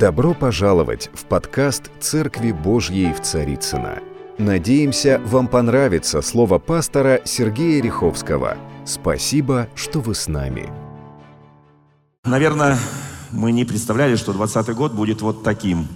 Добро 0.00 0.32
пожаловать 0.32 1.10
в 1.12 1.26
подкаст 1.26 1.90
«Церкви 2.00 2.52
Божьей 2.52 3.12
в 3.12 3.20
Царицыно». 3.20 3.98
Надеемся, 4.38 5.20
вам 5.26 5.46
понравится 5.46 6.22
слово 6.22 6.58
пастора 6.58 7.20
Сергея 7.26 7.82
Риховского. 7.82 8.56
Спасибо, 8.86 9.68
что 9.74 10.00
вы 10.00 10.14
с 10.14 10.26
нами. 10.26 10.72
Наверное, 12.24 12.78
мы 13.30 13.52
не 13.52 13.66
представляли, 13.66 14.16
что 14.16 14.32
20 14.32 14.74
год 14.74 14.94
будет 14.94 15.20
вот 15.20 15.42
таким. 15.42 15.86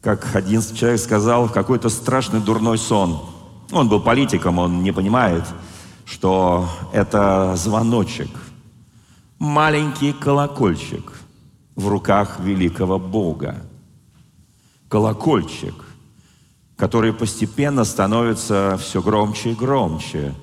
Как 0.00 0.34
один 0.34 0.62
человек 0.62 0.98
сказал, 0.98 1.50
какой-то 1.50 1.90
страшный 1.90 2.40
дурной 2.40 2.78
сон. 2.78 3.20
Он 3.72 3.90
был 3.90 4.00
политиком, 4.00 4.58
он 4.58 4.82
не 4.82 4.92
понимает, 4.92 5.44
что 6.06 6.66
это 6.94 7.56
звоночек, 7.56 8.30
маленький 9.38 10.14
колокольчик 10.14 11.12
в 11.76 11.88
руках 11.88 12.40
великого 12.40 12.98
Бога. 12.98 13.56
Колокольчик, 14.88 15.74
который 16.76 17.12
постепенно 17.12 17.84
становится 17.84 18.78
все 18.80 19.02
громче 19.02 19.52
и 19.52 19.54
громче, 19.54 20.34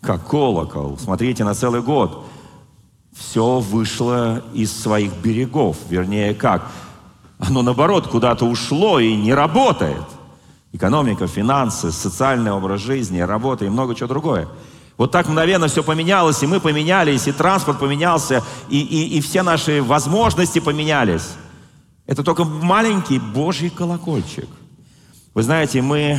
как 0.00 0.26
колокол. 0.26 0.98
Смотрите, 0.98 1.44
на 1.44 1.54
целый 1.54 1.82
год 1.82 2.24
все 3.14 3.60
вышло 3.60 4.42
из 4.54 4.72
своих 4.72 5.12
берегов. 5.16 5.76
Вернее, 5.88 6.34
как? 6.34 6.70
Оно, 7.38 7.62
наоборот, 7.62 8.08
куда-то 8.08 8.46
ушло 8.46 8.98
и 8.98 9.14
не 9.14 9.34
работает. 9.34 10.04
Экономика, 10.72 11.26
финансы, 11.26 11.92
социальный 11.92 12.52
образ 12.52 12.80
жизни, 12.80 13.20
работа 13.20 13.64
и 13.64 13.68
много 13.68 13.94
чего 13.94 14.08
другое. 14.08 14.48
Вот 14.98 15.12
так 15.12 15.28
мгновенно 15.28 15.68
все 15.68 15.84
поменялось, 15.84 16.42
и 16.42 16.46
мы 16.48 16.58
поменялись, 16.58 17.28
и 17.28 17.32
транспорт 17.32 17.78
поменялся, 17.78 18.42
и, 18.68 18.80
и, 18.80 19.16
и 19.16 19.20
все 19.20 19.44
наши 19.44 19.80
возможности 19.80 20.58
поменялись. 20.58 21.36
Это 22.04 22.24
только 22.24 22.44
маленький 22.44 23.20
Божий 23.20 23.70
колокольчик. 23.70 24.48
Вы 25.34 25.42
знаете, 25.44 25.82
мы 25.82 26.18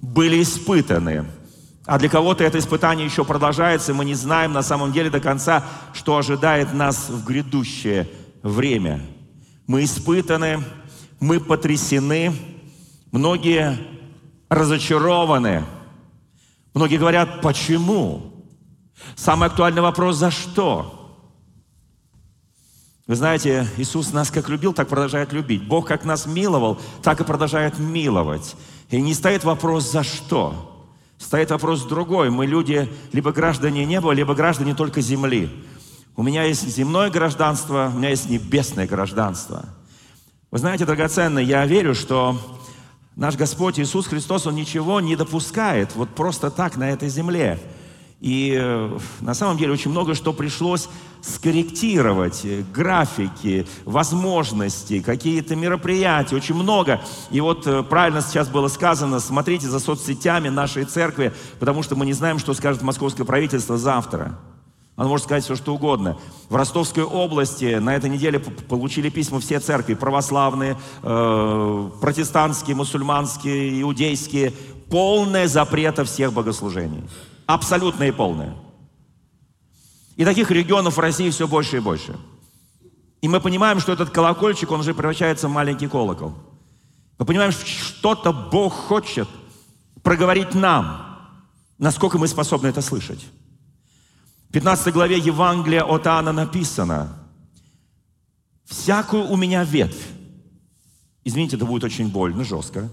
были 0.00 0.42
испытаны. 0.42 1.26
А 1.84 1.98
для 1.98 2.08
кого-то 2.08 2.44
это 2.44 2.58
испытание 2.58 3.04
еще 3.04 3.24
продолжается, 3.24 3.92
и 3.92 3.94
мы 3.94 4.06
не 4.06 4.14
знаем 4.14 4.54
на 4.54 4.62
самом 4.62 4.90
деле 4.90 5.10
до 5.10 5.20
конца, 5.20 5.62
что 5.92 6.16
ожидает 6.16 6.72
нас 6.72 7.10
в 7.10 7.24
грядущее 7.26 8.08
время. 8.42 9.02
Мы 9.66 9.84
испытаны, 9.84 10.64
мы 11.20 11.40
потрясены, 11.40 12.34
многие 13.12 13.76
разочарованы– 14.48 15.64
Многие 16.74 16.98
говорят, 16.98 17.40
почему? 17.40 18.44
Самый 19.16 19.48
актуальный 19.48 19.82
вопрос, 19.82 20.16
за 20.16 20.30
что? 20.30 20.94
Вы 23.06 23.16
знаете, 23.16 23.66
Иисус 23.78 24.12
нас 24.12 24.30
как 24.30 24.50
любил, 24.50 24.74
так 24.74 24.88
продолжает 24.88 25.32
любить. 25.32 25.66
Бог 25.66 25.88
как 25.88 26.04
нас 26.04 26.26
миловал, 26.26 26.78
так 27.02 27.20
и 27.20 27.24
продолжает 27.24 27.78
миловать. 27.78 28.54
И 28.90 29.00
не 29.00 29.14
стоит 29.14 29.44
вопрос, 29.44 29.90
за 29.90 30.02
что? 30.02 30.86
Стоит 31.16 31.50
вопрос 31.50 31.84
другой. 31.84 32.30
Мы 32.30 32.46
люди 32.46 32.88
либо 33.12 33.32
граждане 33.32 33.86
неба, 33.86 34.12
либо 34.12 34.34
граждане 34.34 34.74
только 34.74 35.00
земли. 35.00 35.50
У 36.16 36.22
меня 36.22 36.44
есть 36.44 36.68
земное 36.68 37.10
гражданство, 37.10 37.90
у 37.94 37.98
меня 37.98 38.10
есть 38.10 38.28
небесное 38.28 38.86
гражданство. 38.86 39.64
Вы 40.50 40.58
знаете, 40.58 40.84
драгоценный, 40.84 41.44
я 41.44 41.64
верю, 41.64 41.94
что 41.94 42.38
Наш 43.18 43.34
Господь 43.34 43.80
Иисус 43.80 44.06
Христос, 44.06 44.46
Он 44.46 44.54
ничего 44.54 45.00
не 45.00 45.16
допускает 45.16 45.96
вот 45.96 46.08
просто 46.10 46.50
так 46.50 46.76
на 46.76 46.88
этой 46.88 47.08
земле. 47.08 47.58
И 48.20 48.56
э, 48.56 48.98
на 49.20 49.34
самом 49.34 49.58
деле 49.58 49.72
очень 49.72 49.90
много 49.90 50.14
что 50.14 50.32
пришлось 50.32 50.88
скорректировать. 51.20 52.42
Э, 52.44 52.62
графики, 52.72 53.66
возможности, 53.84 55.00
какие-то 55.00 55.56
мероприятия, 55.56 56.36
очень 56.36 56.54
много. 56.54 57.00
И 57.32 57.40
вот 57.40 57.66
э, 57.66 57.82
правильно 57.82 58.20
сейчас 58.20 58.48
было 58.48 58.68
сказано, 58.68 59.18
смотрите 59.18 59.66
за 59.66 59.80
соцсетями 59.80 60.48
нашей 60.48 60.84
церкви, 60.84 61.34
потому 61.58 61.82
что 61.82 61.96
мы 61.96 62.06
не 62.06 62.12
знаем, 62.12 62.38
что 62.38 62.54
скажет 62.54 62.82
московское 62.82 63.26
правительство 63.26 63.78
завтра. 63.78 64.38
Оно 64.98 65.10
может 65.10 65.26
сказать 65.26 65.44
все, 65.44 65.54
что 65.54 65.72
угодно. 65.72 66.18
В 66.48 66.56
Ростовской 66.56 67.04
области 67.04 67.76
на 67.76 67.94
этой 67.94 68.10
неделе 68.10 68.40
получили 68.40 69.10
письма 69.10 69.38
все 69.38 69.60
церкви, 69.60 69.94
православные, 69.94 70.76
э, 71.04 71.90
протестантские, 72.00 72.74
мусульманские, 72.74 73.80
иудейские, 73.80 74.52
полное 74.90 75.46
запрета 75.46 76.04
всех 76.04 76.32
богослужений. 76.32 77.04
Абсолютное 77.46 78.08
и 78.08 78.10
полное. 78.10 78.56
И 80.16 80.24
таких 80.24 80.50
регионов 80.50 80.96
в 80.96 81.00
России 81.00 81.30
все 81.30 81.46
больше 81.46 81.76
и 81.76 81.80
больше. 81.80 82.16
И 83.20 83.28
мы 83.28 83.40
понимаем, 83.40 83.78
что 83.78 83.92
этот 83.92 84.10
колокольчик, 84.10 84.68
он 84.72 84.80
уже 84.80 84.94
превращается 84.94 85.46
в 85.46 85.52
маленький 85.52 85.86
колокол. 85.86 86.34
Мы 87.20 87.24
понимаем, 87.24 87.52
что 87.52 87.64
что-то 87.64 88.32
Бог 88.32 88.72
хочет 88.72 89.28
проговорить 90.02 90.56
нам, 90.56 91.20
насколько 91.78 92.18
мы 92.18 92.26
способны 92.26 92.66
это 92.66 92.82
слышать. 92.82 93.24
В 94.48 94.52
15 94.52 94.94
главе 94.94 95.18
Евангелия 95.18 95.82
от 95.82 96.06
Иоанна 96.06 96.32
написано, 96.32 97.18
«Всякую 98.64 99.28
у 99.28 99.36
меня 99.36 99.62
ветвь». 99.62 100.06
Извините, 101.22 101.56
это 101.56 101.66
будет 101.66 101.84
очень 101.84 102.08
больно, 102.08 102.44
жестко. 102.44 102.88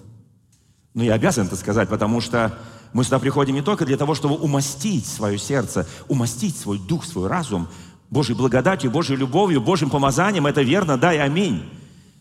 Но 0.94 1.04
я 1.04 1.14
обязан 1.14 1.48
это 1.48 1.56
сказать, 1.56 1.88
потому 1.88 2.20
что 2.20 2.58
мы 2.92 3.06
сюда 3.06 3.20
приходим 3.20 3.56
не 3.56 3.62
только 3.62 3.86
для 3.86 3.96
того, 3.96 4.16
чтобы 4.16 4.36
умастить 4.36 5.06
свое 5.06 5.38
сердце, 5.38 5.88
умастить 6.10 6.58
свой 6.58 6.78
дух, 6.78 7.06
свой 7.06 7.30
разум 7.30 7.70
Божьей 8.10 8.36
благодатью, 8.36 8.92
Божьей 8.92 9.16
любовью, 9.16 9.62
Божьим 9.62 9.90
помазанием. 9.90 10.48
Это 10.48 10.62
верно, 10.62 10.98
да 10.98 11.14
и 11.14 11.18
аминь. 11.18 11.64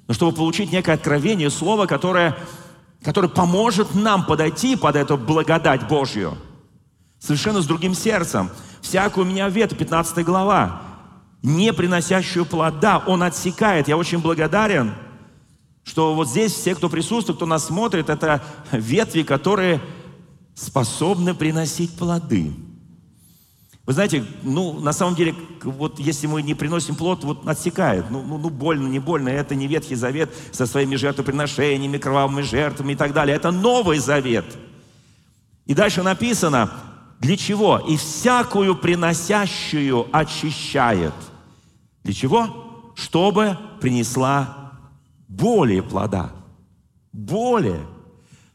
Но 0.06 0.14
чтобы 0.14 0.36
получить 0.36 0.70
некое 0.70 0.92
откровение, 0.92 1.50
слово, 1.50 1.86
которое, 1.86 2.36
которое 3.02 3.28
поможет 3.28 3.96
нам 3.96 4.26
подойти 4.26 4.76
под 4.76 4.94
эту 4.94 5.16
благодать 5.16 5.88
Божью. 5.88 6.38
Совершенно 7.18 7.62
с 7.62 7.66
другим 7.66 7.94
сердцем 7.94 8.50
всякую 8.84 9.26
меня 9.26 9.48
ветвь, 9.48 9.76
15 9.76 10.24
глава, 10.24 10.82
не 11.42 11.72
приносящую 11.72 12.44
плода, 12.44 13.02
он 13.06 13.22
отсекает. 13.22 13.88
Я 13.88 13.96
очень 13.96 14.18
благодарен, 14.18 14.94
что 15.82 16.14
вот 16.14 16.28
здесь 16.28 16.52
все, 16.52 16.74
кто 16.74 16.88
присутствует, 16.88 17.38
кто 17.38 17.46
нас 17.46 17.66
смотрит, 17.66 18.10
это 18.10 18.42
ветви, 18.72 19.22
которые 19.22 19.80
способны 20.54 21.34
приносить 21.34 21.96
плоды. 21.96 22.52
Вы 23.86 23.92
знаете, 23.92 24.24
ну, 24.42 24.80
на 24.80 24.92
самом 24.92 25.14
деле, 25.14 25.34
вот 25.62 25.98
если 25.98 26.26
мы 26.26 26.42
не 26.42 26.54
приносим 26.54 26.94
плод, 26.94 27.24
вот 27.24 27.46
отсекает. 27.46 28.10
Ну, 28.10 28.22
ну, 28.22 28.38
ну, 28.38 28.48
больно, 28.48 28.88
не 28.88 28.98
больно. 28.98 29.28
Это 29.28 29.54
не 29.54 29.66
Ветхий 29.66 29.94
Завет 29.94 30.30
со 30.52 30.66
своими 30.66 30.96
жертвоприношениями, 30.96 31.98
кровавыми 31.98 32.40
жертвами 32.40 32.92
и 32.92 32.96
так 32.96 33.12
далее. 33.12 33.36
Это 33.36 33.50
Новый 33.50 33.98
Завет. 33.98 34.46
И 35.66 35.74
дальше 35.74 36.02
написано, 36.02 36.70
для 37.24 37.38
чего? 37.38 37.78
И 37.78 37.96
всякую 37.96 38.76
приносящую 38.76 40.06
очищает. 40.12 41.14
Для 42.02 42.12
чего? 42.12 42.92
Чтобы 42.94 43.56
принесла 43.80 44.72
более 45.26 45.82
плода. 45.82 46.32
Более. 47.12 47.80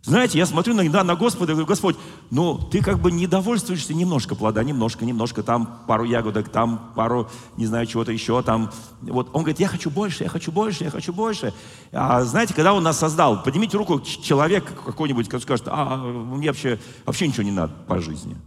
Знаете, 0.04 0.38
я 0.38 0.46
смотрю 0.46 0.76
иногда 0.76 1.04
на 1.04 1.16
Господа 1.16 1.52
и 1.52 1.56
говорю, 1.56 1.68
Господь, 1.68 1.96
ну, 2.30 2.60
ты 2.60 2.84
как 2.84 3.00
бы 3.00 3.12
не 3.12 3.26
довольствуешься 3.26 3.96
немножко 3.96 4.36
плода, 4.36 4.64
немножко, 4.64 5.04
немножко, 5.04 5.42
там 5.42 5.82
пару 5.88 6.04
ягодок, 6.04 6.50
там 6.50 6.92
пару, 6.96 7.28
не 7.58 7.66
знаю, 7.66 7.88
чего-то 7.88 8.12
еще, 8.12 8.42
там. 8.44 8.72
Вот 9.02 9.30
он 9.34 9.42
говорит, 9.42 9.60
я 9.60 9.68
хочу 9.68 9.90
больше, 9.90 10.24
я 10.24 10.30
хочу 10.30 10.52
больше, 10.52 10.84
я 10.84 10.92
хочу 10.92 11.12
больше. 11.12 11.56
А 11.92 12.24
знаете, 12.24 12.54
когда 12.54 12.74
он 12.74 12.84
нас 12.84 13.00
создал, 13.00 13.42
поднимите 13.42 13.78
руку 13.78 14.00
человек 14.00 14.72
какой-нибудь, 14.86 15.26
который 15.26 15.42
скажет, 15.42 15.66
а 15.68 15.98
мне 15.98 16.50
вообще, 16.50 16.80
вообще 17.06 17.28
ничего 17.28 17.44
не 17.44 17.52
надо 17.52 17.74
по 17.88 18.00
жизни. 18.00 18.38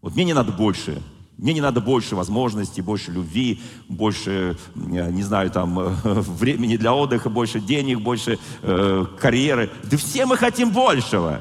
Вот 0.00 0.14
мне 0.14 0.24
не 0.24 0.32
надо 0.32 0.52
больше. 0.52 1.02
Мне 1.38 1.52
не 1.52 1.60
надо 1.60 1.80
больше 1.80 2.16
возможностей, 2.16 2.82
больше 2.82 3.12
любви, 3.12 3.62
больше, 3.88 4.58
не 4.74 5.22
знаю, 5.22 5.50
там, 5.50 5.78
времени 6.02 6.76
для 6.76 6.92
отдыха, 6.92 7.30
больше 7.30 7.60
денег, 7.60 8.00
больше 8.00 8.40
э, 8.62 9.06
карьеры. 9.20 9.70
Да 9.84 9.96
все 9.96 10.26
мы 10.26 10.36
хотим 10.36 10.70
большего. 10.70 11.40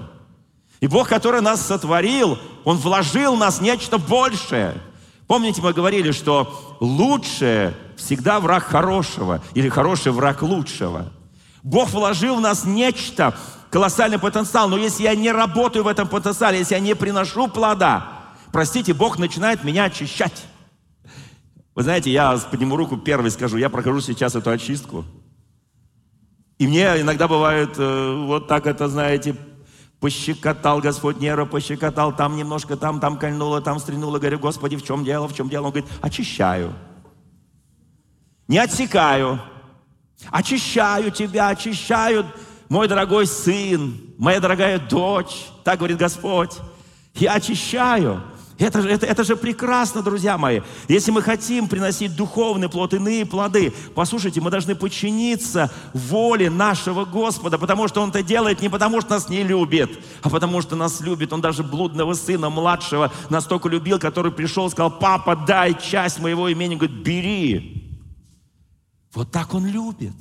И 0.82 0.88
Бог, 0.88 1.10
который 1.10 1.42
нас 1.42 1.66
сотворил, 1.66 2.38
Он 2.64 2.78
вложил 2.78 3.36
в 3.36 3.40
нас 3.40 3.60
нечто 3.60 3.98
большее. 3.98 4.76
Помните, 5.26 5.64
мы 5.64 5.74
говорили, 5.74 6.12
что 6.12 6.78
лучшее 6.80 7.74
всегда 7.98 8.40
враг 8.40 8.64
хорошего, 8.66 9.42
или 9.56 9.68
хороший 9.68 10.12
враг 10.12 10.44
лучшего. 10.44 11.12
Бог 11.64 11.90
вложил 11.90 12.36
в 12.36 12.42
нас 12.42 12.66
нечто, 12.66 13.36
колоссальный 13.72 14.20
потенциал, 14.20 14.70
но 14.70 14.78
если 14.78 15.04
я 15.04 15.16
не 15.16 15.32
работаю 15.32 15.84
в 15.84 15.88
этом 15.88 16.08
потенциале, 16.08 16.60
если 16.60 16.76
я 16.76 16.80
не 16.80 16.96
приношу 16.96 17.48
плода, 17.48 18.17
простите, 18.58 18.92
Бог 18.96 19.20
начинает 19.20 19.64
меня 19.64 19.84
очищать. 19.84 20.48
Вы 21.76 21.84
знаете, 21.84 22.10
я 22.10 22.36
подниму 22.50 22.76
руку 22.76 22.98
первый 22.98 23.30
скажу, 23.30 23.58
я 23.58 23.70
прохожу 23.70 24.02
сейчас 24.02 24.34
эту 24.34 24.50
очистку. 24.50 25.06
И 26.58 26.66
мне 26.66 27.00
иногда 27.00 27.28
бывает 27.28 27.78
э, 27.78 28.26
вот 28.26 28.48
так 28.48 28.66
это, 28.66 28.88
знаете, 28.88 29.36
пощекотал 30.00 30.80
Господь 30.80 31.20
нервы, 31.20 31.46
пощекотал, 31.46 32.16
там 32.16 32.36
немножко, 32.36 32.78
там, 32.78 33.00
там 33.00 33.20
кольнуло, 33.20 33.62
там 33.62 33.78
стрянуло. 33.78 34.18
Говорю, 34.18 34.40
Господи, 34.40 34.76
в 34.76 34.84
чем 34.84 35.06
дело, 35.06 35.28
в 35.28 35.36
чем 35.36 35.50
дело? 35.50 35.66
Он 35.66 35.72
говорит, 35.74 35.92
очищаю. 36.02 36.74
Не 38.48 38.58
отсекаю, 38.58 39.40
Очищаю 40.32 41.12
тебя, 41.12 41.50
очищаю, 41.50 42.26
мой 42.70 42.88
дорогой 42.88 43.28
сын, 43.28 44.02
моя 44.18 44.40
дорогая 44.40 44.80
дочь, 44.80 45.46
так 45.64 45.78
говорит 45.78 46.00
Господь. 46.00 46.58
Я 47.14 47.34
очищаю. 47.34 48.24
Это 48.60 48.80
это, 48.80 49.06
это 49.06 49.24
же 49.24 49.36
прекрасно, 49.36 50.02
друзья 50.02 50.38
мои. 50.38 50.62
Если 50.88 51.12
мы 51.12 51.22
хотим 51.22 51.68
приносить 51.68 52.16
духовный 52.16 52.70
плод, 52.70 52.94
иные 52.94 53.26
плоды, 53.26 53.72
послушайте, 53.94 54.42
мы 54.42 54.50
должны 54.50 54.74
подчиниться 54.74 55.72
воле 55.94 56.50
нашего 56.50 57.06
Господа, 57.06 57.60
потому 57.60 57.88
что 57.88 58.02
Он 58.02 58.10
это 58.10 58.24
делает 58.24 58.62
не 58.62 58.70
потому, 58.70 59.00
что 59.02 59.12
нас 59.12 59.30
не 59.30 59.44
любит, 59.44 60.00
а 60.24 60.30
потому 60.30 60.62
что 60.62 60.76
нас 60.76 61.02
любит. 61.02 61.34
Он 61.34 61.42
даже 61.42 61.64
блудного 61.64 62.14
сына, 62.14 62.50
младшего, 62.50 63.12
настолько 63.30 63.70
любил, 63.70 64.00
который 64.00 64.32
пришел 64.32 64.70
сказал, 64.72 64.98
папа, 64.98 65.36
дай 65.36 65.80
часть 65.80 66.20
моего 66.20 66.48
имени. 66.50 66.76
Говорит, 66.76 66.98
бери. 66.98 68.00
Вот 69.14 69.32
так 69.32 69.54
Он 69.54 69.68
любит. 69.68 70.14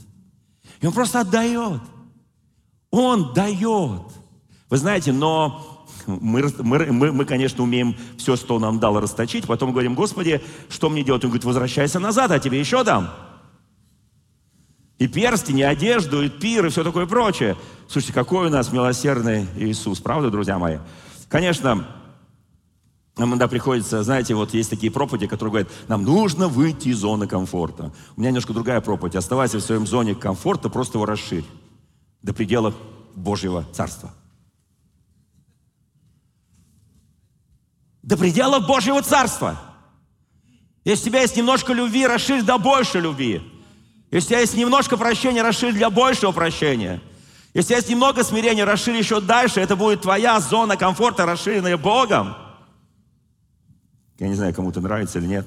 И 0.81 0.87
Он 0.87 0.93
просто 0.93 1.21
отдает. 1.21 1.81
Он 2.91 3.33
дает. 3.33 4.03
Вы 4.69 4.77
знаете, 4.77 5.12
но 5.12 5.75
мы, 6.06 6.44
мы, 6.58 6.87
мы, 6.87 7.12
мы, 7.12 7.25
конечно, 7.25 7.62
умеем 7.62 7.97
все, 8.17 8.37
что 8.37 8.56
Он 8.56 8.62
нам 8.62 8.79
дал, 8.79 8.99
расточить. 9.00 9.47
Потом 9.47 9.73
говорим, 9.73 9.94
Господи, 9.94 10.43
что 10.69 10.88
мне 10.88 11.03
делать? 11.03 11.25
Он 11.25 11.31
говорит, 11.31 11.44
возвращайся 11.44 11.99
назад, 11.99 12.31
а 12.31 12.38
тебе 12.38 12.58
еще 12.58 12.85
дам. 12.85 13.11
И 14.99 15.08
перстень, 15.08 15.58
и 15.58 15.62
одежду, 15.62 16.23
и 16.23 16.29
пир, 16.29 16.67
и 16.67 16.69
все 16.70 16.82
такое 16.82 17.06
прочее. 17.06 17.56
Слушайте, 17.88 18.14
какой 18.14 18.47
у 18.47 18.50
нас 18.50 18.73
милосердный 18.73 19.47
Иисус, 19.56 20.00
правда, 20.00 20.31
друзья 20.31 20.58
мои? 20.58 20.79
Конечно, 21.29 21.87
нам 23.17 23.31
иногда 23.31 23.49
приходится, 23.49 24.02
знаете, 24.02 24.35
вот 24.35 24.52
есть 24.55 24.70
такие 24.70 24.93
проповеди, 24.93 25.26
которые 25.26 25.50
говорят, 25.50 25.73
нам 25.88 26.02
нужно 26.02 26.49
выйти 26.49 26.88
из 26.88 26.99
зоны 26.99 27.26
комфорта. 27.26 27.93
У 28.17 28.20
меня 28.20 28.31
немножко 28.31 28.52
другая 28.52 28.81
проповедь. 28.81 29.17
Оставайся 29.17 29.59
в 29.59 29.62
своем 29.62 29.87
зоне 29.87 30.14
комфорта, 30.14 30.69
просто 30.69 30.99
его 30.99 31.06
расширь 31.06 31.44
до 32.23 32.35
предела 32.35 32.75
Божьего 33.14 33.64
Царства. 33.73 34.12
До 38.06 38.17
пределов 38.17 38.67
Божьего 38.67 39.03
Царства. 39.03 39.61
Если 40.85 41.08
у 41.08 41.11
тебя 41.11 41.23
есть 41.23 41.37
немножко 41.37 41.73
любви, 41.73 42.06
расширь 42.06 42.43
до 42.43 42.56
большей 42.56 43.00
любви. 43.00 43.43
Если 44.12 44.29
у 44.29 44.31
тебя 44.31 44.41
есть 44.41 44.55
немножко 44.55 44.97
прощения, 44.97 45.43
расширь 45.43 45.73
для 45.73 45.91
большего 45.91 46.31
прощения. 46.31 47.03
Если 47.53 47.67
у 47.67 47.69
тебя 47.69 47.76
есть 47.79 47.91
немного 47.91 48.23
смирения, 48.23 48.64
расширь 48.64 48.97
еще 48.97 49.20
дальше. 49.20 49.61
Это 49.61 49.75
будет 49.75 50.03
твоя 50.03 50.38
зона 50.38 50.76
комфорта, 50.76 51.26
расширенная 51.26 51.76
Богом. 51.76 52.37
Я 54.20 54.29
не 54.29 54.35
знаю, 54.35 54.55
кому 54.55 54.70
это 54.70 54.81
нравится 54.81 55.19
или 55.19 55.26
нет. 55.26 55.47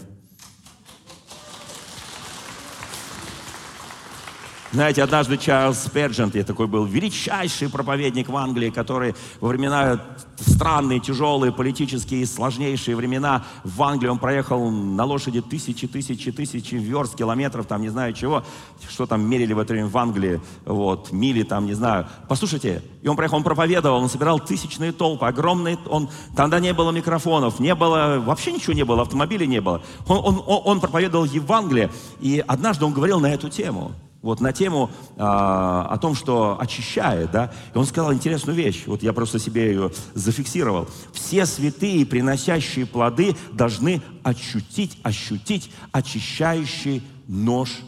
Знаете, 4.72 5.02
однажды 5.02 5.38
Чарльз 5.38 5.80
Сперджент, 5.80 6.36
я 6.36 6.44
такой 6.44 6.68
был 6.68 6.86
величайший 6.86 7.70
проповедник 7.70 8.30
в 8.30 8.38
Англии, 8.38 8.70
который 8.70 9.16
во 9.42 9.50
времена 9.50 10.00
странные, 10.38 11.00
тяжелые, 11.00 11.52
политические, 11.52 12.28
сложнейшие 12.28 12.96
времена 12.96 13.46
в 13.64 13.82
Англии, 13.82 14.10
он 14.10 14.20
проехал 14.20 14.70
на 14.70 15.06
лошади 15.06 15.42
тысячи, 15.42 15.88
тысячи, 15.88 16.32
тысячи 16.32 16.76
верст, 16.76 17.16
километров, 17.16 17.66
там 17.66 17.82
не 17.82 17.90
знаю 17.90 18.14
чего, 18.14 18.44
что 18.88 19.08
там 19.08 19.28
мерили 19.28 19.54
в 19.54 19.60
это 19.60 19.74
время 19.74 19.88
в 19.88 19.98
Англии, 19.98 20.40
вот, 20.66 21.12
мили 21.12 21.42
там, 21.42 21.66
не 21.66 21.74
знаю. 21.74 22.06
Послушайте, 22.28 22.84
и 23.02 23.08
он 23.08 23.16
проехал, 23.16 23.38
он 23.38 23.44
проповедовал, 23.44 24.04
он 24.04 24.08
собирал 24.08 24.40
тысячные 24.40 24.92
толпы, 24.92 25.26
огромные, 25.26 25.80
он, 25.88 26.12
тогда 26.36 26.60
не 26.60 26.74
было 26.74 26.92
микрофонов, 26.92 27.60
не 27.60 27.74
было, 27.74 28.22
вообще 28.24 28.52
ничего 28.52 28.74
не 28.74 28.86
было, 28.86 29.02
автомобилей 29.02 29.48
не 29.48 29.62
было. 29.62 29.82
Он, 30.08 30.20
он, 30.46 30.62
он 30.64 30.80
проповедовал 30.80 31.26
Евангелие, 31.26 31.90
и 32.20 32.44
однажды 32.46 32.86
он 32.86 32.94
говорил 32.94 33.20
на 33.20 33.34
эту 33.34 33.50
тему– 33.50 33.94
вот 34.22 34.42
на 34.42 34.52
тему 34.52 34.92
а, 35.18 35.88
о 35.90 35.98
том, 35.98 36.14
что 36.16 36.58
очищает, 36.60 37.32
да, 37.32 37.52
и 37.74 37.78
он 37.78 37.86
сказал 37.86 38.14
интересную 38.14 38.56
вещь, 38.56 38.84
вот 38.86 39.02
я 39.02 39.14
просто 39.14 39.40
себе 39.40 39.70
ее 39.70 39.92
зафиксировал. 40.14 40.88
Все 41.14 41.46
святые, 41.46 42.06
приносящие 42.06 42.86
плоды, 42.86 43.36
должны 43.54 44.02
ощутить, 44.24 45.00
ощутить 45.04 45.72
очищающий 45.92 47.04
нож 47.28 47.80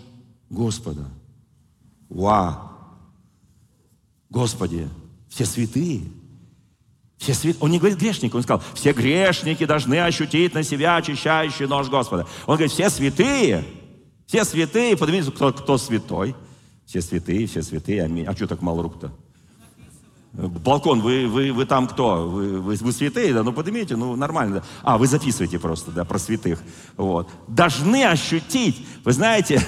Господа. 0.50 1.06
Ва! 2.10 2.72
Господи, 4.30 4.88
все 5.28 5.46
святые, 5.46 6.04
все 7.18 7.34
свят... 7.34 7.58
Он 7.60 7.70
не 7.70 7.78
говорит 7.78 8.00
грешники, 8.00 8.36
он 8.36 8.44
сказал, 8.44 8.64
все 8.74 8.94
грешники 8.94 9.66
должны 9.66 10.00
ощутить 10.02 10.54
на 10.54 10.64
себя 10.64 10.96
очищающий 10.96 11.68
нож 11.68 11.90
Господа. 11.90 12.26
Он 12.48 12.56
говорит, 12.56 12.72
все 12.72 12.90
святые, 12.90 13.66
все 14.32 14.46
святые, 14.46 14.96
поднимите, 14.96 15.30
кто, 15.30 15.52
кто 15.52 15.78
святой. 15.78 16.36
Все 16.86 17.02
святые, 17.02 17.48
все 17.48 17.62
святые, 17.62 18.02
аминь. 18.04 18.26
А 18.26 18.34
что 18.34 18.48
так 18.48 18.62
мало 18.62 18.82
рук-то? 18.82 19.12
Балкон, 20.32 21.02
вы, 21.02 21.28
вы, 21.28 21.52
вы 21.52 21.66
там 21.66 21.86
кто? 21.86 22.30
Вы, 22.30 22.62
вы, 22.62 22.76
вы 22.76 22.92
святые, 22.94 23.34
да? 23.34 23.44
Ну, 23.44 23.52
поднимите, 23.52 23.98
ну, 23.98 24.16
нормально. 24.16 24.64
А, 24.84 24.98
вы 24.98 25.08
записываете 25.08 25.60
просто, 25.60 25.92
да, 25.92 26.06
про 26.06 26.18
святых. 26.18 26.64
Вот. 26.96 27.30
Должны 27.50 28.06
ощутить. 28.06 28.88
Вы 29.04 29.12
знаете, 29.12 29.62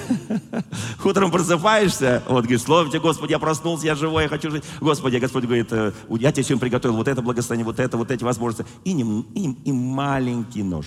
утром 1.04 1.30
просыпаешься, 1.30 2.22
вот, 2.26 2.44
говоришь, 2.44 2.62
слово 2.62 2.88
тебе, 2.88 3.00
Господи, 3.00 3.32
я 3.32 3.38
проснулся, 3.38 3.84
я 3.84 3.94
живой, 3.94 4.22
я 4.22 4.28
хочу 4.30 4.50
жить. 4.50 4.64
Господи, 4.80 5.18
Господь 5.18 5.44
говорит, 5.44 5.70
«Э, 5.72 5.92
я 6.08 6.32
тебе 6.32 6.42
сегодня 6.42 6.60
приготовил 6.60 6.96
вот 6.96 7.08
это 7.08 7.20
благословение, 7.20 7.66
вот 7.66 7.80
это, 7.80 7.98
вот 7.98 8.10
эти 8.10 8.24
возможности. 8.24 8.64
И, 8.84 8.94
не, 8.94 9.02
и, 9.34 9.68
и 9.68 9.72
маленький 9.72 10.62
нож. 10.62 10.86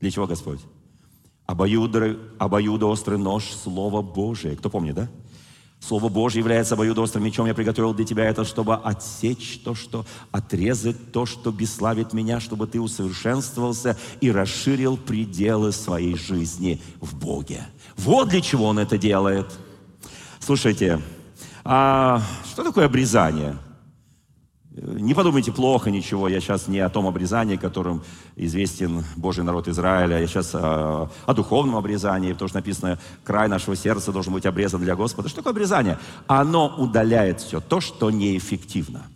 Для 0.00 0.10
чего, 0.10 0.26
Господь? 0.26 0.58
Обоюдо, 1.46 2.16
обоюдоострый 2.38 3.18
нож 3.18 3.44
Слова 3.44 4.02
Божие. 4.02 4.56
Кто 4.56 4.70
помнит, 4.70 4.94
да? 4.94 5.08
Слово 5.86 6.08
Божье 6.08 6.38
является 6.38 6.74
обоюдоострым 6.74 7.22
мечом. 7.22 7.46
Я 7.46 7.52
приготовил 7.52 7.92
для 7.92 8.06
тебя 8.06 8.24
это, 8.24 8.44
чтобы 8.44 8.74
отсечь 8.76 9.60
то, 9.62 9.74
что 9.74 10.06
отрезать 10.32 11.12
то, 11.12 11.26
что 11.26 11.52
бесславит 11.52 12.14
меня, 12.14 12.40
чтобы 12.40 12.66
ты 12.66 12.80
усовершенствовался 12.80 13.98
и 14.22 14.32
расширил 14.32 14.96
пределы 14.96 15.72
своей 15.72 16.16
жизни 16.16 16.80
в 17.02 17.14
Боге. 17.14 17.66
Вот 17.98 18.30
для 18.30 18.40
чего 18.40 18.64
он 18.64 18.78
это 18.78 18.96
делает. 18.96 19.52
Слушайте, 20.40 21.02
а 21.64 22.22
что 22.50 22.64
такое 22.64 22.86
обрезание? 22.86 23.58
Не 24.76 25.14
подумайте 25.14 25.52
плохо 25.52 25.92
ничего, 25.92 26.26
я 26.26 26.40
сейчас 26.40 26.66
не 26.66 26.80
о 26.80 26.88
том 26.88 27.06
обрезании, 27.06 27.54
которым 27.54 28.02
известен 28.34 29.04
Божий 29.14 29.44
народ 29.44 29.68
Израиля, 29.68 30.18
я 30.18 30.26
сейчас 30.26 30.52
о, 30.52 31.08
о 31.26 31.32
духовном 31.34 31.76
обрезании, 31.76 32.32
потому 32.32 32.48
что 32.48 32.58
написано, 32.58 32.98
край 33.22 33.48
нашего 33.48 33.76
сердца 33.76 34.10
должен 34.10 34.32
быть 34.32 34.46
обрезан 34.46 34.80
для 34.80 34.96
Господа. 34.96 35.28
Что 35.28 35.36
такое 35.38 35.52
обрезание? 35.52 35.96
Оно 36.26 36.74
удаляет 36.76 37.40
все 37.40 37.60
то, 37.60 37.80
что 37.80 38.10
неэффективно. 38.10 39.06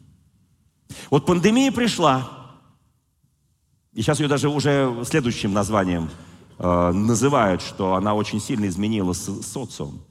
Вот 1.11 1.27
пандемия 1.27 1.73
пришла, 1.73 2.31
и 3.95 4.03
сейчас 4.03 4.21
ее 4.21 4.29
даже 4.29 4.49
уже 4.49 4.95
следующим 5.05 5.53
названием 5.53 6.09
э, 6.61 6.93
называют, 6.93 7.63
что 7.63 7.95
она 7.95 8.15
очень 8.15 8.41
сильно 8.41 8.69
изменила 8.69 9.13
со 9.13 9.43
социум. 9.43 10.03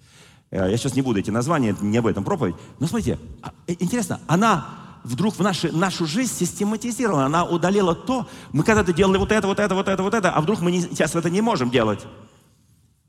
Э, 0.52 0.70
я 0.70 0.76
сейчас 0.76 0.94
не 0.96 1.02
буду 1.02 1.20
эти 1.20 1.32
названия, 1.32 1.74
не 1.80 1.98
об 2.00 2.08
этом 2.08 2.26
проповедь. 2.26 2.56
Но 2.80 2.88
смотрите, 2.88 3.18
а, 3.42 3.54
э, 3.66 3.76
интересно, 3.80 4.20
она 4.28 4.87
вдруг 5.04 5.36
в 5.36 5.42
наши, 5.42 5.72
нашу 5.72 6.06
жизнь 6.06 6.34
систематизирована. 6.34 7.26
Она 7.26 7.46
удалила 7.46 7.96
то, 7.96 8.28
мы 8.52 8.64
когда-то 8.64 8.94
делали 8.94 9.18
вот 9.18 9.32
это, 9.32 9.48
вот 9.48 9.60
это, 9.60 9.76
вот 9.76 9.88
это, 9.88 10.04
вот 10.04 10.14
это, 10.14 10.32
а 10.32 10.42
вдруг 10.42 10.62
мы 10.62 10.72
не, 10.72 10.82
сейчас 10.82 11.16
это 11.16 11.30
не 11.30 11.42
можем 11.42 11.70
делать. 11.70 12.06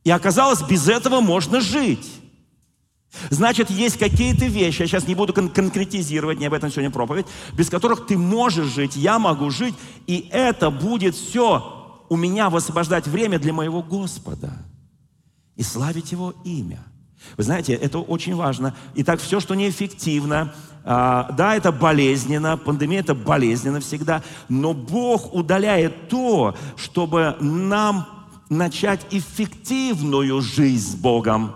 И 0.04 0.10
оказалось, 0.10 0.62
без 0.62 0.88
этого 0.88 1.20
можно 1.20 1.60
жить. 1.60 2.08
Значит, 3.30 3.70
есть 3.70 3.98
какие-то 3.98 4.44
вещи, 4.46 4.82
я 4.82 4.86
сейчас 4.86 5.06
не 5.06 5.14
буду 5.14 5.32
кон- 5.32 5.48
конкретизировать, 5.48 6.38
не 6.38 6.46
об 6.46 6.52
этом 6.52 6.70
сегодня 6.70 6.90
проповедь, 6.90 7.26
без 7.54 7.70
которых 7.70 8.06
ты 8.06 8.18
можешь 8.18 8.66
жить, 8.66 8.96
я 8.96 9.18
могу 9.18 9.50
жить, 9.50 9.74
и 10.06 10.28
это 10.30 10.70
будет 10.70 11.14
все 11.14 11.74
у 12.08 12.16
меня 12.16 12.50
высвобождать 12.50 13.06
время 13.06 13.38
для 13.38 13.52
моего 13.52 13.82
Господа 13.82 14.52
и 15.56 15.62
славить 15.62 16.12
Его 16.12 16.34
имя. 16.44 16.82
Вы 17.36 17.44
знаете, 17.44 17.74
это 17.74 17.98
очень 17.98 18.34
важно. 18.34 18.76
Итак, 18.94 19.20
все, 19.20 19.40
что 19.40 19.54
неэффективно, 19.54 20.54
да, 20.84 21.54
это 21.54 21.72
болезненно, 21.72 22.56
пандемия 22.56 23.00
это 23.00 23.14
болезненно 23.14 23.80
всегда, 23.80 24.22
но 24.48 24.72
Бог 24.72 25.34
удаляет 25.34 26.08
то, 26.08 26.54
чтобы 26.76 27.36
нам 27.40 28.06
начать 28.48 29.06
эффективную 29.10 30.40
жизнь 30.40 30.92
с 30.92 30.94
Богом, 30.94 31.54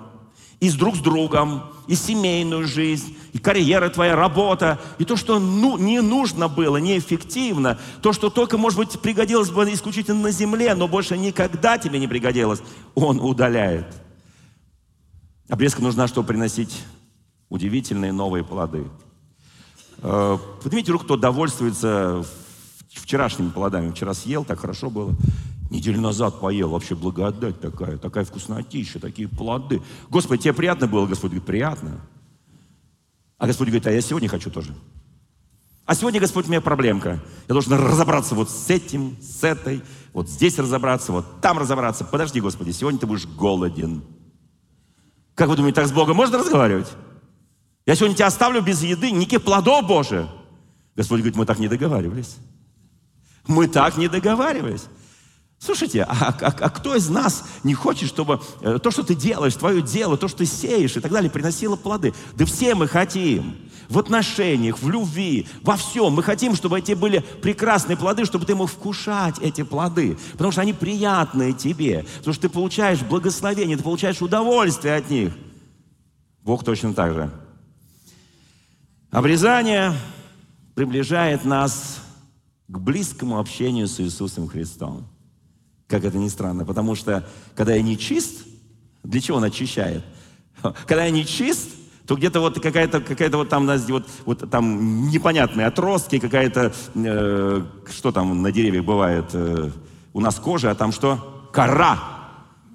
и 0.61 0.69
с 0.69 0.75
друг 0.75 0.97
с 0.97 1.01
другом, 1.01 1.65
и 1.89 1.95
семейную 1.95 2.67
жизнь, 2.67 3.17
и 3.33 3.39
карьера 3.39 3.89
твоя, 3.89 4.15
работа, 4.15 4.79
и 4.99 5.05
то, 5.05 5.17
что 5.17 5.39
ну, 5.39 5.77
не 5.77 6.01
нужно 6.01 6.49
было, 6.49 6.77
неэффективно, 6.77 7.79
то, 8.01 8.13
что 8.13 8.31
только, 8.31 8.59
может 8.59 8.79
быть, 8.79 9.01
пригодилось 9.01 9.51
бы 9.51 9.65
исключительно 9.73 10.21
на 10.21 10.31
земле, 10.31 10.75
но 10.75 10.87
больше 10.87 11.19
никогда 11.19 11.79
тебе 11.79 11.99
не 11.99 12.07
пригодилось, 12.07 12.63
Он 12.95 13.21
удаляет. 13.21 13.87
Обрезка 15.49 15.83
нужна, 15.83 16.07
чтобы 16.07 16.29
приносить 16.29 16.85
удивительные 17.49 18.13
новые 18.13 18.45
плоды. 18.45 18.85
Э, 19.99 20.39
поднимите 20.63 20.93
руку, 20.93 21.05
кто 21.05 21.17
довольствуется 21.17 22.25
вчерашними 22.91 23.51
плодами. 23.51 23.91
Вчера 23.91 24.15
съел, 24.15 24.45
так 24.45 24.61
хорошо 24.61 24.91
было. 24.91 25.15
Неделю 25.71 26.01
назад 26.01 26.41
поел, 26.41 26.69
вообще 26.69 26.95
благодать 26.95 27.61
такая, 27.61 27.97
такая 27.97 28.25
вкуснотища, 28.25 29.01
такие 29.01 29.29
плоды. 29.29 29.81
Господи, 30.11 30.43
тебе 30.43 30.53
приятно 30.53 30.87
было? 30.87 31.07
Господь 31.07 31.31
говорит, 31.31 31.47
приятно. 31.47 32.01
А 33.39 33.47
Господь 33.47 33.69
говорит, 33.69 33.87
а 33.87 33.93
я 33.93 34.01
сегодня 34.03 34.29
хочу 34.29 34.51
тоже. 34.51 34.75
А 35.85 35.95
сегодня, 35.95 36.21
Господь, 36.21 36.47
у 36.47 36.49
меня 36.49 36.61
проблемка. 36.61 37.23
Я 37.49 37.55
должен 37.55 37.73
разобраться 37.73 38.35
вот 38.35 38.51
с 38.51 38.71
этим, 38.71 39.17
с 39.21 39.43
этой, 39.43 39.83
вот 40.13 40.29
здесь 40.29 40.59
разобраться, 40.59 41.11
вот 41.11 41.41
там 41.41 41.59
разобраться. 41.59 42.05
Подожди, 42.05 42.41
Господи, 42.41 42.71
сегодня 42.71 43.01
ты 43.01 43.07
будешь 43.07 43.27
голоден. 43.27 44.03
Как 45.35 45.49
вы 45.49 45.57
думаете, 45.57 45.77
так 45.77 45.89
с 45.89 45.93
Богом 45.93 46.17
можно 46.17 46.39
разговаривать? 46.39 46.89
Я 47.85 47.97
сегодня 47.97 48.17
тебя 48.17 48.27
оставлю 48.27 48.63
без 48.63 48.83
еды, 48.83 49.11
никаких 49.11 49.43
плодов, 49.43 49.87
Боже. 49.87 50.29
Господь 50.95 51.21
говорит, 51.21 51.37
мы 51.37 51.47
так 51.47 51.59
не 51.59 51.69
договаривались. 51.69 52.37
Мы 53.47 53.67
так 53.67 53.97
не 53.97 54.09
договаривались. 54.09 54.85
Слушайте, 55.59 56.03
а, 56.03 56.37
а, 56.41 56.47
а 56.47 56.71
кто 56.71 56.97
из 56.97 57.09
нас 57.09 57.45
не 57.63 57.75
хочет, 57.75 58.09
чтобы 58.09 58.41
э, 58.63 58.81
то, 58.83 58.91
что 58.91 59.05
ты 59.05 59.15
делаешь, 59.15 59.55
твое 59.55 59.81
дело, 59.81 60.17
то, 60.17 60.27
что 60.27 60.39
ты 60.39 60.47
сеешь 60.47 60.97
и 60.97 61.01
так 61.01 61.13
далее, 61.13 61.31
приносило 61.31 61.77
плоды? 61.77 62.15
Да 62.35 62.45
все 62.45 62.75
мы 62.75 62.89
хотим. 62.89 63.57
В 63.89 63.99
отношениях, 63.99 64.81
в 64.81 64.89
любви, 64.89 65.47
во 65.63 65.77
всем. 65.77 66.15
Мы 66.15 66.25
хотим, 66.25 66.57
чтобы 66.57 66.79
эти 66.79 66.95
были 66.95 67.21
прекрасные 67.43 67.97
плоды, 67.97 68.25
чтобы 68.25 68.45
ты 68.45 68.57
мог 68.57 68.71
вкушать 68.71 69.39
эти 69.41 69.63
плоды. 69.63 70.19
Потому 70.33 70.51
что 70.51 70.63
они 70.63 70.73
приятные 70.73 71.53
тебе. 71.53 72.07
Потому 72.19 72.35
что 72.35 72.43
ты 72.43 72.49
получаешь 72.49 73.01
благословение, 73.03 73.77
ты 73.77 73.85
получаешь 73.85 74.21
удовольствие 74.21 74.97
от 74.97 75.11
них. 75.11 75.33
Бог 76.43 76.65
точно 76.65 76.93
так 76.93 77.15
же. 77.15 77.31
Обрезание 79.13 79.93
приближает 80.75 81.45
нас 81.45 82.03
к 82.67 82.79
близкому 82.79 83.39
общению 83.39 83.87
с 83.87 84.01
Иисусом 84.01 84.49
Христом. 84.49 85.07
Как 85.87 86.07
это 86.07 86.17
ни 86.17 86.29
странно, 86.29 86.65
потому 86.65 86.95
что 86.95 87.29
когда 87.55 87.75
я 87.75 87.83
не 87.83 87.99
чист, 87.99 88.47
для 89.03 89.21
чего 89.21 89.37
он 89.37 89.45
очищает? 89.45 90.03
Когда 90.87 91.05
я 91.05 91.11
не 91.11 91.27
чист, 91.27 91.69
то 92.07 92.17
где-то 92.17 92.41
вот 92.41 92.59
какая-то 92.59 93.03
какая 93.03 93.31
вот 93.31 93.51
там, 93.51 93.67
вот, 93.67 94.09
вот 94.25 94.51
там 94.51 95.09
непонятные 95.11 95.67
отростки, 95.67 96.19
какая-то, 96.19 96.73
э, 96.95 97.65
что 97.91 98.13
там 98.13 98.41
на 98.41 98.51
деревьях 98.51 98.87
бывает, 98.87 99.27
э, 99.35 99.71
у 100.15 100.21
нас 100.21 100.37
кожа, 100.37 100.71
а 100.71 100.75
там 100.75 100.91
что? 100.91 101.51
Кора, 101.53 101.99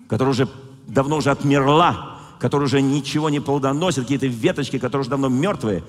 которая 0.08 0.34
уже 0.34 0.48
давно 0.86 1.18
уже 1.18 1.32
отмерла, 1.32 2.20
которая 2.40 2.68
уже 2.68 2.82
ничего 2.82 3.32
не 3.32 3.40
плодоносит, 3.40 4.04
какие-то 4.04 4.28
веточки, 4.28 4.78
которые 4.78 5.02
уже 5.02 5.10
давно 5.10 5.30
мертвые, 5.30 5.84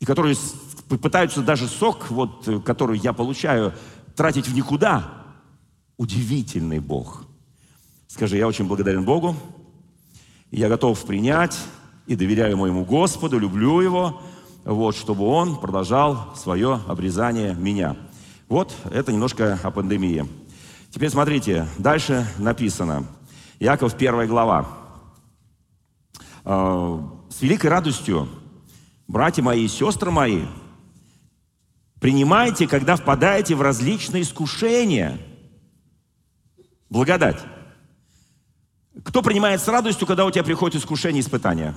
и 0.00 0.04
которые 0.04 0.36
пытаются 0.88 1.42
даже 1.42 1.66
сок, 1.66 2.10
вот, 2.10 2.48
который 2.64 2.98
я 2.98 3.12
получаю, 3.12 3.72
тратить 4.16 4.48
в 4.48 4.54
никуда. 4.54 5.24
Удивительный 5.96 6.80
Бог. 6.80 7.24
Скажи, 8.08 8.36
я 8.36 8.46
очень 8.46 8.66
благодарен 8.66 9.04
Богу, 9.04 9.36
я 10.50 10.68
готов 10.68 11.04
принять 11.04 11.58
и 12.06 12.16
доверяю 12.16 12.56
моему 12.56 12.84
Господу, 12.84 13.38
люблю 13.38 13.80
Его, 13.80 14.20
вот, 14.64 14.96
чтобы 14.96 15.26
Он 15.26 15.58
продолжал 15.58 16.34
свое 16.36 16.80
обрезание 16.86 17.54
меня. 17.54 17.96
Вот, 18.48 18.74
это 18.90 19.12
немножко 19.12 19.58
о 19.62 19.70
пандемии. 19.70 20.28
Теперь 20.90 21.10
смотрите, 21.10 21.66
дальше 21.78 22.26
написано. 22.38 23.06
Яков, 23.58 23.96
первая 23.96 24.28
глава. 24.28 24.68
«Э, 26.44 27.00
«С 27.30 27.42
великой 27.42 27.66
радостью, 27.70 28.28
братья 29.06 29.42
мои 29.42 29.64
и 29.64 29.68
сестры 29.68 30.10
мои, 30.10 30.44
принимайте, 32.00 32.66
когда 32.66 32.96
впадаете 32.96 33.54
в 33.54 33.62
различные 33.62 34.22
искушения– 34.22 35.18
Благодать. 36.94 37.44
Кто 39.02 39.20
принимает 39.20 39.60
с 39.60 39.66
радостью, 39.66 40.06
когда 40.06 40.24
у 40.24 40.30
тебя 40.30 40.44
приходит 40.44 40.80
искушение, 40.80 41.22
испытания? 41.22 41.74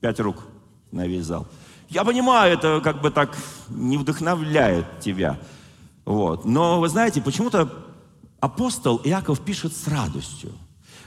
Пять 0.00 0.20
рук 0.20 0.44
на 0.92 1.06
весь 1.06 1.24
зал. 1.24 1.48
Я 1.88 2.04
понимаю, 2.04 2.52
это 2.52 2.82
как 2.84 3.00
бы 3.00 3.10
так 3.10 3.38
не 3.70 3.96
вдохновляет 3.96 5.00
тебя. 5.00 5.40
Вот. 6.04 6.44
Но 6.44 6.78
вы 6.78 6.90
знаете, 6.90 7.22
почему-то 7.22 7.72
апостол 8.38 9.00
Иаков 9.02 9.40
пишет 9.40 9.74
с 9.74 9.88
радостью. 9.88 10.52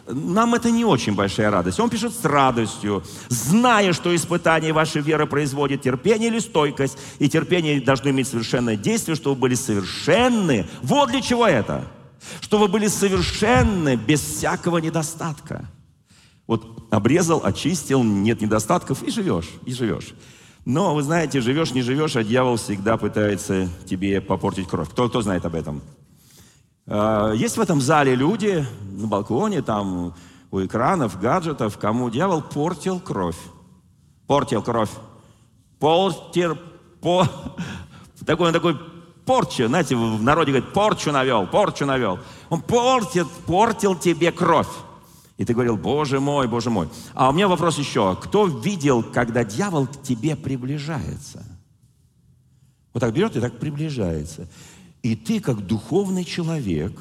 Нам 0.07 0.53
это 0.53 0.69
не 0.69 0.83
очень 0.83 1.15
большая 1.15 1.50
радость. 1.50 1.79
Он 1.79 1.89
пишет 1.89 2.13
с 2.13 2.25
радостью, 2.25 3.03
зная, 3.29 3.93
что 3.93 4.13
испытание 4.13 4.74
вашей 4.74 5.01
веры 5.01 5.25
производит 5.27 5.81
терпение 5.81 6.29
или 6.29 6.39
стойкость, 6.39 6.98
и 7.19 7.29
терпение 7.29 7.79
должно 7.79 8.10
иметь 8.10 8.27
совершенное 8.27 8.75
действие, 8.75 9.15
чтобы 9.15 9.39
были 9.39 9.55
совершенны. 9.55 10.67
Вот 10.81 11.12
для 11.12 11.22
чего 11.22 11.48
это. 11.48 11.86
Чтобы 12.41 12.67
были 12.67 12.88
совершенны 12.88 13.95
без 13.95 14.19
всякого 14.19 14.79
недостатка. 14.79 15.65
Вот 16.48 16.88
обрезал, 16.91 17.41
очистил, 17.43 18.03
нет 18.03 18.41
недостатков, 18.41 19.03
и 19.03 19.10
живешь, 19.10 19.50
и 19.65 19.74
живешь. 19.74 20.13
Но, 20.65 20.95
вы 20.95 21.03
знаете, 21.03 21.39
живешь, 21.39 21.72
не 21.72 21.81
живешь, 21.81 22.15
а 22.17 22.24
дьявол 22.24 22.57
всегда 22.57 22.98
пытается 22.98 23.69
тебе 23.86 24.19
попортить 24.19 24.67
кровь. 24.67 24.89
Кто, 24.89 25.07
кто 25.07 25.22
знает 25.22 25.45
об 25.45 25.55
этом? 25.55 25.81
А, 26.87 27.31
есть 27.31 27.57
в 27.57 27.61
этом 27.61 27.81
зале 27.81 28.15
люди 28.15 28.65
на 28.91 29.07
балконе, 29.07 29.61
там 29.61 30.13
у 30.51 30.63
экранов, 30.63 31.19
гаджетов, 31.19 31.77
кому 31.77 32.09
дьявол 32.09 32.41
портил 32.41 32.99
кровь. 32.99 33.37
Портил 34.27 34.61
кровь. 34.61 34.91
Портер, 35.79 36.57
по, 37.01 37.27
такой, 38.25 38.53
такой 38.53 38.77
порчу, 39.25 39.67
знаете, 39.67 39.95
в 39.95 40.21
народе 40.21 40.51
говорят, 40.51 40.73
порчу 40.73 41.11
навел, 41.11 41.47
порчу 41.47 41.85
навел. 41.85 42.19
Он 42.49 42.61
портил, 42.61 43.27
портил 43.45 43.95
тебе 43.95 44.31
кровь. 44.31 44.67
И 45.37 45.45
ты 45.45 45.53
говорил, 45.53 45.75
боже 45.75 46.19
мой, 46.19 46.47
боже 46.47 46.69
мой. 46.69 46.87
А 47.13 47.29
у 47.29 47.33
меня 47.33 47.47
вопрос 47.47 47.77
еще. 47.77 48.15
Кто 48.21 48.45
видел, 48.45 49.03
когда 49.03 49.43
дьявол 49.43 49.87
к 49.87 50.01
тебе 50.03 50.35
приближается? 50.35 51.43
Вот 52.93 52.99
так 52.99 53.13
берет 53.13 53.35
и 53.35 53.41
так 53.41 53.57
приближается. 53.59 54.47
И 55.03 55.15
ты, 55.17 55.41
как 55.41 55.67
духовный 55.67 56.24
человек, 56.24 56.98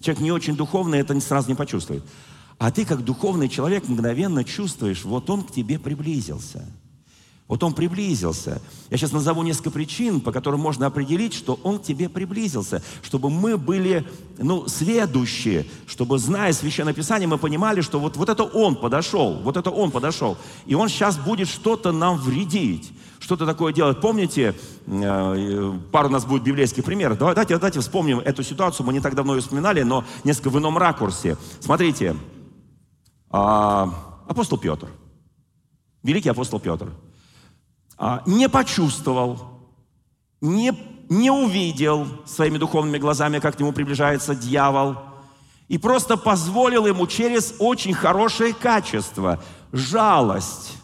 человек 0.00 0.22
не 0.22 0.32
очень 0.32 0.56
духовный, 0.56 0.98
это 0.98 1.18
сразу 1.20 1.48
не 1.48 1.54
почувствует, 1.54 2.04
а 2.58 2.72
ты, 2.72 2.84
как 2.84 3.04
духовный 3.04 3.48
человек, 3.48 3.88
мгновенно 3.88 4.42
чувствуешь, 4.44 5.04
вот 5.04 5.30
он 5.30 5.44
к 5.44 5.52
тебе 5.52 5.78
приблизился. 5.78 6.66
Вот 7.46 7.62
он 7.62 7.74
приблизился. 7.74 8.60
Я 8.90 8.96
сейчас 8.96 9.12
назову 9.12 9.44
несколько 9.44 9.70
причин, 9.70 10.20
по 10.20 10.32
которым 10.32 10.58
можно 10.58 10.86
определить, 10.86 11.32
что 11.32 11.60
он 11.62 11.78
к 11.78 11.84
тебе 11.84 12.08
приблизился. 12.08 12.82
Чтобы 13.02 13.30
мы 13.30 13.56
были, 13.56 14.04
ну, 14.36 14.66
следующие, 14.66 15.66
чтобы, 15.86 16.18
зная 16.18 16.52
Священное 16.52 16.92
Писание, 16.92 17.28
мы 17.28 17.38
понимали, 17.38 17.82
что 17.82 18.00
вот, 18.00 18.16
вот 18.16 18.28
это 18.28 18.42
он 18.42 18.74
подошел, 18.74 19.34
вот 19.44 19.56
это 19.56 19.70
он 19.70 19.92
подошел. 19.92 20.36
И 20.66 20.74
он 20.74 20.88
сейчас 20.88 21.18
будет 21.18 21.46
что-то 21.46 21.92
нам 21.92 22.18
вредить 22.18 22.90
что-то 23.26 23.44
такое 23.44 23.72
делать. 23.72 24.00
Помните, 24.00 24.54
э, 24.86 25.72
пару 25.90 26.08
у 26.08 26.12
нас 26.12 26.24
будет 26.24 26.44
библейских 26.44 26.84
примеров. 26.84 27.18
Давайте, 27.18 27.56
давайте 27.56 27.80
вспомним 27.80 28.20
эту 28.20 28.44
ситуацию. 28.44 28.86
Мы 28.86 28.92
не 28.92 29.00
так 29.00 29.16
давно 29.16 29.34
ее 29.34 29.40
вспоминали, 29.40 29.82
но 29.82 30.04
несколько 30.22 30.48
в 30.50 30.58
ином 30.58 30.78
ракурсе. 30.78 31.36
Смотрите, 31.58 32.14
а, 33.28 33.92
апостол 34.28 34.58
Петр, 34.58 34.86
великий 36.04 36.28
апостол 36.28 36.60
Петр, 36.60 36.88
а, 37.98 38.22
не 38.26 38.48
почувствовал, 38.48 39.40
не, 40.40 40.72
не 41.08 41.32
увидел 41.32 42.06
своими 42.26 42.58
духовными 42.58 42.98
глазами, 42.98 43.40
как 43.40 43.56
к 43.56 43.58
нему 43.58 43.72
приближается 43.72 44.36
дьявол, 44.36 44.98
и 45.66 45.78
просто 45.78 46.16
позволил 46.16 46.86
ему 46.86 47.08
через 47.08 47.54
очень 47.58 47.92
хорошее 47.92 48.54
качество, 48.54 49.42
жалость, 49.72 50.76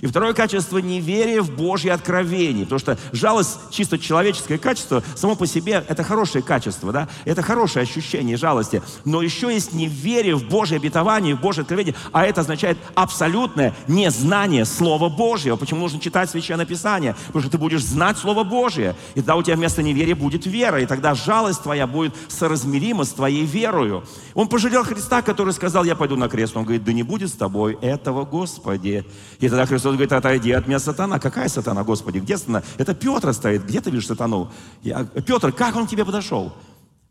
и 0.00 0.06
второе 0.06 0.32
качество– 0.32 0.78
неверие 0.78 1.42
в 1.42 1.54
Божье 1.54 1.92
откровение. 1.92 2.64
Потому 2.64 2.78
что 2.78 2.98
жалость, 3.12 3.58
чисто 3.70 3.98
человеческое 3.98 4.58
качество, 4.58 5.02
само 5.16 5.34
по 5.34 5.46
себе– 5.46 5.84
это 5.88 6.04
хорошее 6.04 6.42
качество, 6.42 6.92
да? 6.92 7.08
Это 7.24 7.42
хорошее 7.42 7.82
ощущение 7.82 8.36
жалости. 8.36 8.82
Но 9.04 9.22
еще 9.22 9.52
есть 9.52 9.72
неверие 9.72 10.36
в 10.36 10.48
Божье 10.48 10.76
обетование, 10.76 11.34
в 11.34 11.40
Божье 11.40 11.62
откровение, 11.62 11.94
а 12.12 12.24
это 12.24 12.42
означает 12.42 12.78
абсолютное 12.94 13.74
незнание 13.88 14.64
Слова 14.64 15.08
Божьего. 15.08 15.56
Почему 15.56 15.80
нужно 15.80 16.00
читать 16.00 16.30
Священное 16.30 16.66
Писание? 16.66 17.16
Потому 17.26 17.42
что 17.42 17.50
ты 17.50 17.58
будешь 17.58 17.84
знать 17.84 18.18
Слово 18.18 18.44
Божье, 18.44 18.96
и 19.14 19.20
тогда 19.20 19.36
у 19.36 19.42
тебя 19.42 19.56
вместо 19.56 19.82
неверия 19.82 20.14
будет 20.14 20.46
вера, 20.46 20.80
и 20.80 20.86
тогда 20.86 21.14
жалость 21.14 21.62
твоя 21.62 21.86
будет 21.86 22.14
соразмерима 22.28 23.04
с 23.04 23.10
твоей 23.10 23.44
верою. 23.44 24.04
Он 24.34 24.48
пожалел 24.48 24.84
Христа, 24.84 25.22
который 25.22 25.52
сказал, 25.52 25.84
я 25.84 25.96
пойду 25.96 26.16
на 26.16 26.28
крест. 26.28 26.56
Он 26.56 26.62
говорит, 26.64 26.84
да 26.84 26.92
не 26.92 27.02
будет 27.02 27.30
с 27.30 27.34
тобой 27.34 27.78
этого, 27.82 28.24
Господи. 28.24 29.04
И 29.40 29.48
тогда 29.48 29.66
Христос 29.72 29.94
говорит, 29.94 30.12
отойди 30.12 30.52
от 30.52 30.66
меня, 30.66 30.78
сатана. 30.78 31.18
Какая 31.18 31.48
сатана, 31.48 31.82
Господи? 31.82 32.18
Где 32.18 32.36
сатана? 32.36 32.62
Это 32.76 32.92
Петр 32.92 33.32
стоит. 33.32 33.64
Где 33.64 33.80
ты 33.80 33.90
видишь 33.90 34.06
сатану? 34.06 34.50
Я, 34.82 35.04
Петр, 35.04 35.50
как 35.50 35.76
он 35.76 35.86
к 35.86 35.90
тебе 35.90 36.04
подошел? 36.04 36.52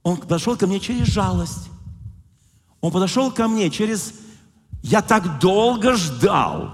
Он 0.03 0.17
подошел 0.17 0.55
ко 0.55 0.67
мне 0.67 0.79
через 0.79 1.07
жалость. 1.07 1.69
Он 2.79 2.91
подошел 2.91 3.31
ко 3.31 3.47
мне 3.47 3.71
через... 3.71 4.13
Я 4.83 5.01
так 5.01 5.39
долго 5.39 5.95
ждал. 5.95 6.71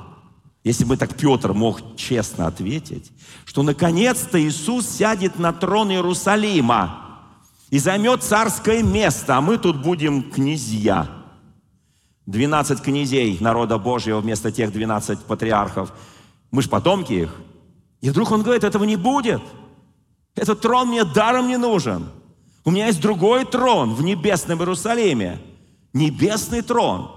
если 0.66 0.84
бы 0.84 0.98
так 0.98 1.16
Петр 1.16 1.54
мог 1.54 1.96
честно 1.96 2.48
ответить, 2.48 3.14
что 3.46 3.64
наконец-то 3.64 4.38
Иисус 4.42 4.86
сядет 4.86 5.40
на 5.40 5.54
трон 5.54 5.90
Иерусалима 5.90 7.22
и 7.70 7.80
займет 7.80 8.24
царское 8.24 8.84
место, 8.84 9.38
а 9.38 9.42
мы 9.42 9.58
тут 9.58 9.82
будем 9.82 10.30
князья. 10.32 11.17
12 12.28 12.82
князей 12.82 13.38
народа 13.40 13.78
Божьего 13.78 14.20
вместо 14.20 14.52
тех 14.52 14.72
12 14.72 15.20
патриархов. 15.20 15.94
Мы 16.52 16.62
ж 16.62 16.70
потомки 16.70 17.14
их. 17.14 17.36
И 18.02 18.10
вдруг 18.10 18.32
он 18.32 18.44
говорит, 18.44 18.64
этого 18.64 18.84
не 18.84 18.98
будет. 18.98 19.42
Этот 20.36 20.62
трон 20.62 20.90
мне 20.90 21.04
даром 21.04 21.48
не 21.48 21.58
нужен. 21.58 22.10
У 22.64 22.72
меня 22.72 22.88
есть 22.88 23.02
другой 23.02 23.46
трон 23.46 23.96
в 23.96 24.04
небесном 24.04 24.60
Иерусалиме. 24.60 25.40
Небесный 25.94 26.62
трон. 26.62 27.10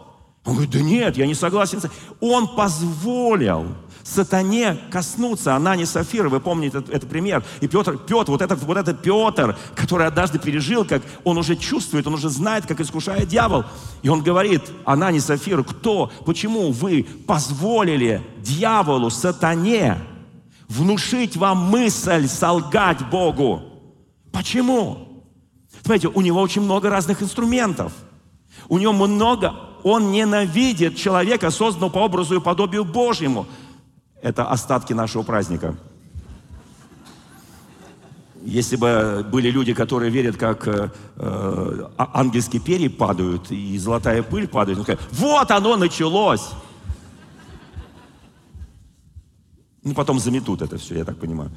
Он 0.45 0.55
говорит, 0.55 0.71
да 0.71 0.81
нет, 0.81 1.17
я 1.17 1.26
не 1.26 1.35
согласен. 1.35 1.81
Он 2.21 2.47
позволил 2.55 3.67
сатане 4.02 4.78
коснуться 4.90 5.54
Анани 5.54 5.85
Сафира. 5.85 6.28
Вы 6.28 6.40
помните 6.40 6.78
этот, 6.78 6.90
этот 6.90 7.09
пример. 7.09 7.45
И 7.61 7.69
Петр, 7.69 7.99
Петр, 7.99 8.30
вот 8.30 8.42
этот, 8.42 8.62
вот 8.62 8.76
этот 8.76 9.02
Петр, 9.02 9.57
который 9.75 10.07
однажды 10.07 10.38
пережил, 10.38 10.85
как 10.85 11.02
он 11.25 11.38
уже 11.38 11.57
чувствует, 11.57 12.07
он 12.07 12.14
уже 12.14 12.28
знает, 12.28 12.66
как 12.66 12.80
искушает 12.80 13.28
дьявол. 13.28 13.64
И 14.02 14.09
он 14.09 14.23
говорит, 14.23 14.62
Анани 14.85 15.19
Сафира, 15.19 15.62
кто, 15.62 16.11
почему 16.25 16.73
вы 16.73 17.07
позволили 17.26 18.23
дьяволу, 18.38 19.11
сатане, 19.11 19.99
внушить 20.69 21.37
вам 21.37 21.59
мысль 21.59 22.26
солгать 22.28 23.09
Богу? 23.11 23.62
Почему? 24.33 25.25
Смотрите, 25.83 26.09
у 26.09 26.21
него 26.21 26.40
очень 26.40 26.62
много 26.62 26.90
разных 26.90 27.23
инструментов. 27.23 27.92
У 28.69 28.78
него 28.78 28.92
много 28.92 29.54
он 29.83 30.11
ненавидит 30.11 30.97
человека, 30.97 31.50
созданного 31.50 31.90
по 31.90 31.99
образу 31.99 32.37
и 32.37 32.40
подобию 32.40 32.85
Божьему. 32.85 33.47
Это 34.23 34.49
остатки 34.49 34.93
нашего 34.93 35.23
праздника. 35.23 35.77
Если 38.43 38.77
бы 38.77 39.27
были 39.31 39.50
люди, 39.50 39.75
которые 39.75 40.11
верят, 40.11 40.37
как 40.37 40.67
э, 40.67 40.91
э, 41.17 41.89
а, 41.99 42.21
ангельские 42.21 42.62
перья 42.62 42.89
падают 42.89 43.50
и 43.50 43.77
золотая 43.79 44.23
пыль 44.23 44.49
падает, 44.49 44.79
он 44.79 44.85
скажет, 44.85 45.03
вот 45.12 45.50
оно 45.50 45.77
началось. 45.77 46.49
Ну, 49.83 49.95
потом 49.95 50.19
заметут 50.19 50.62
это 50.62 50.79
все, 50.79 50.97
я 50.99 51.05
так 51.05 51.19
понимаю. 51.19 51.50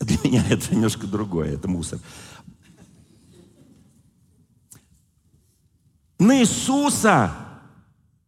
Для 0.00 0.18
меня 0.22 0.44
это 0.50 0.72
немножко 0.74 1.06
другое, 1.06 1.54
это 1.54 1.68
мусор. 1.68 1.98
На 6.20 6.40
Иисуса 6.40 7.32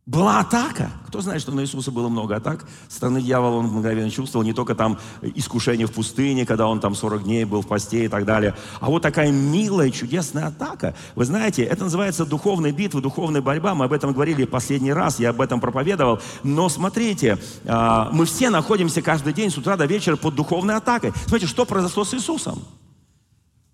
была 0.07 0.41
атака. 0.41 0.91
Кто 1.09 1.23
знает, 1.23 1.41
что 1.41 1.53
на 1.53 1.61
Иисуса 1.61 1.91
было 1.91 2.09
много 2.09 2.37
атак? 2.37 2.67
Стороны 2.89 3.23
дьявола 3.23 3.57
он 3.57 3.67
мгновенно 3.67 4.11
чувствовал. 4.11 4.45
Не 4.45 4.53
только 4.53 4.75
там 4.75 4.99
искушение 5.23 5.87
в 5.87 5.93
пустыне, 5.93 6.45
когда 6.45 6.67
он 6.67 6.81
там 6.81 6.95
40 6.95 7.25
дней 7.25 7.45
был 7.45 7.63
в 7.63 7.67
посте 7.67 8.05
и 8.05 8.09
так 8.09 8.27
далее. 8.27 8.55
А 8.81 8.91
вот 8.91 9.03
такая 9.03 9.33
милая, 9.33 9.91
чудесная 9.91 10.49
атака. 10.49 10.95
Вы 11.15 11.25
знаете, 11.25 11.63
это 11.63 11.85
называется 11.85 12.27
духовная 12.27 12.73
битва, 12.73 13.01
духовная 13.01 13.41
борьба. 13.41 13.75
Мы 13.75 13.87
об 13.87 13.95
этом 13.95 14.13
говорили 14.13 14.45
последний 14.45 14.93
раз, 14.93 15.19
я 15.19 15.31
об 15.31 15.41
этом 15.41 15.59
проповедовал. 15.59 16.21
Но 16.43 16.69
смотрите, 16.69 17.39
а, 17.65 18.11
мы 18.13 18.27
все 18.27 18.51
находимся 18.51 19.01
каждый 19.01 19.33
день 19.33 19.51
с 19.51 19.57
утра 19.57 19.79
до 19.79 19.87
вечера 19.87 20.17
под 20.17 20.35
духовной 20.35 20.77
атакой. 20.77 21.13
Смотрите, 21.27 21.47
что 21.47 21.65
произошло 21.65 22.05
с 22.05 22.13
Иисусом? 22.13 22.63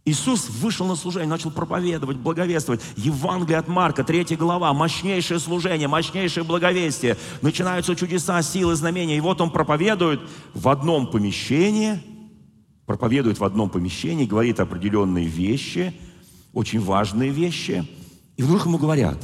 Иисус 0.06 0.48
вышел 0.48 0.86
на 0.86 0.96
служение, 0.96 1.28
начал 1.28 1.50
проповедовать, 1.50 2.16
благовествовать. 2.16 2.80
Евангелие 2.96 3.58
от 3.58 3.68
Марка, 3.68 4.02
третья 4.02 4.36
глава, 4.36 4.72
мощнейшее 4.72 5.38
служение, 5.38 5.88
мощнейшее 5.88 6.42
благовестие. 6.42 7.18
Начинаются 7.42 7.94
чудеса, 7.94 8.40
силы, 8.42 8.74
знамения. 8.76 9.18
И 9.18 9.20
вот 9.20 9.40
он 9.42 9.50
проповедует 9.50 10.20
в 10.54 10.68
одном 10.70 11.06
помещении, 11.06 12.00
проповедует 12.86 13.38
в 13.38 13.44
одном 13.44 13.68
помещении, 13.68 14.24
говорит 14.24 14.58
определенные 14.58 15.26
вещи, 15.26 15.94
очень 16.54 16.80
важные 16.80 17.30
вещи. 17.30 17.86
И 18.38 18.42
вдруг 18.42 18.64
ему 18.64 18.78
говорят, 18.78 19.18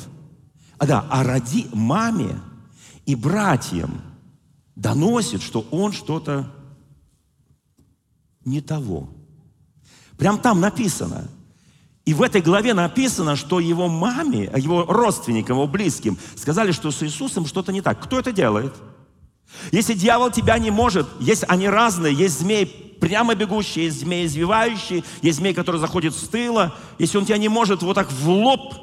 а 0.77 0.87
да, 0.87 1.07
а 1.11 1.25
роди 1.25 1.69
маме 1.73 2.39
и 3.07 3.15
братьям 3.15 4.03
доносит, 4.75 5.41
что 5.41 5.67
он 5.71 5.93
что-то 5.93 6.53
не 8.45 8.61
того. 8.61 9.16
Прям 10.19 10.39
там 10.39 10.61
написано. 10.61 11.29
И 12.05 12.15
в 12.15 12.23
этой 12.23 12.41
главе 12.41 12.73
написано, 12.73 13.35
что 13.35 13.59
его 13.59 13.89
маме, 13.89 14.51
его 14.57 14.85
родственникам, 14.85 15.57
его 15.57 15.67
близким 15.67 16.17
сказали, 16.37 16.71
что 16.71 16.91
с 16.91 17.03
Иисусом 17.03 17.47
что-то 17.47 17.73
не 17.73 17.81
так. 17.81 18.01
Кто 18.01 18.19
это 18.21 18.33
делает? 18.33 18.73
Если 19.73 19.95
дьявол 19.95 20.31
тебя 20.31 20.59
не 20.59 20.71
может, 20.71 21.07
есть 21.21 21.45
они 21.49 21.69
разные, 21.69 22.15
есть 22.15 22.41
змеи 22.41 22.65
прямо 22.65 23.35
бегущие, 23.35 23.87
есть 23.87 24.01
змеи 24.01 24.27
извивающие, 24.27 25.05
есть 25.21 25.39
змей, 25.39 25.53
который 25.53 25.81
заходит 25.81 26.15
с 26.15 26.29
тыла. 26.29 26.75
Если 26.99 27.19
он 27.19 27.27
тебя 27.27 27.39
не 27.39 27.49
может 27.49 27.83
вот 27.83 27.95
так 27.95 28.11
в 28.11 28.29
лоб, 28.29 28.75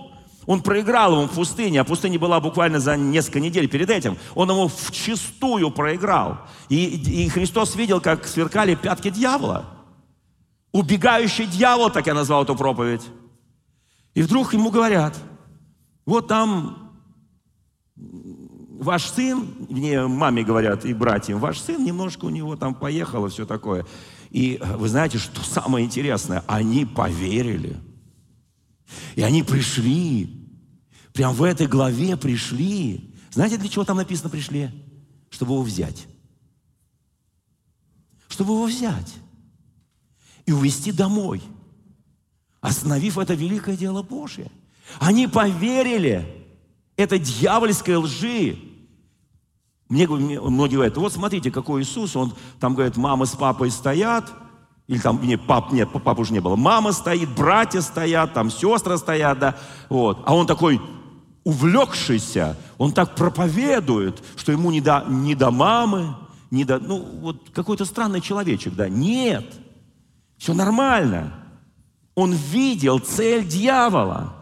он 0.46 0.62
проиграл 0.62 1.14
ему 1.14 1.28
в 1.28 1.32
пустыне, 1.32 1.80
а 1.80 1.84
пустыня 1.84 2.20
была 2.20 2.40
буквально 2.42 2.80
за 2.80 2.98
несколько 2.98 3.40
недель 3.40 3.70
перед 3.70 3.90
этим. 3.90 4.18
Он 4.36 4.50
ему 4.50 4.68
вчистую 4.68 5.72
проиграл. 5.72 6.40
И, 6.68 6.86
и 6.86 7.30
Христос 7.30 7.76
видел, 7.76 8.02
как 8.02 8.28
сверкали 8.28 8.76
пятки 8.76 9.10
дьявола. 9.10 9.66
Убегающий 10.74 11.46
дьявол, 11.46 11.92
так 11.92 12.08
я 12.08 12.16
назвал 12.16 12.44
эту 12.44 12.56
проповедь. 12.56 13.04
И 14.16 14.24
вдруг 14.24 14.54
ему 14.54 14.72
говорят, 14.72 15.16
вот 16.04 16.28
там 16.28 16.92
ваш 17.96 19.06
сын, 19.12 19.54
мне 19.70 20.08
маме 20.08 20.44
говорят 20.44 20.84
и 20.84 20.96
братьям, 20.96 21.40
ваш 21.40 21.60
сын 21.60 21.84
немножко 21.84 22.26
у 22.26 22.30
него 22.30 22.56
там 22.56 22.74
поехало, 22.74 23.30
все 23.30 23.46
такое. 23.46 23.86
И 24.32 24.60
вы 24.62 24.90
знаете, 24.90 25.20
что 25.20 25.44
самое 25.44 25.86
интересное? 25.86 26.44
Они 26.48 26.86
поверили. 26.86 27.78
И 29.16 29.22
они 29.22 29.44
пришли. 29.44 30.50
Прям 31.14 31.36
в 31.36 31.44
этой 31.44 31.68
главе 31.68 32.18
пришли. 32.18 33.14
Знаете, 33.30 33.58
для 33.58 33.70
чего 33.70 33.86
там 33.86 33.98
написано 33.98 34.32
пришли? 34.32 34.72
Чтобы 35.30 35.54
его 35.54 35.62
взять. 35.62 36.08
Чтобы 38.28 38.54
его 38.54 38.66
взять 38.66 39.14
и 40.46 40.52
увести 40.52 40.92
домой, 40.92 41.42
остановив 42.62 43.18
это 43.18 43.34
великое 43.34 43.76
дело 43.76 44.04
Божье. 44.04 44.52
Они 45.00 45.28
поверили 45.28 46.26
этой 46.96 47.20
дьявольской 47.20 47.96
лжи. 47.96 48.58
Мне, 49.90 50.08
многие 50.08 50.76
говорят, 50.76 50.98
вот 50.98 51.14
смотрите, 51.14 51.52
какой 51.52 51.84
Иисус, 51.84 52.16
он 52.16 52.34
там 52.60 52.74
говорит, 52.74 52.98
мама 52.98 53.26
с 53.26 53.32
папой 53.36 53.70
стоят, 53.72 54.32
или 54.88 55.00
там, 55.00 55.22
нет, 55.26 55.46
пап, 55.48 55.72
нет, 55.72 55.90
пап 55.92 56.20
уже 56.20 56.34
не 56.34 56.40
было, 56.40 56.56
мама 56.56 56.92
стоит, 56.92 57.30
братья 57.36 57.82
стоят, 57.82 58.34
там 58.34 58.50
сестры 58.50 58.98
стоят, 58.98 59.40
да, 59.40 59.56
вот. 59.90 60.22
А 60.26 60.36
он 60.36 60.48
такой 60.48 60.82
увлекшийся, 61.44 62.58
он 62.78 62.92
так 62.92 63.16
проповедует, 63.16 64.24
что 64.36 64.52
ему 64.52 64.72
не 64.72 64.82
до, 64.82 65.06
не 65.08 65.36
до 65.36 65.52
мамы, 65.52 66.16
не 66.52 66.66
до, 66.66 66.80
ну, 66.80 67.00
вот 67.22 67.50
какой-то 67.54 67.86
странный 67.86 68.22
человечек, 68.22 68.74
да. 68.74 68.90
Нет, 68.90 69.46
все 70.44 70.54
нормально. 70.54 71.32
Он 72.16 72.34
видел 72.34 73.00
цель 73.00 73.48
дьявола. 73.48 74.36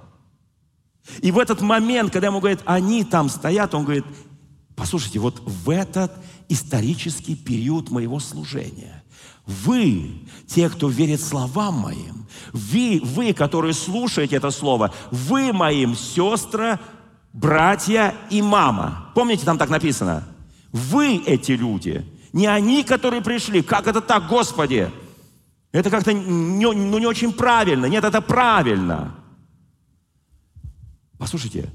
И 1.19 1.29
в 1.31 1.37
этот 1.37 1.61
момент, 1.61 2.11
когда 2.11 2.25
ему 2.25 2.39
говорят, 2.39 2.63
они 2.65 3.03
там 3.03 3.29
стоят, 3.29 3.75
он 3.75 3.83
говорит, 3.83 4.05
послушайте, 4.75 5.19
вот 5.19 5.43
в 5.45 5.69
этот 5.69 6.11
исторический 6.49 7.35
период 7.35 7.91
моего 7.91 8.19
служения, 8.19 9.03
вы, 9.45 10.23
те, 10.47 10.71
кто 10.71 10.89
верит 10.89 11.21
словам 11.21 11.75
моим, 11.75 12.25
вы, 12.51 12.99
вы, 13.03 13.33
которые 13.33 13.75
слушаете 13.75 14.37
это 14.37 14.49
слово, 14.49 14.91
вы 15.11 15.53
моим 15.53 15.95
сестры, 15.95 16.79
братья 17.31 18.15
и 18.31 18.41
мама. 18.41 19.11
Помните, 19.13 19.45
там 19.45 19.59
так 19.59 19.69
написано? 19.69 20.27
Вы 20.71 21.17
эти 21.17 21.51
люди, 21.51 22.03
не 22.33 22.47
они, 22.47 22.83
которые 22.83 23.21
пришли. 23.21 23.61
Как 23.61 23.85
это 23.85 24.01
так, 24.01 24.27
Господи? 24.27 24.91
Это 25.71 25.89
как-то 25.89 26.13
не, 26.13 26.65
ну, 26.65 26.99
не 26.99 27.05
очень 27.05 27.31
правильно. 27.31 27.85
Нет, 27.85 28.03
это 28.03 28.21
правильно. 28.21 29.15
Послушайте, 31.17 31.69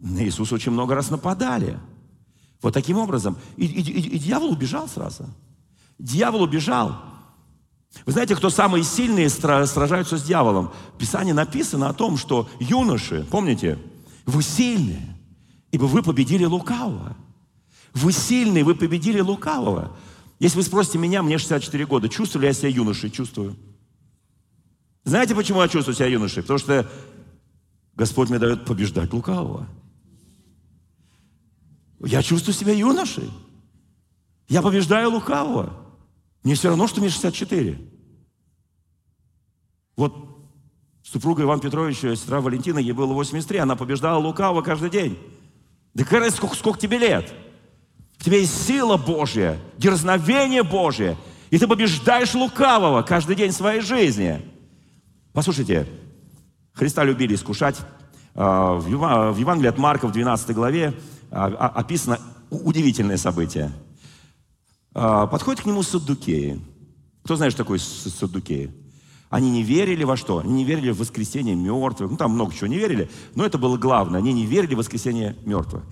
на 0.00 0.24
Иисуса 0.24 0.54
очень 0.54 0.72
много 0.72 0.94
раз 0.94 1.10
нападали. 1.10 1.78
Вот 2.62 2.74
таким 2.74 2.98
образом. 2.98 3.36
И, 3.56 3.66
и, 3.66 3.80
и, 3.80 4.16
и 4.16 4.18
дьявол 4.18 4.52
убежал 4.52 4.88
сразу. 4.88 5.26
Дьявол 5.98 6.42
убежал. 6.42 6.96
Вы 8.06 8.12
знаете, 8.12 8.36
кто 8.36 8.50
самые 8.50 8.84
сильные 8.84 9.28
сражаются 9.28 10.16
с 10.16 10.22
дьяволом? 10.22 10.72
В 10.94 10.98
Писании 10.98 11.32
написано 11.32 11.88
о 11.88 11.94
том, 11.94 12.16
что 12.16 12.48
юноши, 12.60 13.26
помните, 13.30 13.78
вы 14.26 14.42
сильные, 14.42 15.16
ибо 15.70 15.84
вы 15.84 16.02
победили 16.02 16.44
лукавого. 16.44 17.16
Вы 17.94 18.12
сильные, 18.12 18.64
вы 18.64 18.74
победили 18.74 19.20
лукавого. 19.20 19.96
Если 20.38 20.56
вы 20.56 20.62
спросите 20.62 20.98
меня, 20.98 21.22
мне 21.22 21.38
64 21.38 21.86
года, 21.86 22.08
чувствую 22.08 22.42
ли 22.42 22.48
я 22.48 22.54
себя 22.54 22.68
юношей? 22.68 23.10
Чувствую. 23.10 23.56
Знаете, 25.04 25.34
почему 25.34 25.62
я 25.62 25.68
чувствую 25.68 25.94
себя 25.94 26.06
юношей? 26.06 26.42
Потому 26.42 26.58
что 26.58 26.90
Господь 27.94 28.30
мне 28.30 28.38
дает 28.38 28.64
побеждать 28.64 29.12
лукавого. 29.12 29.68
Я 32.00 32.22
чувствую 32.22 32.54
себя 32.54 32.72
юношей. 32.72 33.30
Я 34.48 34.62
побеждаю 34.62 35.10
лукавого. 35.10 35.72
Мне 36.42 36.54
все 36.54 36.68
равно, 36.68 36.86
что 36.86 37.00
мне 37.00 37.08
64. 37.08 37.78
Вот 39.96 40.12
супруга 41.02 41.42
Ивана 41.42 41.62
Петровича, 41.62 42.14
сестра 42.16 42.40
Валентина, 42.40 42.78
ей 42.78 42.92
было 42.92 43.12
83, 43.12 43.58
она 43.58 43.76
побеждала 43.76 44.18
лукавого 44.18 44.62
каждый 44.62 44.90
день. 44.90 45.18
Да 45.94 46.04
какая 46.04 46.30
сколько, 46.30 46.56
сколько 46.56 46.80
тебе 46.80 46.98
лет? 46.98 47.32
В 48.24 48.26
тебе 48.26 48.40
есть 48.40 48.66
сила 48.66 48.96
Божья, 48.96 49.58
дерзновение 49.76 50.62
Божье, 50.62 51.18
и 51.50 51.58
ты 51.58 51.68
побеждаешь 51.68 52.32
лукавого 52.32 53.02
каждый 53.02 53.36
день 53.36 53.52
своей 53.52 53.82
жизни. 53.82 54.40
Послушайте, 55.34 55.86
Христа 56.72 57.04
любили 57.04 57.34
искушать. 57.34 57.76
А, 58.34 58.76
в 58.76 58.88
Евангелии 58.88 59.68
от 59.68 59.76
Марка 59.76 60.08
в 60.08 60.12
12 60.12 60.54
главе 60.54 60.94
а, 61.30 61.48
а, 61.48 61.68
описано 61.68 62.18
удивительное 62.48 63.18
событие. 63.18 63.70
Подходит 64.94 65.60
к 65.60 65.66
нему 65.66 65.82
саддукеи. 65.82 66.62
Кто 67.24 67.36
знает, 67.36 67.52
что 67.52 67.62
такое 67.62 67.78
саддукеи? 67.78 68.72
Они 69.28 69.50
не 69.50 69.62
верили 69.62 70.04
во 70.04 70.16
что? 70.16 70.38
Они 70.38 70.54
не 70.54 70.64
верили 70.64 70.92
в 70.92 70.98
воскресение 70.98 71.56
мертвых. 71.56 72.10
Ну, 72.10 72.16
там 72.16 72.30
много 72.30 72.54
чего 72.54 72.68
не 72.68 72.78
верили, 72.78 73.10
но 73.34 73.44
это 73.44 73.58
было 73.58 73.76
главное. 73.76 74.20
Они 74.20 74.32
не 74.32 74.46
верили 74.46 74.74
в 74.74 74.78
воскресение 74.78 75.36
мертвых. 75.44 75.82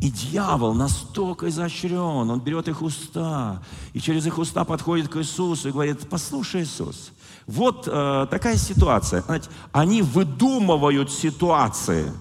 И 0.00 0.10
дьявол 0.10 0.74
настолько 0.74 1.48
изощрен, 1.48 2.30
он 2.30 2.40
берет 2.40 2.68
их 2.68 2.82
уста, 2.82 3.62
и 3.92 4.00
через 4.00 4.26
их 4.26 4.38
уста 4.38 4.64
подходит 4.64 5.08
к 5.08 5.16
Иисусу 5.16 5.68
и 5.68 5.72
говорит, 5.72 6.08
послушай, 6.08 6.62
Иисус, 6.62 7.10
вот 7.48 7.88
э, 7.88 8.26
такая 8.30 8.56
ситуация. 8.56 9.22
Знаете, 9.22 9.48
они 9.72 10.02
выдумывают 10.02 11.10
ситуации. 11.10 12.12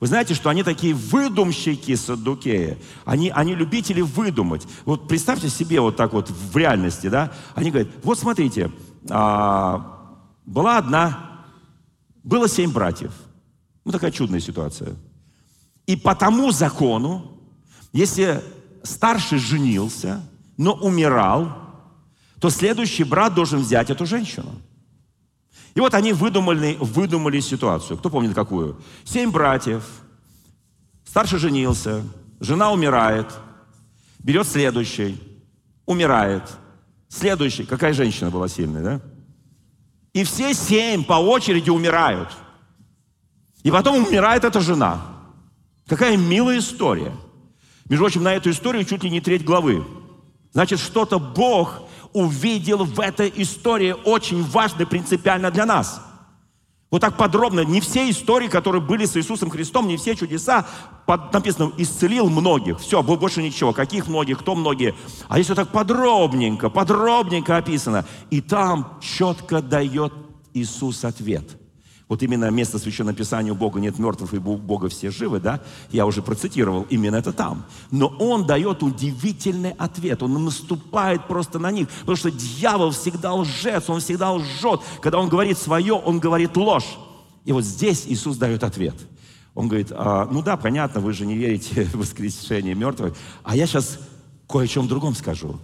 Вы 0.00 0.06
знаете, 0.06 0.34
что 0.34 0.48
они 0.48 0.62
такие 0.64 0.94
выдумщики 0.94 1.94
саддукеи. 1.94 2.78
Они, 3.04 3.30
они 3.30 3.54
любители 3.54 4.00
выдумать. 4.00 4.66
Вот 4.86 5.06
представьте 5.06 5.50
себе 5.50 5.80
вот 5.80 5.96
так 5.96 6.14
вот 6.14 6.30
в 6.30 6.56
реальности, 6.56 7.08
да? 7.08 7.32
Они 7.54 7.70
говорят, 7.70 7.92
вот 8.02 8.18
смотрите, 8.18 8.72
а, 9.10 10.16
была 10.46 10.78
одна, 10.78 11.42
было 12.24 12.48
семь 12.48 12.72
братьев. 12.72 13.12
Ну, 13.84 13.92
такая 13.92 14.10
чудная 14.10 14.40
ситуация. 14.40 14.96
И 15.90 15.96
по 15.96 16.14
тому 16.14 16.52
закону, 16.52 17.36
если 17.92 18.44
старший 18.84 19.40
женился, 19.40 20.22
но 20.56 20.72
умирал, 20.72 21.52
то 22.38 22.48
следующий 22.48 23.02
брат 23.02 23.34
должен 23.34 23.58
взять 23.58 23.90
эту 23.90 24.06
женщину. 24.06 24.52
И 25.74 25.80
вот 25.80 25.94
они 25.94 26.12
выдумали, 26.12 26.76
выдумали 26.78 27.40
ситуацию. 27.40 27.98
Кто 27.98 28.08
помнит 28.08 28.34
какую? 28.34 28.80
Семь 29.02 29.32
братьев, 29.32 29.82
старший 31.04 31.40
женился, 31.40 32.04
жена 32.38 32.70
умирает, 32.70 33.26
берет 34.20 34.46
следующий, 34.46 35.20
умирает. 35.86 36.44
Следующий, 37.08 37.64
какая 37.64 37.94
женщина 37.94 38.30
была 38.30 38.46
сильная, 38.46 38.82
да? 38.84 39.00
И 40.12 40.22
все 40.22 40.54
семь 40.54 41.02
по 41.02 41.14
очереди 41.14 41.70
умирают. 41.70 42.28
И 43.64 43.72
потом 43.72 44.06
умирает 44.06 44.44
эта 44.44 44.60
жена. 44.60 45.16
Какая 45.90 46.16
милая 46.16 46.60
история. 46.60 47.12
Между 47.90 48.04
прочим, 48.04 48.22
на 48.22 48.32
эту 48.32 48.50
историю 48.50 48.84
чуть 48.84 49.04
ли 49.04 49.10
не 49.10 49.20
треть 49.20 49.44
главы. 49.44 49.84
Значит, 50.52 50.80
что-то 50.80 51.18
Бог 51.18 51.82
увидел 52.14 52.84
в 52.84 52.98
этой 52.98 53.30
истории 53.36 53.94
очень 54.04 54.42
важно 54.42 54.86
принципиально 54.86 55.50
для 55.50 55.66
нас– 55.66 56.00
вот 56.90 57.00
так 57.00 57.16
подробно. 57.16 57.60
Не 57.60 57.80
все 57.80 58.10
истории, 58.10 58.48
которые 58.48 58.82
были 58.82 59.04
с 59.04 59.16
Иисусом 59.16 59.48
Христом, 59.48 59.86
не 59.86 59.96
все 59.96 60.16
чудеса, 60.16 60.66
под, 61.06 61.32
написано, 61.32 61.72
исцелил 61.76 62.28
многих. 62.28 62.80
Все, 62.80 63.00
больше 63.02 63.42
ничего. 63.42 63.72
Каких 63.72 64.08
многих, 64.08 64.40
кто 64.40 64.56
многие. 64.56 64.94
А 65.28 65.38
если 65.38 65.52
вот 65.52 65.56
так 65.56 65.68
подробненько, 65.70 66.68
подробненько 66.68 67.56
описано. 67.56 68.04
И 68.30 68.40
там 68.40 68.98
четко 69.00 69.62
дает 69.62 70.12
Иисус 70.52 71.04
ответ. 71.04 71.59
Вот 72.10 72.24
именно 72.24 72.50
место 72.50 72.80
Священного 72.80 73.16
Писания 73.16 73.52
у 73.52 73.54
Бога 73.54 73.78
нет 73.78 74.00
мертвых, 74.00 74.34
и 74.34 74.38
у 74.38 74.56
Бога 74.56 74.88
все 74.88 75.12
живы, 75.12 75.38
да? 75.38 75.60
Я 75.92 76.06
уже 76.06 76.22
процитировал, 76.22 76.84
именно 76.90 77.14
это 77.14 77.32
там. 77.32 77.64
Но 77.92 78.08
Он 78.18 78.44
дает 78.44 78.82
удивительный 78.82 79.70
ответ. 79.78 80.20
Он 80.24 80.44
наступает 80.44 81.28
просто 81.28 81.60
на 81.60 81.70
них. 81.70 81.88
Потому 82.00 82.16
что 82.16 82.32
дьявол 82.32 82.90
всегда 82.90 83.32
лжец, 83.34 83.88
он 83.88 84.00
всегда 84.00 84.32
лжет. 84.32 84.80
Когда 85.00 85.20
он 85.20 85.28
говорит 85.28 85.56
свое, 85.56 85.94
он 85.94 86.18
говорит 86.18 86.56
ложь. 86.56 86.98
И 87.44 87.52
вот 87.52 87.62
здесь 87.62 88.06
Иисус 88.08 88.38
дает 88.38 88.64
ответ. 88.64 88.96
Он 89.54 89.68
говорит, 89.68 89.92
а, 89.92 90.28
ну 90.28 90.42
да, 90.42 90.56
понятно, 90.56 91.00
вы 91.00 91.12
же 91.12 91.24
не 91.24 91.36
верите 91.36 91.84
в 91.92 91.98
воскрешение 91.98 92.74
мертвых. 92.74 93.14
А 93.44 93.54
я 93.54 93.68
сейчас 93.68 94.00
кое 94.48 94.64
о 94.64 94.68
чем 94.68 94.88
другом 94.88 95.14
скажу. 95.14 95.60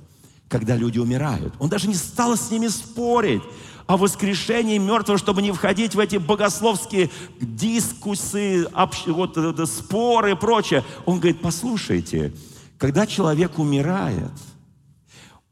Когда 0.49 0.77
люди 0.77 1.01
умирают. 1.01 1.55
Он 1.59 1.69
даже 1.69 1.89
не 1.89 1.95
стал 1.97 2.37
с 2.37 2.53
ними 2.53 2.69
спорить 2.69 3.43
о 3.87 3.97
воскрешении 3.97 4.79
мертвых, 4.79 5.19
чтобы 5.19 5.43
не 5.43 5.53
входить 5.53 5.95
в 5.95 6.01
эти 6.01 6.17
богословские 6.17 7.11
дискусы, 7.41 8.65
общ, 8.73 9.07
вот, 9.07 9.37
это, 9.37 9.67
споры 9.67 10.33
и 10.33 10.35
прочее. 10.35 10.85
Он 11.05 11.19
говорит, 11.19 11.41
послушайте, 11.41 12.33
когда 12.79 13.07
человек 13.07 13.59
умирает, 13.59 14.33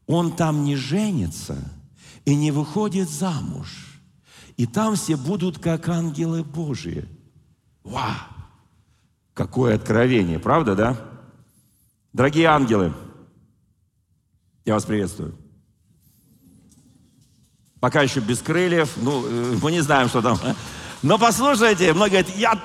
он 0.07 0.33
там 0.33 0.64
не 0.64 0.77
женится 0.77 1.57
и 2.25 2.35
не 2.35 2.51
выходит 2.51 3.09
замуж. 3.09 4.01
И 4.57 4.66
там 4.66 4.97
все 4.97 5.16
будут 5.16 5.59
как 5.59 5.88
ангелы 5.88 6.44
Божьи. 6.44 7.09
Ва! 7.83 8.29
Какое 9.33 9.75
откровение, 9.75 10.38
правда, 10.38 10.77
да? 10.77 10.97
Дорогие 12.12 12.47
ангелы, 12.47 12.92
я 14.64 14.75
вас 14.75 14.85
приветствую. 14.85 15.37
Пока 17.85 18.01
еще 18.01 18.20
без 18.20 18.38
крыльев. 18.38 18.92
Ну, 18.97 19.27
э, 19.27 19.59
мы 19.61 19.70
не 19.70 19.83
знаем, 19.83 20.09
что 20.09 20.23
там. 20.23 20.38
Но 21.03 21.18
послушайте, 21.18 21.92
многие 21.92 22.23
говорят, 22.23 22.35
я... 22.35 22.59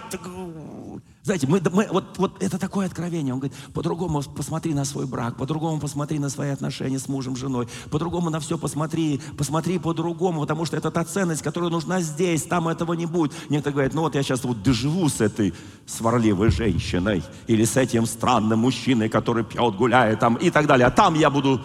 Знаете, 1.24 1.46
мы, 1.46 1.62
мы, 1.74 1.88
вот, 1.92 2.18
вот 2.18 2.42
это 2.42 2.58
такое 2.58 2.86
откровение. 2.86 3.34
Он 3.34 3.42
говорит, 3.42 3.58
по-другому 3.74 4.22
посмотри 4.22 4.74
на 4.74 4.86
свой 4.86 5.06
брак, 5.06 5.36
по-другому 5.36 5.82
посмотри 5.82 6.20
на 6.20 6.30
свои 6.30 6.52
отношения 6.52 7.00
с 7.00 7.10
мужем, 7.10 7.36
женой, 7.36 7.68
по-другому 7.92 8.30
на 8.30 8.40
все 8.40 8.58
посмотри, 8.58 9.20
посмотри 9.38 9.78
по-другому, 9.78 10.40
потому 10.40 10.64
что 10.64 10.78
это 10.78 10.90
та 10.90 11.04
ценность, 11.04 11.42
которая 11.42 11.70
нужна 11.70 12.00
здесь, 12.00 12.44
там 12.44 12.70
этого 12.70 12.94
не 12.94 13.06
будет. 13.06 13.34
Некоторые 13.50 13.74
говорят, 13.74 13.94
ну 13.96 14.04
вот 14.04 14.16
я 14.16 14.24
сейчас 14.24 14.46
вот 14.46 14.64
доживу 14.64 15.10
с 15.10 15.20
этой 15.20 15.54
сварливой 15.86 16.50
женщиной 16.50 17.24
или 17.48 17.66
с 17.66 17.76
этим 17.76 18.06
странным 18.06 18.60
мужчиной, 18.60 19.10
который 19.10 19.44
пьет, 19.44 19.76
гуляет 19.76 20.20
там 20.20 20.36
и 20.36 20.50
так 20.50 20.66
далее, 20.66 20.88
а 20.88 20.92
там 20.92 21.16
я 21.16 21.30
буду, 21.30 21.60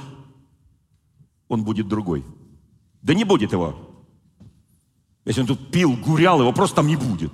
он 1.46 1.62
будет 1.62 1.86
другой. 1.86 2.24
Да 3.04 3.12
не 3.12 3.24
будет 3.24 3.52
его. 3.52 3.76
Если 5.26 5.42
он 5.42 5.46
тут 5.46 5.70
пил, 5.70 5.92
гурял, 5.92 6.40
его 6.40 6.52
просто 6.52 6.76
там 6.76 6.86
не 6.86 6.96
будет. 6.96 7.32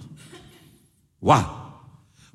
Ва! 1.20 1.48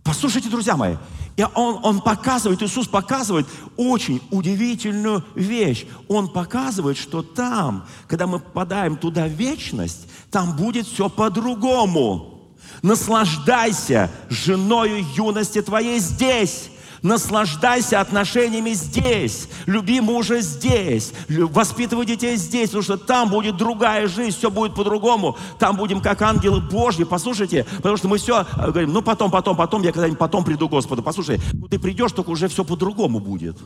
Послушайте, 0.04 0.50
друзья 0.50 0.78
мои, 0.78 0.96
и 1.36 1.44
он, 1.44 1.80
он 1.84 2.02
показывает, 2.02 2.62
Иисус 2.62 2.88
показывает 2.88 3.46
очень 3.76 4.22
удивительную 4.32 5.24
вещь. 5.36 5.86
Он 6.08 6.30
показывает, 6.30 6.98
что 6.98 7.24
там, 7.24 7.86
когда 8.08 8.26
мы 8.26 8.40
попадаем 8.40 8.96
туда 8.96 9.26
в 9.26 9.32
вечность, 9.32 10.08
там 10.32 10.56
будет 10.56 10.88
все 10.88 11.10
по-другому. 11.10 12.56
Наслаждайся 12.84 14.12
женою 14.30 15.04
юности 15.16 15.62
твоей 15.62 16.00
здесь. 16.00 16.70
Наслаждайся 17.02 18.02
отношениями 18.02 18.72
здесь. 18.72 19.48
Люби 19.66 20.02
мужа 20.02 20.42
здесь. 20.42 21.14
Воспитывай 21.28 22.06
детей 22.06 22.38
здесь, 22.38 22.70
потому 22.70 22.84
что 22.84 22.98
там 22.98 23.30
будет 23.30 23.58
другая 23.58 24.08
жизнь, 24.08 24.38
все 24.38 24.50
будет 24.50 24.76
по-другому. 24.76 25.38
Там 25.60 25.78
будем 25.78 26.02
как 26.02 26.22
ангелы 26.22 26.62
Божьи. 26.62 27.04
Послушайте, 27.04 27.66
потому 27.78 27.98
что 27.98 28.08
мы 28.08 28.18
все 28.18 28.42
э, 28.42 28.72
говорим, 28.72 28.94
ну 28.94 29.02
потом, 29.02 29.32
потом, 29.32 29.56
потом, 29.56 29.84
я 29.84 29.92
когда-нибудь 29.92 30.20
потом 30.20 30.44
приду 30.44 30.68
к 30.68 30.72
Господу. 30.72 31.04
Послушай, 31.04 31.40
ну 31.54 31.68
ты 31.68 31.80
придешь, 31.80 32.12
только 32.12 32.30
уже 32.30 32.48
все 32.48 32.64
по-другому 32.64 33.20
будет. 33.20 33.58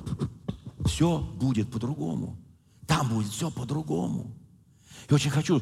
Все 0.86 1.20
будет 1.20 1.72
по-другому. 1.72 2.38
Там 2.88 3.08
будет 3.10 3.32
все 3.32 3.52
по-другому. 3.52 4.32
И 5.10 5.14
очень 5.14 5.30
хочу, 5.32 5.62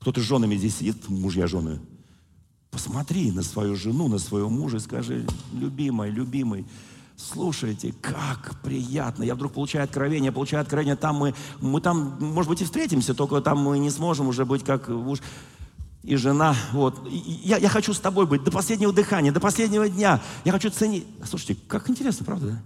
кто-то 0.00 0.20
с 0.20 0.24
женами 0.24 0.56
здесь 0.56 0.76
сидит, 0.76 1.08
мужья, 1.08 1.46
жены, 1.46 1.80
Посмотри 2.70 3.30
на 3.32 3.42
свою 3.42 3.76
жену, 3.76 4.08
на 4.08 4.18
своего 4.18 4.48
мужа 4.48 4.76
и 4.76 4.80
скажи, 4.80 5.26
любимый, 5.52 6.10
любимый, 6.10 6.66
слушайте, 7.16 7.94
как 8.00 8.60
приятно. 8.62 9.24
Я 9.24 9.34
вдруг 9.34 9.52
получаю 9.52 9.84
откровение, 9.84 10.32
получаю 10.32 10.62
откровение, 10.62 10.96
там 10.96 11.16
мы, 11.16 11.34
мы 11.60 11.80
там, 11.80 12.16
может 12.20 12.50
быть, 12.50 12.62
и 12.62 12.64
встретимся, 12.64 13.14
только 13.14 13.40
там 13.40 13.58
мы 13.58 13.78
не 13.78 13.90
сможем 13.90 14.28
уже 14.28 14.44
быть 14.44 14.64
как 14.64 14.88
уж 14.88 15.20
и 16.02 16.16
жена. 16.16 16.54
Вот. 16.72 17.08
я, 17.10 17.58
я 17.58 17.68
хочу 17.68 17.92
с 17.92 18.00
тобой 18.00 18.26
быть 18.26 18.44
до 18.44 18.50
последнего 18.50 18.92
дыхания, 18.92 19.32
до 19.32 19.40
последнего 19.40 19.88
дня. 19.88 20.20
Я 20.44 20.52
хочу 20.52 20.70
ценить. 20.70 21.06
Слушайте, 21.28 21.56
как 21.66 21.90
интересно, 21.90 22.24
правда, 22.24 22.46
да? 22.46 22.62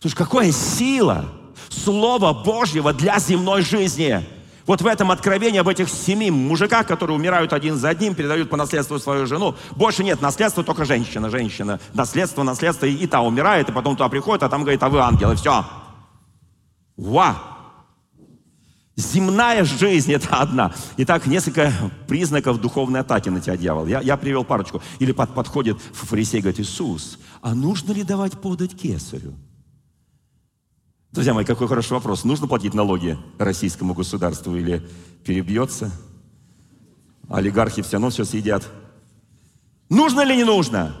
Слушай, 0.00 0.16
какая 0.16 0.52
сила 0.52 1.28
Слова 1.68 2.32
Божьего 2.32 2.94
для 2.94 3.18
земной 3.18 3.62
жизни. 3.62 4.24
Вот 4.68 4.82
в 4.82 4.86
этом 4.86 5.10
откровении 5.10 5.58
об 5.58 5.68
этих 5.68 5.88
семи 5.88 6.30
мужиках, 6.30 6.86
которые 6.86 7.16
умирают 7.16 7.54
один 7.54 7.76
за 7.76 7.88
одним, 7.88 8.14
передают 8.14 8.50
по 8.50 8.58
наследству 8.58 8.98
свою 8.98 9.26
жену. 9.26 9.56
Больше 9.74 10.04
нет 10.04 10.20
наследства, 10.20 10.62
только 10.62 10.84
женщина, 10.84 11.30
женщина. 11.30 11.80
Наследство, 11.94 12.42
наследство, 12.42 12.84
и, 12.84 12.92
и 12.92 13.06
та 13.06 13.22
умирает, 13.22 13.70
и 13.70 13.72
потом 13.72 13.96
туда 13.96 14.10
приходит, 14.10 14.42
а 14.42 14.50
там 14.50 14.60
говорит, 14.60 14.82
а 14.82 14.90
вы 14.90 15.00
ангелы, 15.00 15.36
все. 15.36 15.64
Ва! 16.98 17.38
Земная 18.94 19.64
жизнь– 19.64 20.12
это 20.14 20.36
одна. 20.36 20.74
Итак, 20.98 21.26
несколько 21.26 21.72
признаков 22.06 22.60
духовной 22.60 23.00
атаки 23.00 23.30
на 23.30 23.40
тебя, 23.40 23.56
дьявол. 23.56 23.86
Я, 23.86 24.02
я 24.02 24.18
привел 24.18 24.44
парочку. 24.44 24.82
Или 24.98 25.12
под, 25.12 25.32
подходит 25.32 25.80
фарисей 25.94 26.40
и 26.40 26.42
говорит, 26.42 26.60
Иисус, 26.60 27.18
а 27.40 27.54
нужно 27.54 27.92
ли 27.92 28.02
давать 28.02 28.38
подать 28.38 28.76
кесарю? 28.76 29.34
Друзья 31.12 31.32
мои, 31.32 31.44
какой 31.44 31.68
хороший 31.68 31.92
вопрос. 31.92 32.24
Нужно 32.24 32.46
платить 32.46 32.74
налоги 32.74 33.16
российскому 33.38 33.94
государству 33.94 34.54
или 34.56 34.86
перебьется? 35.24 35.90
Олигархи 37.30 37.82
все 37.82 37.92
равно 37.92 38.10
все 38.10 38.24
съедят. 38.24 38.68
Нужно 39.88 40.20
или 40.20 40.36
не 40.36 40.44
нужно? 40.44 40.94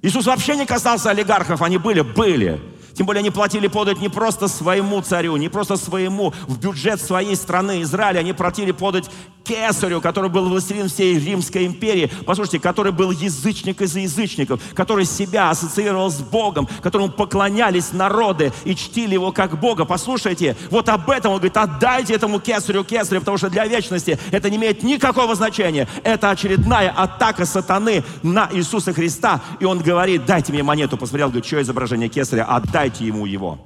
Иисус 0.00 0.26
вообще 0.26 0.56
не 0.56 0.64
касался 0.64 1.10
олигархов, 1.10 1.60
они 1.60 1.76
были, 1.76 2.00
были. 2.00 2.60
Тем 2.94 3.06
более 3.06 3.20
они 3.20 3.30
платили 3.30 3.66
подать 3.66 4.00
не 4.00 4.08
просто 4.08 4.48
своему 4.48 5.00
царю, 5.02 5.36
не 5.36 5.48
просто 5.48 5.76
своему, 5.76 6.32
в 6.46 6.58
бюджет 6.58 7.00
своей 7.00 7.36
страны 7.36 7.82
Израиля, 7.82 8.20
они 8.20 8.32
платили 8.32 8.72
подать 8.72 9.10
Кесарю, 9.44 10.00
который 10.00 10.30
был 10.30 10.48
властелин 10.48 10.88
всей 10.88 11.18
Римской 11.18 11.66
империи, 11.66 12.10
послушайте, 12.24 12.58
который 12.58 12.92
был 12.92 13.10
язычник 13.10 13.82
из 13.82 13.94
язычников, 13.94 14.60
который 14.74 15.04
себя 15.04 15.50
ассоциировал 15.50 16.10
с 16.10 16.20
Богом, 16.20 16.66
которому 16.82 17.10
поклонялись 17.10 17.92
народы 17.92 18.52
и 18.64 18.74
чтили 18.74 19.12
его 19.14 19.32
как 19.32 19.60
Бога. 19.60 19.84
Послушайте, 19.84 20.56
вот 20.70 20.88
об 20.88 21.10
этом 21.10 21.32
он 21.32 21.38
говорит, 21.38 21.56
отдайте 21.56 22.14
этому 22.14 22.40
Кесарю 22.40 22.84
Кесарю, 22.84 23.20
потому 23.20 23.36
что 23.36 23.50
для 23.50 23.66
вечности 23.66 24.18
это 24.30 24.48
не 24.48 24.56
имеет 24.56 24.82
никакого 24.82 25.34
значения. 25.34 25.86
Это 26.02 26.30
очередная 26.30 26.90
атака 26.90 27.44
сатаны 27.44 28.02
на 28.22 28.48
Иисуса 28.52 28.92
Христа. 28.92 29.42
И 29.60 29.64
он 29.64 29.80
говорит, 29.80 30.24
дайте 30.24 30.52
мне 30.52 30.62
монету. 30.62 30.96
Посмотрел, 30.96 31.28
говорит, 31.28 31.46
что 31.46 31.60
изображение 31.60 32.08
Кесаря, 32.08 32.44
отдайте 32.84 33.06
ему 33.06 33.26
его. 33.26 33.58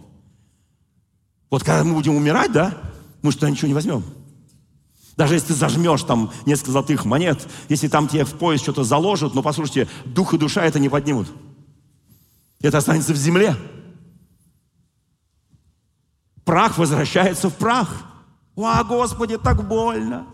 Вот 1.50 1.64
когда 1.64 1.82
мы 1.82 1.94
будем 1.94 2.14
умирать, 2.14 2.52
да, 2.52 2.74
мы 3.22 3.32
что, 3.32 3.48
ничего 3.48 3.68
не 3.68 3.74
возьмем. 3.74 4.04
Даже 5.16 5.34
если 5.34 5.48
ты 5.48 5.54
зажмешь 5.54 6.02
там 6.04 6.30
несколько 6.46 6.70
золотых 6.70 7.04
монет, 7.04 7.48
если 7.68 7.88
там 7.88 8.06
тебе 8.06 8.24
в 8.24 8.34
пояс 8.34 8.60
что-то 8.60 8.84
заложат, 8.84 9.34
но 9.34 9.42
послушайте, 9.42 9.88
дух 10.04 10.34
и 10.34 10.38
душа 10.38 10.64
это 10.64 10.78
не 10.78 10.88
поднимут. 10.88 11.28
Это 12.60 12.78
останется 12.78 13.12
в 13.12 13.16
земле. 13.16 13.56
Прах 16.44 16.78
возвращается 16.78 17.50
в 17.50 17.54
прах. 17.54 18.04
О, 18.54 18.84
Господи, 18.84 19.38
так 19.38 19.66
больно. 19.66 20.26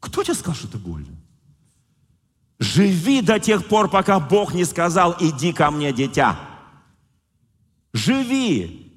Кто 0.00 0.22
тебе 0.22 0.34
сказал, 0.34 0.54
что 0.54 0.68
это 0.68 0.78
больно? 0.78 1.14
Живи 2.58 3.20
до 3.20 3.38
тех 3.38 3.66
пор, 3.66 3.88
пока 3.88 4.18
Бог 4.18 4.54
не 4.54 4.64
сказал, 4.64 5.16
иди 5.20 5.52
ко 5.52 5.70
мне, 5.70 5.92
дитя. 5.92 6.47
Живи. 7.92 8.92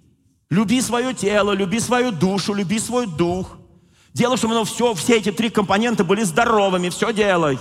Люби 0.49 0.81
свое 0.81 1.13
тело, 1.13 1.53
люби 1.53 1.79
свою 1.79 2.11
душу, 2.11 2.53
люби 2.53 2.79
свой 2.79 3.07
дух. 3.07 3.57
Делай, 4.13 4.37
чтобы 4.37 4.53
оно 4.53 4.65
все, 4.65 4.93
все 4.93 5.17
эти 5.17 5.31
три 5.31 5.49
компонента 5.49 6.03
были 6.03 6.23
здоровыми, 6.23 6.89
все 6.89 7.13
делай. 7.13 7.57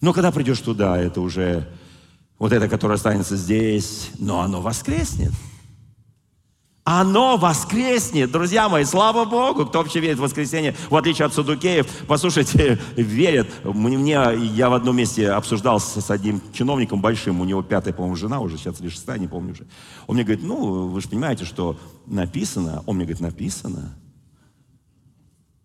Но 0.00 0.12
когда 0.12 0.30
придешь 0.30 0.60
туда, 0.60 0.96
это 0.96 1.20
уже 1.20 1.68
вот 2.38 2.52
это, 2.52 2.68
которое 2.68 2.94
останется 2.94 3.36
здесь, 3.36 4.10
но 4.18 4.40
оно 4.40 4.60
воскреснет. 4.60 5.32
Оно 6.86 7.38
воскреснет, 7.38 8.30
друзья 8.30 8.68
мои, 8.68 8.84
слава 8.84 9.24
Богу, 9.24 9.64
кто 9.64 9.78
вообще 9.78 10.00
верит 10.00 10.18
в 10.18 10.20
воскресенье, 10.20 10.76
в 10.90 10.96
отличие 10.96 11.24
от 11.24 11.32
судукеев, 11.32 11.86
послушайте, 12.06 12.78
верят. 12.96 13.48
Мне, 13.64 14.20
я 14.52 14.68
в 14.68 14.74
одном 14.74 14.96
месте 14.96 15.30
обсуждал 15.30 15.80
с, 15.80 16.10
одним 16.10 16.42
чиновником 16.52 17.00
большим, 17.00 17.40
у 17.40 17.44
него 17.46 17.62
пятая, 17.62 17.94
по-моему, 17.94 18.16
жена 18.16 18.40
уже, 18.40 18.58
сейчас 18.58 18.82
или 18.82 18.90
шестая, 18.90 19.18
не 19.18 19.28
помню 19.28 19.52
уже. 19.52 19.66
Он 20.06 20.16
мне 20.16 20.24
говорит, 20.24 20.44
ну, 20.44 20.88
вы 20.88 21.00
же 21.00 21.08
понимаете, 21.08 21.46
что 21.46 21.78
написано, 22.04 22.82
он 22.84 22.96
мне 22.96 23.06
говорит, 23.06 23.22
написано, 23.22 23.96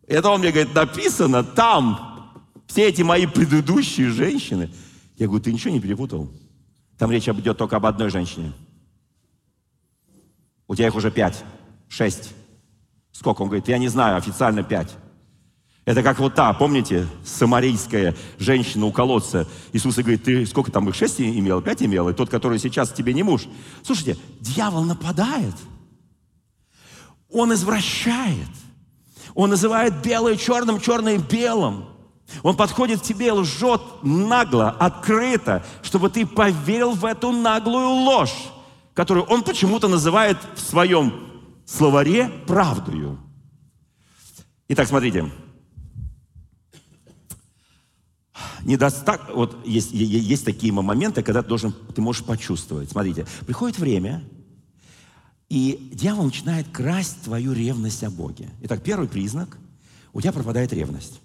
это 0.07 0.29
он 0.29 0.39
мне 0.39 0.51
говорит, 0.51 0.73
написано 0.73 1.43
там. 1.43 2.15
Все 2.65 2.87
эти 2.87 3.01
мои 3.01 3.25
предыдущие 3.25 4.09
женщины. 4.09 4.71
Я 5.17 5.27
говорю, 5.27 5.43
ты 5.43 5.51
ничего 5.51 5.73
не 5.73 5.79
перепутал? 5.79 6.29
Там 6.97 7.11
речь 7.11 7.27
идет 7.27 7.57
только 7.57 7.75
об 7.75 7.85
одной 7.85 8.09
женщине. 8.09 8.53
У 10.69 10.75
тебя 10.75 10.87
их 10.87 10.95
уже 10.95 11.09
пять, 11.09 11.43
шесть. 11.89 12.33
Сколько? 13.11 13.41
Он 13.41 13.47
говорит, 13.49 13.67
я 13.67 13.79
не 13.79 13.89
знаю, 13.89 14.15
официально 14.15 14.63
пять. 14.63 14.95
Это 15.83 16.03
как 16.03 16.19
вот 16.19 16.35
та, 16.35 16.53
помните, 16.53 17.07
самарийская 17.25 18.15
женщина 18.37 18.85
у 18.85 18.91
колодца. 18.91 19.47
Иисус 19.73 19.95
говорит, 19.95 20.23
ты 20.23 20.45
сколько 20.45 20.71
там 20.71 20.87
их, 20.87 20.93
шесть 20.93 21.19
имел, 21.19 21.63
пять 21.63 21.81
имел, 21.81 22.07
и 22.07 22.13
тот, 22.13 22.29
который 22.29 22.59
сейчас 22.59 22.91
тебе 22.91 23.15
не 23.15 23.23
муж. 23.23 23.47
Слушайте, 23.83 24.15
дьявол 24.39 24.83
нападает. 24.83 25.55
Он 27.31 27.51
извращает. 27.51 28.47
Он 29.33 29.49
называет 29.49 30.03
белое 30.03 30.35
черным, 30.35 30.79
черное 30.79 31.17
белым. 31.17 31.85
Он 32.43 32.55
подходит 32.55 33.01
к 33.01 33.03
тебе 33.03 33.31
лжет 33.31 33.81
нагло, 34.03 34.69
открыто, 34.69 35.65
чтобы 35.81 36.11
ты 36.11 36.27
поверил 36.27 36.91
в 36.91 37.05
эту 37.05 37.31
наглую 37.31 37.87
ложь, 37.87 38.51
которую 38.99 39.25
он 39.27 39.43
почему-то 39.43 39.87
называет 39.87 40.37
в 40.55 40.59
своем 40.59 41.13
словаре 41.65 42.27
правдою. 42.45 43.17
Итак, 44.67 44.89
смотрите. 44.89 45.31
Недостат... 48.65 49.21
Вот 49.33 49.65
есть, 49.65 49.91
есть 49.93 50.43
такие 50.43 50.73
моменты, 50.73 51.23
когда 51.23 51.41
ты, 51.41 51.47
должен, 51.47 51.71
ты 51.95 52.01
можешь 52.01 52.25
почувствовать. 52.25 52.91
Смотрите, 52.91 53.25
приходит 53.47 53.79
время, 53.79 54.21
и 55.47 55.89
дьявол 55.93 56.25
начинает 56.25 56.67
красть 56.67 57.21
твою 57.21 57.53
ревность 57.53 58.03
о 58.03 58.09
Боге. 58.09 58.49
Итак, 58.63 58.83
первый 58.83 59.07
признак– 59.07 59.57
у 60.11 60.19
тебя 60.19 60.33
пропадает 60.33 60.73
ревность. 60.73 61.21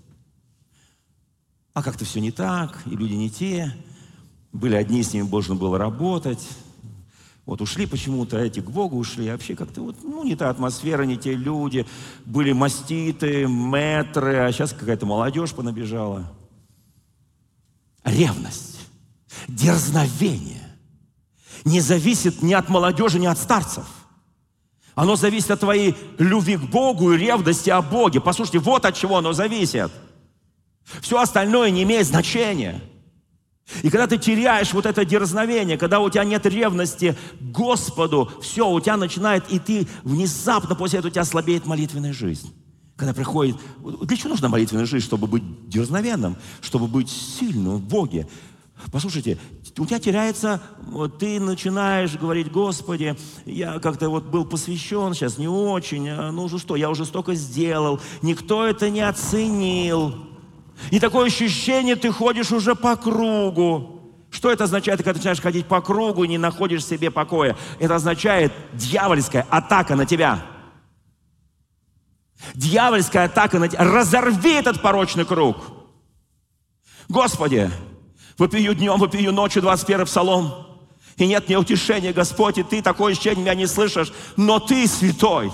А 1.73 1.83
как-то 1.83 2.05
все 2.05 2.21
не 2.21 2.31
так, 2.31 2.83
и 2.87 2.91
люди 2.91 3.15
не 3.15 3.31
те. 3.31 3.75
Были 4.53 4.77
одни, 4.77 5.03
с 5.03 5.13
ними 5.13 5.25
можно 5.25 5.57
было 5.57 5.77
работать. 5.77 6.47
Вот 7.47 7.61
ушли 7.61 7.87
почему-то, 7.87 8.39
эти 8.39 8.61
к 8.61 8.71
Богу 8.71 8.97
ушли. 8.97 9.29
А 9.29 9.33
вообще 9.33 9.55
как-то 9.55 9.83
вот, 9.83 9.97
ну, 10.03 10.25
не 10.25 10.35
та 10.35 10.49
атмосфера, 10.51 11.03
не 11.03 11.17
те 11.17 11.35
люди. 11.35 11.87
Были 12.25 12.53
маститы, 12.53 13.47
метры, 13.47 14.37
а 14.39 14.53
сейчас 14.53 14.73
какая-то 14.73 15.05
молодежь 15.07 15.53
понабежала. 15.53 16.33
Ревность, 18.03 18.81
дерзновение 19.49 20.63
не 21.65 21.81
зависит 21.81 22.43
ни 22.43 22.53
от 22.53 22.69
молодежи, 22.69 23.19
ни 23.19 23.27
от 23.27 23.39
старцев– 23.39 23.87
оно 24.95 25.17
зависит 25.17 25.51
от 25.51 25.61
твоей 25.61 25.97
любви 26.19 26.57
к 26.57 26.63
Богу 26.63 27.13
и 27.13 27.19
ревности 27.19 27.71
о 27.71 27.83
Боге. 27.83 28.21
Послушайте, 28.21 28.61
вот 28.61 28.85
от 28.85 28.95
чего 28.95 29.19
оно 29.19 29.33
зависит. 29.33 29.91
Все 31.01 31.21
остальное 31.21 31.71
не 31.71 31.83
имеет 31.83 32.07
значения. 32.07 32.81
И 33.83 33.91
когда 33.91 34.07
ты 34.07 34.19
теряешь 34.19 34.73
вот 34.75 34.87
это 34.87 35.05
дерзновение, 35.05 35.79
когда 35.79 36.01
у 36.01 36.11
тебя 36.11 36.25
нет 36.25 36.45
ревности 36.47 37.17
Господу, 37.41 38.31
все, 38.43 38.69
у 38.69 38.81
тебя 38.81 38.97
начинает, 38.97 39.45
и 39.51 39.59
ты 39.59 39.87
внезапно 40.03 40.75
после 40.75 40.99
этого 40.99 41.11
у 41.11 41.13
тебя 41.13 41.25
слабеет 41.25 41.67
молитвенная 41.67 42.13
жизнь. 42.13 42.55
Когда 42.97 43.15
приходит... 43.15 43.57
Для 44.03 44.17
чего 44.17 44.31
нужна 44.31 44.49
молитвенная 44.49 44.87
жизнь? 44.87 45.05
Чтобы 45.05 45.27
быть 45.27 45.69
дерзновенным, 45.69 46.37
чтобы 46.61 46.87
быть 46.87 47.09
сильным 47.11 47.77
в 47.77 47.81
Боге. 47.81 48.29
Послушайте, 48.93 49.39
у 49.79 49.87
тебя 49.87 49.99
теряется, 49.99 50.61
вот 50.87 51.19
ты 51.19 51.41
начинаешь 51.41 52.17
говорить, 52.17 52.51
Господи, 52.51 53.17
я 53.47 53.79
как-то 53.79 54.11
вот 54.11 54.25
был 54.25 54.45
посвящен, 54.45 55.15
сейчас 55.15 55.39
не 55.39 55.49
очень, 55.49 56.09
а 56.09 56.31
ну 56.33 56.45
уже 56.45 56.59
что, 56.59 56.77
я 56.77 56.91
уже 56.91 57.05
столько 57.05 57.35
сделал, 57.35 58.01
никто 58.21 58.67
это 58.67 58.91
не 58.91 59.01
оценил. 59.01 60.34
И 60.91 61.01
такое 61.01 61.27
ощущение, 61.27 61.97
ты 61.97 62.11
ходишь 62.11 62.53
уже 62.53 62.75
по 62.75 62.97
кругу. 62.97 64.01
Что 64.31 64.51
это 64.51 64.65
означает, 64.65 64.99
когда 64.99 65.13
ты 65.13 65.19
начинаешь 65.19 65.41
ходить 65.41 65.67
по 65.67 65.81
кругу 65.81 66.25
и 66.25 66.29
не 66.29 66.39
находишь 66.39 66.85
себе 66.85 67.11
покоя? 67.11 67.57
Это 67.79 67.95
означает 67.95 68.53
дьявольская 68.73 69.47
атака 69.49 69.95
на 69.95 70.07
тебя. 70.07 70.45
Дьявольская 72.55 73.27
атака 73.27 73.59
на 73.59 73.69
тебя. 73.69 73.85
Разорви 73.85 74.53
этот 74.53 74.83
порочный 74.83 75.25
круг. 75.25 75.57
Господи, 77.09 77.71
Вопию 78.39 78.75
днем, 78.75 78.99
вопию 78.99 79.33
ночью, 79.33 79.63
21 79.63 80.07
псалом. 80.07 80.67
И 81.17 81.27
нет 81.27 81.47
мне 81.47 81.59
утешения, 81.59 82.13
Господь, 82.13 82.59
и 82.59 82.65
ты 82.65 82.83
такое 82.83 83.13
ощущение 83.13 83.43
меня 83.43 83.55
не 83.55 83.67
слышишь, 83.67 84.13
но 84.37 84.59
ты 84.59 84.89
святой. 84.89 85.53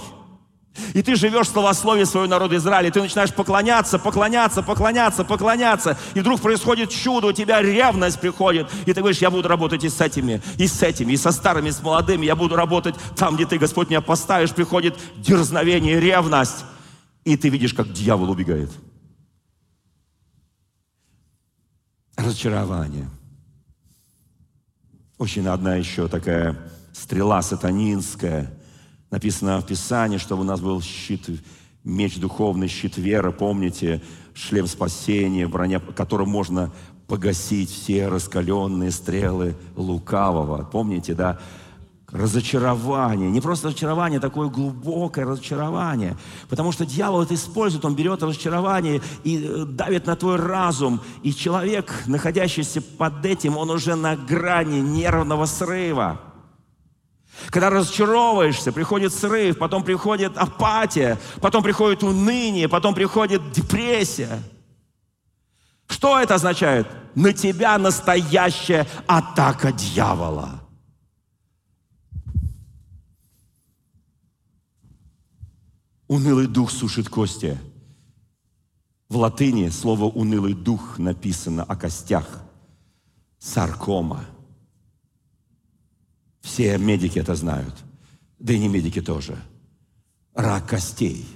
И 0.95 1.03
ты 1.03 1.17
живешь 1.17 1.49
в 1.49 1.53
словословии 1.53 2.05
своего 2.05 2.29
народа 2.29 2.57
Израиля, 2.57 2.89
и 2.89 2.91
ты 2.93 3.01
начинаешь 3.01 3.35
поклоняться, 3.35 3.99
поклоняться, 3.99 4.63
поклоняться, 4.63 5.25
поклоняться, 5.25 5.99
и 6.15 6.21
вдруг 6.21 6.41
происходит 6.41 6.91
чудо, 6.91 7.29
у 7.29 7.33
тебя 7.33 7.61
ревность 7.61 8.21
приходит, 8.21 8.69
и 8.87 8.93
ты 8.93 9.01
говоришь, 9.01 9.19
я 9.19 9.31
буду 9.31 9.49
работать 9.49 9.83
и 9.83 9.89
с 9.89 10.01
этими, 10.01 10.41
и 10.59 10.69
с 10.69 10.83
этими, 10.83 11.13
и 11.13 11.17
со 11.17 11.33
старыми, 11.33 11.69
и 11.69 11.73
с 11.73 11.83
молодыми, 11.83 12.25
я 12.25 12.37
буду 12.37 12.55
работать 12.55 12.95
там, 13.17 13.35
где 13.35 13.47
ты, 13.47 13.59
Господь, 13.59 13.91
меня 13.91 14.01
поставишь, 14.01 14.53
приходит 14.53 14.97
дерзновение, 15.17 15.99
ревность. 15.99 16.65
И 17.25 17.37
ты 17.37 17.49
видишь, 17.49 17.75
как 17.75 17.93
дьявол 17.93 18.31
убегает. 18.31 18.71
Разочарование. 22.17 23.09
Очень 25.19 25.49
одна 25.49 25.75
еще 25.75 26.09
такая 26.09 26.57
стрела 26.93 27.43
сатанинская. 27.43 28.60
Написано 29.11 29.61
в 29.61 29.67
Писании, 29.67 30.19
чтобы 30.19 30.43
у 30.43 30.45
нас 30.45 30.61
был 30.61 30.81
щит, 30.81 31.29
меч 31.85 32.19
духовный, 32.19 32.69
щит 32.69 32.97
веры. 32.97 33.33
Помните, 33.33 34.03
шлем 34.35 34.67
спасения, 34.67 35.49
броня, 35.49 35.81
которым 35.81 36.29
можно 36.29 36.73
погасить 37.07 37.71
все 37.71 38.07
раскаленные 38.07 38.93
стрелы 38.93 39.57
лукавого. 39.77 40.65
Помните, 40.65 41.15
да? 41.15 41.41
разочарование. 42.13 43.31
Не 43.31 43.41
просто 43.41 43.69
разочарование, 43.69 44.19
а 44.19 44.21
такое 44.21 44.49
глубокое 44.49 45.25
разочарование. 45.25 46.17
Потому 46.49 46.73
что 46.73 46.85
дьявол 46.85 47.23
это 47.23 47.35
использует, 47.35 47.85
он 47.85 47.95
берет 47.95 48.23
разочарование 48.23 49.01
и 49.23 49.45
э, 49.45 49.65
давит 49.65 50.07
на 50.07 50.17
твой 50.17 50.37
разум. 50.37 51.01
И 51.23 51.33
человек, 51.33 51.93
находящийся 52.07 52.83
под 52.83 53.25
этим, 53.25 53.57
он 53.57 53.71
уже 53.71 53.95
на 53.95 54.17
грани 54.17 54.81
нервного 54.81 55.47
срыва. 55.47 56.21
Когда 57.49 57.71
разочаровываешься, 57.71 58.73
приходит 58.73 59.13
срыв, 59.13 59.59
потом 59.59 59.83
приходит 59.83 60.37
апатия, 60.37 61.19
потом 61.41 61.63
приходит 61.63 62.03
уныние, 62.03 62.69
потом 62.69 62.95
приходит 62.95 63.53
депрессия. 63.53 64.43
Что 65.87 66.21
это 66.21 66.37
означает? 66.37 66.87
На 67.15 67.33
тебя 67.33 67.77
настоящая 67.79 68.87
атака 69.07 69.73
дьявола. 69.73 70.61
Унылый 76.07 76.47
дух 76.47 76.71
сушит 76.71 77.09
кости. 77.09 77.59
В 79.09 79.17
латыни 79.17 79.69
слово 79.69 80.05
«унылый 80.05 80.55
дух» 80.55 80.99
написано 80.99 81.65
о 81.65 81.75
костях. 81.75 82.43
Саркома. 83.39 84.25
Все 86.41 86.79
медики 86.79 87.19
это 87.19 87.35
знают. 87.35 87.75
Да 88.39 88.53
и 88.53 88.59
не 88.59 88.69
медики 88.69 89.01
тоже. 89.01 89.37
Рак 90.35 90.69
костей. 90.69 91.27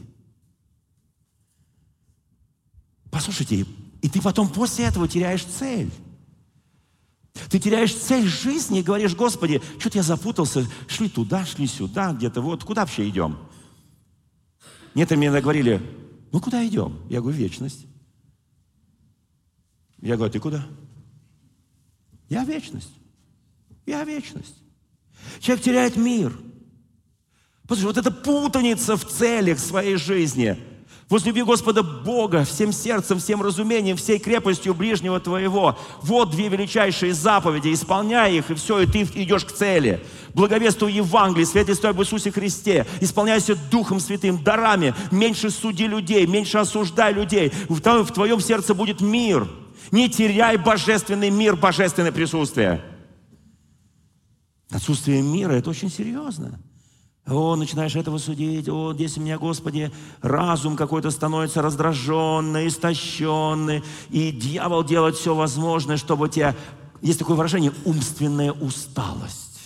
Послушайте, 3.10 3.66
и 4.02 4.08
ты 4.08 4.20
потом 4.20 4.48
после 4.48 4.86
этого 4.86 5.06
теряешь 5.06 5.44
цель. 5.44 5.90
Ты 7.50 7.58
теряешь 7.58 7.94
цель 7.94 8.26
жизни 8.26 8.80
и 8.80 8.82
говоришь, 8.82 9.14
Господи, 9.14 9.60
что-то 9.78 9.98
я 9.98 10.02
запутался, 10.02 10.66
шли 10.88 11.08
туда, 11.08 11.44
шли 11.44 11.66
сюда, 11.66 12.12
где-то 12.12 12.40
вот, 12.40 12.64
куда 12.64 12.82
вообще 12.82 13.08
идем? 13.08 13.38
Некоторые 14.94 15.30
мне 15.30 15.40
говорили, 15.40 15.80
ну 16.32 16.40
куда 16.40 16.66
идем? 16.66 16.98
Я 17.08 17.20
говорю, 17.20 17.36
вечность. 17.36 17.86
Я 20.00 20.16
говорю, 20.16 20.32
ты 20.32 20.40
куда? 20.40 20.66
Я 22.28 22.44
вечность. 22.44 22.92
Я 23.86 24.04
вечность. 24.04 24.63
Человек 25.40 25.64
теряет 25.64 25.96
мир. 25.96 26.32
Послушай, 27.66 27.86
вот 27.86 27.98
эта 27.98 28.10
путаница 28.10 28.96
в 28.96 29.04
целях 29.06 29.58
своей 29.58 29.96
жизни– 29.96 30.58
Возлюби 31.10 31.42
Господа 31.42 31.82
Бога 31.82 32.44
всем 32.44 32.72
сердцем, 32.72 33.18
всем 33.18 33.42
разумением, 33.42 33.96
всей 33.96 34.18
крепостью 34.18 34.74
ближнего 34.74 35.20
твоего. 35.20 35.78
Вот 36.02 36.30
две 36.30 36.48
величайшие 36.48 37.12
заповеди. 37.12 37.72
Исполняй 37.74 38.36
их, 38.36 38.50
и 38.50 38.54
все, 38.54 38.80
и 38.80 38.86
ты 38.86 39.02
идешь 39.02 39.44
к 39.44 39.52
цели. 39.52 40.02
Благовествуй 40.32 40.92
Евангелие, 40.92 41.44
свидетельствуй 41.44 41.90
об 41.90 42.00
Иисусе 42.00 42.32
Христе. 42.32 42.86
Исполняйся 43.00 43.54
Духом 43.54 44.00
Святым, 44.00 44.42
дарами. 44.42 44.94
Меньше 45.10 45.50
суди 45.50 45.86
людей, 45.86 46.26
меньше 46.26 46.56
осуждай 46.58 47.12
людей. 47.12 47.52
В 47.68 47.80
твоем, 47.80 48.40
сердце 48.40 48.74
будет 48.74 49.02
мир. 49.02 49.46
Не 49.90 50.08
теряй 50.08 50.56
божественный 50.56 51.28
мир, 51.28 51.54
божественное 51.54 52.12
присутствие. 52.12 52.82
Отсутствие 54.70 55.22
мира– 55.22 55.52
это 55.52 55.70
очень 55.70 55.90
серьезно. 55.90 56.58
О, 57.26 57.56
начинаешь 57.56 57.96
этого 57.96 58.18
судить, 58.18 58.68
о, 58.68 58.92
здесь 58.92 59.16
у 59.16 59.20
меня, 59.20 59.38
Господи, 59.38 59.90
разум 60.20 60.76
какой-то 60.76 61.10
становится 61.10 61.62
раздраженный, 61.62 62.68
истощенный, 62.68 63.82
и 64.10 64.30
дьявол 64.30 64.84
делает 64.84 65.16
все 65.16 65.34
возможное, 65.34 65.96
чтобы 65.96 66.28
тебя, 66.28 66.54
есть 67.00 67.18
такое 67.18 67.36
выражение, 67.36 67.72
умственная 67.86 68.52
усталость. 68.52 69.58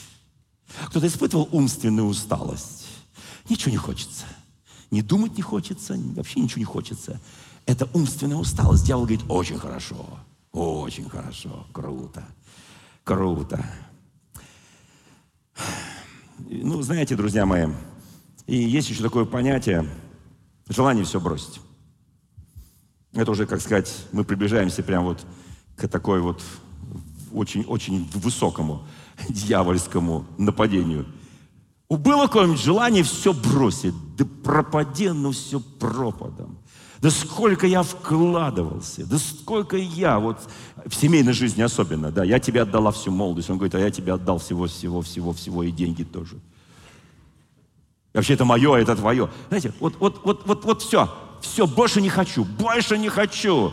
Кто-то 0.87 1.09
испытывал 1.09 1.49
умственную 1.51 2.07
усталость? 2.07 2.87
Ничего 3.49 3.73
не 3.73 3.77
хочется. 3.77 4.25
Не 4.93 5.03
думать 5.03 5.37
не 5.37 5.43
хочется, 5.43 5.99
вообще 6.15 6.41
ничего 6.41 6.61
не 6.61 6.65
хочется. 6.65 7.21
Это 7.67 7.89
умственная 7.93 8.37
усталость. 8.37 8.85
Дьявол 8.87 9.05
говорит, 9.05 9.25
очень 9.29 9.59
хорошо, 9.59 10.07
очень 10.53 11.09
хорошо, 11.09 11.67
круто, 11.73 12.25
круто 13.03 13.65
ну, 16.39 16.83
знаете, 16.83 17.17
друзья 17.17 17.47
мои, 17.47 17.69
и 18.47 18.57
есть 18.57 18.91
еще 18.91 19.03
такое 19.03 19.25
понятие 19.25 19.89
желание 20.69 21.05
все 21.05 21.21
бросить. 21.21 21.61
Это 23.13 23.31
уже, 23.31 23.47
как 23.47 23.61
сказать, 23.61 23.93
мы 24.13 24.25
приближаемся 24.25 24.83
прямо 24.83 25.07
вот 25.07 25.27
к 25.77 25.89
такой 25.89 26.21
вот 26.21 26.43
очень-очень 27.33 28.09
высокому 28.15 28.87
дьявольскому 29.29 30.27
нападению. 30.37 31.07
Было 31.89 32.27
какое-нибудь 32.27 32.61
желание 32.61 33.03
все 33.03 33.33
бросить, 33.33 33.95
да 34.17 34.27
пропади, 34.45 35.09
ну 35.11 35.33
все 35.33 35.59
пропадом. 35.61 36.59
Да 37.01 37.11
сколько 37.11 37.67
я 37.67 37.83
вкладывался, 37.83 39.07
да 39.07 39.19
сколько 39.19 39.77
я, 39.77 40.19
вот 40.19 40.39
в 40.85 40.95
семейной 40.95 41.33
жизни 41.33 41.63
особенно, 41.63 42.11
да, 42.11 42.25
я 42.25 42.41
тебе 42.41 42.63
отдала 42.63 42.91
всю 42.91 43.13
молодость. 43.13 43.51
Он 43.51 43.57
говорит, 43.57 43.75
а 43.77 43.79
я 43.79 43.91
тебе 43.91 44.15
отдал 44.15 44.39
всего-всего-всего-всего 44.39 45.63
и 45.63 45.71
деньги 45.71 46.03
тоже. 46.03 46.37
Вообще 48.13 48.35
это 48.35 48.45
мое, 48.45 48.75
это 48.77 48.97
твое. 48.97 49.31
Знаете, 49.49 49.73
вот, 49.79 49.95
вот, 50.01 50.23
вот, 50.25 50.47
вот, 50.47 50.65
вот 50.65 50.83
все, 50.83 51.09
все, 51.41 51.69
больше 51.69 52.01
не 52.01 52.09
хочу, 52.09 52.45
больше 52.45 52.99
не 52.99 53.09
хочу. 53.09 53.73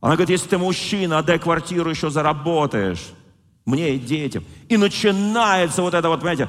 Она 0.00 0.14
говорит, 0.14 0.30
если 0.30 0.48
ты 0.48 0.58
мужчина, 0.58 1.18
отдай 1.18 1.38
квартиру, 1.38 1.88
еще 1.88 2.10
заработаешь. 2.10 3.10
Мне 3.64 3.94
и 3.94 3.98
детям. 3.98 4.44
И 4.68 4.76
начинается 4.76 5.82
вот 5.82 5.94
это 5.94 6.08
вот, 6.08 6.20
понимаете, 6.20 6.48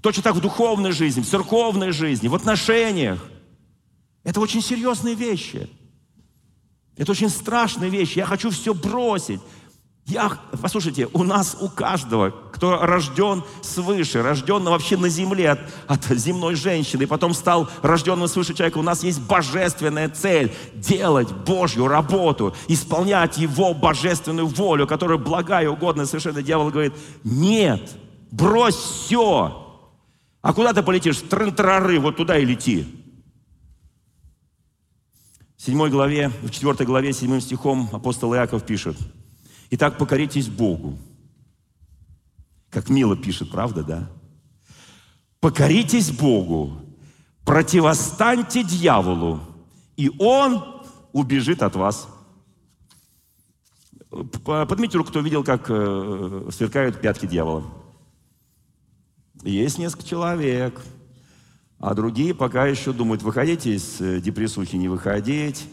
точно 0.00 0.22
так 0.24 0.34
в 0.34 0.40
духовной 0.40 0.90
жизни, 0.90 1.20
в 1.20 1.28
церковной 1.28 1.92
жизни, 1.92 2.26
в 2.26 2.34
отношениях. 2.34 3.20
Это 4.24 4.40
очень 4.40 4.62
серьезные 4.62 5.14
вещи. 5.14 5.68
Это 6.96 7.12
очень 7.12 7.28
страшные 7.28 7.90
вещи. 7.90 8.18
Я 8.18 8.26
хочу 8.26 8.50
все 8.50 8.72
бросить. 8.72 9.40
Я, 10.06 10.38
послушайте, 10.60 11.08
у 11.14 11.22
нас, 11.22 11.56
у 11.60 11.68
каждого, 11.70 12.30
кто 12.52 12.78
рожден 12.84 13.42
свыше, 13.62 14.22
рожден 14.22 14.62
вообще 14.64 14.98
на 14.98 15.08
земле 15.08 15.52
от, 15.52 15.60
от 15.86 16.18
земной 16.18 16.56
женщины, 16.56 17.04
и 17.04 17.06
потом 17.06 17.32
стал 17.32 17.70
рожденным 17.80 18.28
свыше 18.28 18.52
человека, 18.52 18.76
у 18.76 18.82
нас 18.82 19.02
есть 19.02 19.22
божественная 19.22 20.10
цель– 20.10 20.52
делать 20.74 21.32
Божью 21.32 21.88
работу, 21.88 22.54
исполнять 22.68 23.38
Его 23.38 23.72
божественную 23.72 24.46
волю, 24.46 24.86
которая 24.86 25.16
благая 25.16 25.64
и 25.64 25.68
угодная 25.68 26.04
совершенно. 26.04 26.42
Дьявол 26.42 26.68
говорит, 26.68 26.92
нет, 27.24 27.90
брось 28.30 28.76
все. 28.76 29.80
А 30.42 30.52
куда 30.52 30.74
ты 30.74 30.82
полетишь? 30.82 31.22
Трын-трары, 31.30 31.98
вот 31.98 32.16
туда 32.16 32.36
и 32.36 32.44
лети. 32.44 33.03
В 35.64 35.66
7 35.66 35.88
главе, 35.88 36.28
в 36.42 36.50
4 36.50 36.84
главе, 36.84 37.14
7 37.14 37.40
стихом 37.40 37.88
апостол 37.90 38.34
Иаков 38.34 38.66
пишет, 38.66 38.98
«Итак, 39.70 39.96
покоритесь 39.96 40.50
Богу». 40.50 40.98
Как 42.68 42.90
мило 42.90 43.16
пишет, 43.16 43.50
правда, 43.50 43.82
да? 43.82 44.10
«Покоритесь 45.40 46.10
Богу, 46.10 46.76
противостаньте 47.46 48.62
дьяволу, 48.62 49.40
и 49.96 50.10
он 50.18 50.62
убежит 51.14 51.62
от 51.62 51.76
вас». 51.76 52.08
Подметьте 54.44 54.98
руку, 54.98 55.08
кто 55.08 55.20
видел, 55.20 55.44
как 55.44 55.70
э, 55.70 56.50
сверкают 56.52 57.00
пятки 57.00 57.24
дьявола. 57.24 57.64
Есть 59.42 59.78
несколько 59.78 60.04
человек– 60.04 60.78
а 61.80 61.94
другие 61.94 62.34
пока 62.34 62.66
еще 62.66 62.92
думают, 62.92 63.22
выходить 63.22 63.66
из 63.66 64.00
э, 64.00 64.20
депрессухи, 64.20 64.76
не 64.76 64.88
выходить, 64.88 65.66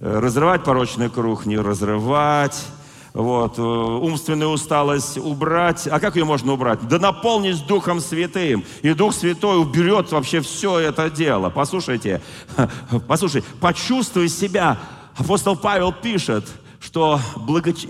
э, 0.00 0.18
разрывать 0.18 0.64
порочный 0.64 1.08
круг, 1.10 1.46
не 1.46 1.58
разрывать, 1.58 2.66
вот, 3.14 3.58
э, 3.58 3.62
умственную 3.62 4.50
усталость 4.50 5.18
убрать. 5.18 5.86
А 5.86 6.00
как 6.00 6.16
ее 6.16 6.24
можно 6.24 6.52
убрать? 6.52 6.80
Да 6.88 6.98
наполнить 6.98 7.66
Духом 7.66 8.00
Святым. 8.00 8.64
И 8.82 8.92
Дух 8.94 9.14
Святой 9.14 9.60
уберет 9.60 10.10
вообще 10.12 10.40
все 10.40 10.78
это 10.78 11.10
дело. 11.10 11.50
Послушайте, 11.50 12.22
послушай, 13.06 13.44
почувствуй 13.60 14.28
себя. 14.28 14.78
Апостол 15.16 15.56
Павел 15.56 15.92
пишет– 15.92 16.46
что, 16.92 17.18
благочи... 17.36 17.88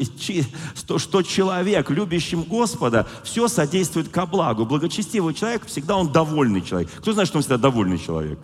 что 0.77 1.23
человек, 1.23 1.91
любящим 1.91 2.45
Господа, 2.45 3.09
все 3.25 3.49
содействует 3.49 4.09
ко 4.09 4.27
благу. 4.27 4.65
Благочестивый 4.65 5.35
человек 5.35 5.67
всегда 5.67 5.97
он 5.97 6.13
довольный 6.13 6.61
человек. 6.61 6.89
Кто 6.99 7.13
знает, 7.13 7.27
что 7.27 7.39
он 7.39 7.43
всегда 7.43 7.59
довольный 7.59 7.99
человек? 7.99 8.39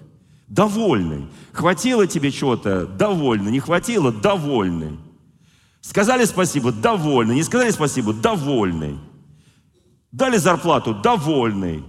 Довольный. 0.48 1.28
Хватило 1.52 2.09
тебе 2.09 2.32
чего-то? 2.32 2.86
Довольный. 2.86 3.52
Не 3.52 3.61
хватило? 3.61 4.11
Довольный. 4.11 4.98
Сказали 5.80 6.24
спасибо? 6.24 6.72
Довольный. 6.72 7.36
Не 7.36 7.44
сказали 7.44 7.70
спасибо? 7.70 8.12
Довольный. 8.12 8.98
Дали 10.11 10.38
зарплату? 10.38 10.92
Довольный. 10.92 11.84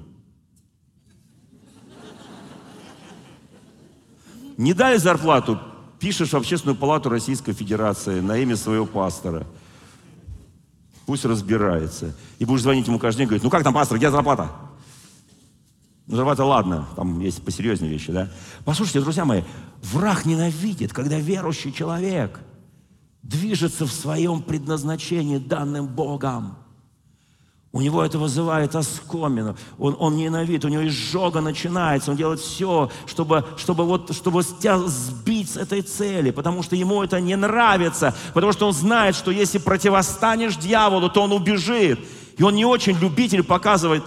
Не 4.58 4.74
дали 4.74 4.98
зарплату? 4.98 5.60
Пишешь 6.00 6.30
в 6.30 6.38
Общественную 6.38 6.78
палату 6.78 7.10
Российской 7.10 7.54
Федерации 7.54 8.22
на 8.22 8.38
имя 8.38 8.56
своего 8.56 8.86
пастора. 8.86 9.46
Пусть 11.06 11.26
разбирается. 11.26 12.16
И 12.38 12.46
будешь 12.46 12.62
звонить 12.62 12.88
ему 12.88 13.00
каждый 13.00 13.20
день 13.20 13.26
и 13.26 13.28
говорить, 13.28 13.44
ну 13.44 13.50
как 13.50 13.64
там, 13.64 13.74
пастор, 13.74 13.98
где 13.98 14.10
зарплата? 14.10 14.52
Ну, 16.08 16.16
зарплата, 16.16 16.46
ладно, 16.46 16.88
там 16.96 17.20
есть 17.20 17.44
посерьезнее 17.44 17.92
вещи, 17.92 18.12
да? 18.12 18.32
Послушайте, 18.66 19.02
друзья 19.02 19.26
мои, 19.26 19.44
враг 19.82 20.26
ненавидит, 20.26 20.94
когда 20.94 21.20
верующий 21.20 21.72
человек 21.72 22.40
движется 23.22 23.86
в 23.86 23.92
своем 23.92 24.42
предназначении, 24.42 25.38
данным 25.38 25.88
Богом. 25.88 26.59
У 27.72 27.82
него 27.82 28.04
это 28.04 28.18
вызывает 28.18 28.76
оскомину. 28.76 29.56
Он, 29.78 29.96
он 30.00 30.18
ненавидит, 30.18 30.66
у 30.66 30.70
него 30.70 30.88
изжога 30.88 31.40
начинается. 31.40 32.10
Он 32.10 32.18
делает 32.18 32.40
все, 32.40 32.90
чтобы, 33.06 33.46
чтобы, 33.58 33.86
вот, 33.86 34.16
чтобы 34.16 34.44
тебя 34.44 34.80
сбить 34.80 35.52
с 35.52 35.58
этой 35.58 35.84
цели, 35.84 36.32
потому 36.32 36.64
что 36.64 36.76
ему 36.76 37.04
это 37.04 37.20
не 37.20 37.36
нравится, 37.36 38.16
потому 38.34 38.54
что 38.54 38.66
он 38.68 38.74
знает, 38.74 39.16
что 39.16 39.30
если 39.30 39.60
противостанешь 39.60 40.56
дьяволу, 40.56 41.10
то 41.10 41.22
он 41.22 41.32
убежит. 41.32 42.00
И 42.38 42.44
он 42.44 42.56
не 42.56 42.66
очень 42.66 42.98
любитель 42.98 43.44
показывать 43.44 44.04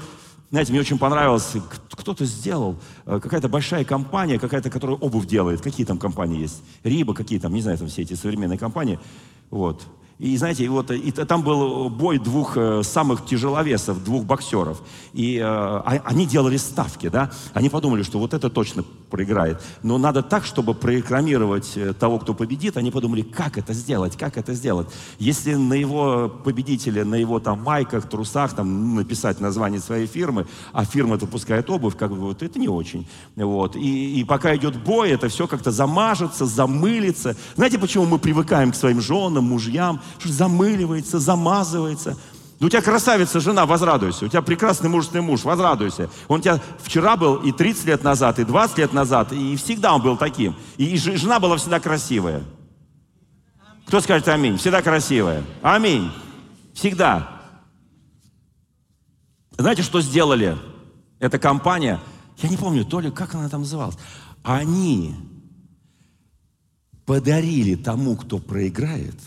знаете, 0.50 0.70
мне 0.72 0.80
очень 0.80 0.98
понравилось, 0.98 1.54
кто-то 1.90 2.26
сделал, 2.26 2.76
э, 3.06 3.20
какая-то 3.22 3.48
большая 3.48 3.86
компания, 3.86 4.38
какая-то, 4.38 4.68
которая 4.68 4.98
обувь 4.98 5.24
делает. 5.24 5.62
Какие 5.62 5.86
там 5.86 5.96
компании 5.96 6.42
есть? 6.42 6.62
Риба, 6.84 7.14
какие 7.14 7.38
там, 7.38 7.54
не 7.54 7.62
знаю, 7.62 7.78
там 7.78 7.88
все 7.88 8.02
эти 8.02 8.12
современные 8.12 8.58
компании. 8.58 9.00
Вот. 9.48 9.86
И 10.22 10.36
знаете, 10.36 10.68
вот 10.68 10.92
и 10.92 11.10
там 11.10 11.42
был 11.42 11.90
бой 11.90 12.20
двух 12.20 12.56
э, 12.56 12.84
самых 12.84 13.26
тяжеловесов, 13.26 14.04
двух 14.04 14.24
боксеров. 14.24 14.80
И 15.12 15.36
э, 15.38 15.42
а, 15.42 16.00
они 16.04 16.26
делали 16.26 16.58
ставки, 16.58 17.08
да. 17.08 17.32
Они 17.54 17.68
подумали, 17.68 18.04
что 18.04 18.20
вот 18.20 18.32
это 18.32 18.48
точно 18.48 18.84
проиграет. 19.10 19.60
Но 19.82 19.98
надо 19.98 20.22
так, 20.22 20.44
чтобы 20.44 20.74
прорекламировать 20.74 21.72
э, 21.74 21.92
того, 21.92 22.20
кто 22.20 22.34
победит. 22.34 22.76
Они 22.76 22.92
подумали, 22.92 23.22
как 23.22 23.58
это 23.58 23.72
сделать, 23.72 24.16
как 24.16 24.38
это 24.38 24.54
сделать. 24.54 24.86
Если 25.18 25.54
на 25.54 25.74
его 25.74 26.28
победителя, 26.28 27.04
на 27.04 27.16
его 27.16 27.40
там 27.40 27.60
майках, 27.60 28.08
трусах 28.08 28.54
там 28.54 28.94
написать 28.94 29.40
название 29.40 29.80
своей 29.80 30.06
фирмы, 30.06 30.46
а 30.72 30.84
фирма 30.84 31.16
выпускает 31.16 31.68
обувь, 31.68 31.96
как 31.96 32.10
бы 32.10 32.18
вот 32.18 32.44
это 32.44 32.60
не 32.60 32.68
очень. 32.68 33.08
Вот. 33.34 33.74
И, 33.74 34.20
и 34.20 34.22
пока 34.22 34.54
идет 34.54 34.76
бой, 34.76 35.10
это 35.10 35.26
все 35.26 35.48
как-то 35.48 35.72
замажется, 35.72 36.46
замылится. 36.46 37.34
Знаете, 37.56 37.80
почему 37.80 38.04
мы 38.06 38.20
привыкаем 38.20 38.70
к 38.70 38.76
своим 38.76 39.00
женам, 39.00 39.46
мужьям? 39.46 40.00
Замыливается, 40.24 41.18
замазывается. 41.18 42.16
Да 42.62 42.66
у 42.66 42.68
тебя 42.68 42.80
красавица 42.80 43.40
жена, 43.40 43.66
возрадуйся. 43.66 44.24
У 44.24 44.28
тебя 44.28 44.40
прекрасный 44.40 44.88
мужественный 44.88 45.24
муж, 45.24 45.42
возрадуйся. 45.42 46.08
Он 46.28 46.38
у 46.38 46.42
тебя 46.44 46.60
вчера 46.78 47.16
был 47.16 47.34
и 47.34 47.50
30 47.50 47.86
лет 47.86 48.04
назад, 48.04 48.38
и 48.38 48.44
20 48.44 48.78
лет 48.78 48.92
назад, 48.92 49.32
и 49.32 49.56
всегда 49.56 49.92
он 49.92 50.00
был 50.00 50.16
таким. 50.16 50.54
И 50.76 50.96
жена 50.96 51.40
была 51.40 51.56
всегда 51.56 51.80
красивая. 51.80 52.44
Кто 53.88 54.00
скажет 54.00 54.28
аминь? 54.28 54.58
Всегда 54.58 54.80
красивая. 54.80 55.42
Аминь. 55.60 56.08
Всегда. 56.72 57.42
Знаете, 59.58 59.82
что 59.82 60.00
сделали? 60.00 60.56
Эта 61.18 61.40
компания, 61.40 61.98
я 62.38 62.48
не 62.48 62.56
помню, 62.56 62.84
то 62.84 63.00
ли, 63.00 63.10
как 63.10 63.34
она 63.34 63.48
там 63.48 63.62
называлась. 63.62 63.98
Они 64.44 65.16
подарили 67.06 67.74
тому, 67.74 68.14
кто 68.16 68.38
проиграет– 68.38 69.16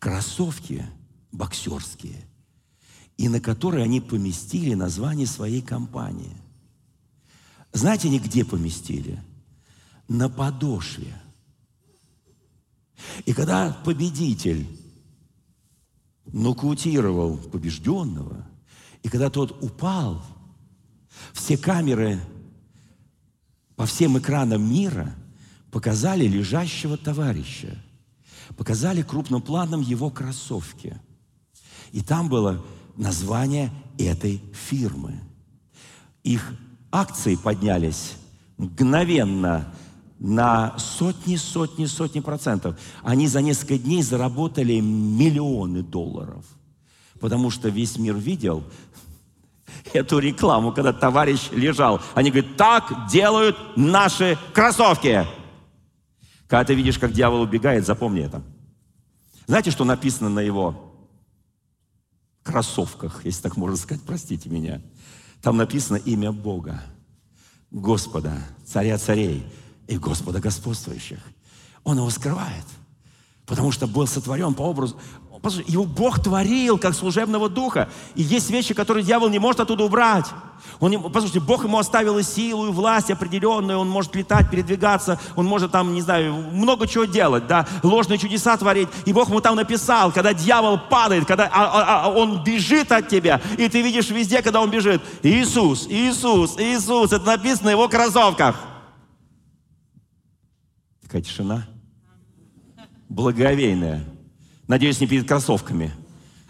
кроссовки 0.00 0.84
боксерские, 1.30 2.26
и 3.16 3.28
на 3.28 3.38
которые 3.38 3.84
они 3.84 4.00
поместили 4.00 4.74
название 4.74 5.26
своей 5.26 5.60
компании. 5.60 6.36
Знаете, 7.72 8.08
они 8.08 8.18
где 8.18 8.44
поместили? 8.44 9.22
На 10.08 10.28
подошве. 10.28 11.14
И 13.26 13.32
когда 13.32 13.72
победитель 13.84 14.66
нокаутировал 16.26 17.36
побежденного, 17.36 18.44
и 19.02 19.08
когда 19.08 19.30
тот 19.30 19.62
упал, 19.62 20.24
все 21.32 21.56
камеры 21.56 22.20
по 23.76 23.86
всем 23.86 24.18
экранам 24.18 24.68
мира 24.68 25.14
показали 25.70 26.26
лежащего 26.26 26.96
товарища– 26.96 27.78
показали 28.60 29.00
крупным 29.00 29.40
планом 29.40 29.80
его 29.80 30.10
кроссовки. 30.10 31.00
И 31.92 32.02
там 32.02 32.28
было 32.28 32.62
название 32.94 33.70
этой 33.96 34.42
фирмы. 34.52 35.18
Их 36.24 36.52
акции 36.92 37.36
поднялись 37.36 38.16
мгновенно 38.58 39.72
на 40.18 40.78
сотни, 40.78 41.36
сотни, 41.36 41.86
сотни 41.86 42.20
процентов. 42.20 42.78
Они 43.02 43.28
за 43.28 43.40
несколько 43.40 43.78
дней 43.78 44.02
заработали 44.02 44.78
миллионы 44.78 45.82
долларов. 45.82 46.44
Потому 47.18 47.48
что 47.48 47.70
весь 47.70 47.96
мир 47.96 48.14
видел 48.14 48.62
эту 49.94 50.18
рекламу, 50.18 50.72
когда 50.72 50.92
товарищ 50.92 51.48
лежал. 51.50 52.02
Они 52.12 52.30
говорят, 52.30 52.58
так 52.58 53.08
делают 53.10 53.56
наши 53.76 54.36
кроссовки. 54.52 55.26
Когда 56.50 56.64
ты 56.64 56.74
видишь, 56.74 56.98
как 56.98 57.12
дьявол 57.12 57.42
убегает, 57.42 57.86
запомни 57.86 58.22
это. 58.22 58.42
Знаете, 59.46 59.70
что 59.70 59.84
написано 59.84 60.28
на 60.28 60.40
его 60.40 60.92
кроссовках, 62.42 63.24
если 63.24 63.42
так 63.42 63.56
можно 63.56 63.76
сказать, 63.76 64.02
простите 64.04 64.48
меня. 64.50 64.82
Там 65.42 65.56
написано 65.56 65.96
имя 65.98 66.32
Бога, 66.32 66.82
Господа, 67.70 68.36
царя 68.66 68.98
царей 68.98 69.46
и 69.86 69.96
Господа 69.96 70.40
господствующих. 70.40 71.20
Он 71.84 71.98
его 71.98 72.10
скрывает, 72.10 72.64
потому 73.46 73.70
что 73.70 73.86
был 73.86 74.08
сотворен 74.08 74.54
по 74.54 74.62
образу, 74.62 74.98
Послушайте, 75.42 75.72
его 75.72 75.84
Бог 75.84 76.22
творил 76.22 76.76
как 76.76 76.94
служебного 76.94 77.48
духа. 77.48 77.88
И 78.14 78.22
есть 78.22 78.50
вещи, 78.50 78.74
которые 78.74 79.04
дьявол 79.04 79.30
не 79.30 79.38
может 79.38 79.60
оттуда 79.60 79.84
убрать. 79.84 80.26
Он, 80.80 81.02
послушайте, 81.10 81.40
Бог 81.40 81.64
ему 81.64 81.78
оставил 81.78 82.18
и 82.18 82.22
силу, 82.22 82.68
и 82.68 82.70
власть 82.70 83.10
определенную. 83.10 83.78
Он 83.78 83.88
может 83.88 84.14
летать, 84.14 84.50
передвигаться. 84.50 85.18
Он 85.36 85.46
может 85.46 85.72
там, 85.72 85.94
не 85.94 86.02
знаю, 86.02 86.34
много 86.34 86.86
чего 86.86 87.06
делать, 87.06 87.46
да, 87.46 87.66
ложные 87.82 88.18
чудеса 88.18 88.54
творить. 88.58 88.88
И 89.06 89.14
Бог 89.14 89.30
ему 89.30 89.40
там 89.40 89.56
написал, 89.56 90.12
когда 90.12 90.34
дьявол 90.34 90.78
падает, 90.90 91.24
когда 91.24 91.46
а, 91.46 91.64
а, 91.64 92.04
а 92.04 92.10
он 92.10 92.44
бежит 92.44 92.92
от 92.92 93.08
тебя, 93.08 93.40
и 93.56 93.68
ты 93.70 93.80
видишь 93.80 94.10
везде, 94.10 94.42
когда 94.42 94.60
он 94.60 94.70
бежит. 94.70 95.00
Иисус, 95.22 95.86
Иисус, 95.88 96.56
Иисус. 96.58 97.12
Это 97.12 97.24
написано 97.24 97.66
на 97.66 97.70
его 97.70 97.88
кроссовках. 97.88 98.56
Такая 101.02 101.22
тишина. 101.22 101.66
Благоговейная. 103.08 104.04
Надеюсь, 104.70 105.00
не 105.00 105.08
перед 105.08 105.26
кроссовками, 105.26 105.92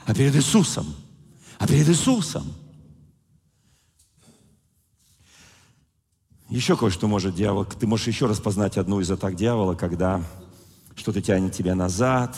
а 0.05 0.13
перед 0.13 0.37
Иисусом. 0.37 0.95
А 1.59 1.67
перед 1.67 1.89
Иисусом. 1.89 2.53
Еще 6.51 6.77
кое-что 6.77 7.09
может 7.09 7.35
дьявол. 7.35 7.65
Ты 7.65 7.87
можешь 7.87 8.09
еще 8.09 8.27
распознать 8.27 8.77
одну 8.77 9.01
из 9.01 9.11
атак 9.11 9.37
дьявола, 9.37 9.75
когда 9.75 10.23
что-то 10.97 11.23
тянет 11.23 11.55
тебя 11.55 11.75
назад, 11.75 12.37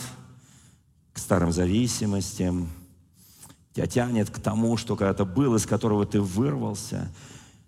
к 1.11 1.19
старым 1.19 1.51
зависимостям, 1.51 2.69
тебя 3.73 3.85
тянет 3.85 4.29
к 4.29 4.39
тому, 4.39 4.77
что 4.77 4.95
когда-то 4.95 5.25
был, 5.25 5.53
из 5.55 5.65
которого 5.65 6.05
ты 6.05 6.21
вырвался. 6.21 7.13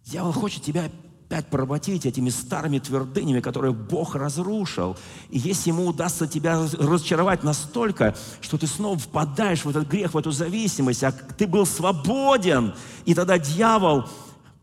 Дьявол 0.05 0.31
хочет 0.31 0.63
тебя 0.63 0.89
опять 1.27 1.47
поработить 1.47 2.05
этими 2.05 2.29
старыми 2.29 2.77
твердынями, 2.77 3.39
которые 3.39 3.73
Бог 3.73 4.15
разрушил. 4.15 4.95
И 5.29 5.39
если 5.39 5.69
ему 5.69 5.87
удастся 5.87 6.27
тебя 6.27 6.59
разочаровать 6.77 7.43
настолько, 7.43 8.15
что 8.41 8.57
ты 8.59 8.67
снова 8.67 8.97
впадаешь 8.97 9.65
в 9.65 9.69
этот 9.69 9.87
грех, 9.87 10.13
в 10.13 10.17
эту 10.17 10.31
зависимость, 10.31 11.03
а 11.03 11.11
ты 11.11 11.47
был 11.47 11.65
свободен, 11.65 12.75
и 13.05 13.15
тогда 13.15 13.39
дьявол 13.39 14.05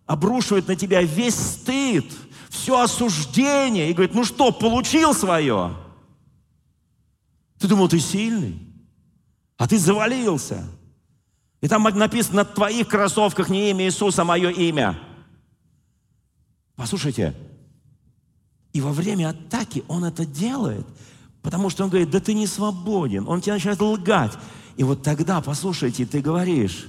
обрушивает 0.06 0.68
на 0.68 0.76
тебя 0.76 1.02
весь 1.02 1.34
стыд, 1.34 2.06
все 2.48 2.80
осуждение, 2.80 3.90
и 3.90 3.92
говорит, 3.92 4.14
ну 4.14 4.24
что, 4.24 4.52
получил 4.52 5.14
свое? 5.14 5.74
Ты 7.58 7.66
думал, 7.66 7.88
ты 7.88 7.98
сильный, 7.98 8.60
а 9.56 9.66
ты 9.66 9.78
завалился. 9.78 10.64
И 11.60 11.66
там 11.66 11.82
написано, 11.82 12.36
на 12.36 12.44
твоих 12.44 12.86
кроссовках 12.86 13.48
не 13.48 13.70
имя 13.70 13.86
Иисуса, 13.86 14.22
а 14.22 14.24
мое 14.24 14.50
имя– 14.50 14.96
Послушайте, 16.82 17.32
и 18.72 18.80
во 18.80 18.92
время 18.92 19.28
атаки 19.28 19.84
он 19.86 20.04
это 20.04 20.26
делает, 20.26 20.84
потому 21.40 21.70
что 21.70 21.84
он 21.84 21.90
говорит, 21.90 22.10
да 22.10 22.18
ты 22.18 22.34
не 22.34 22.48
свободен. 22.48 23.28
Он 23.28 23.40
тебя 23.40 23.54
начинает 23.54 23.80
лгать. 23.80 24.32
И 24.76 24.82
вот 24.82 25.00
тогда, 25.00 25.40
послушайте, 25.40 26.06
ты 26.06 26.20
говоришь, 26.20 26.88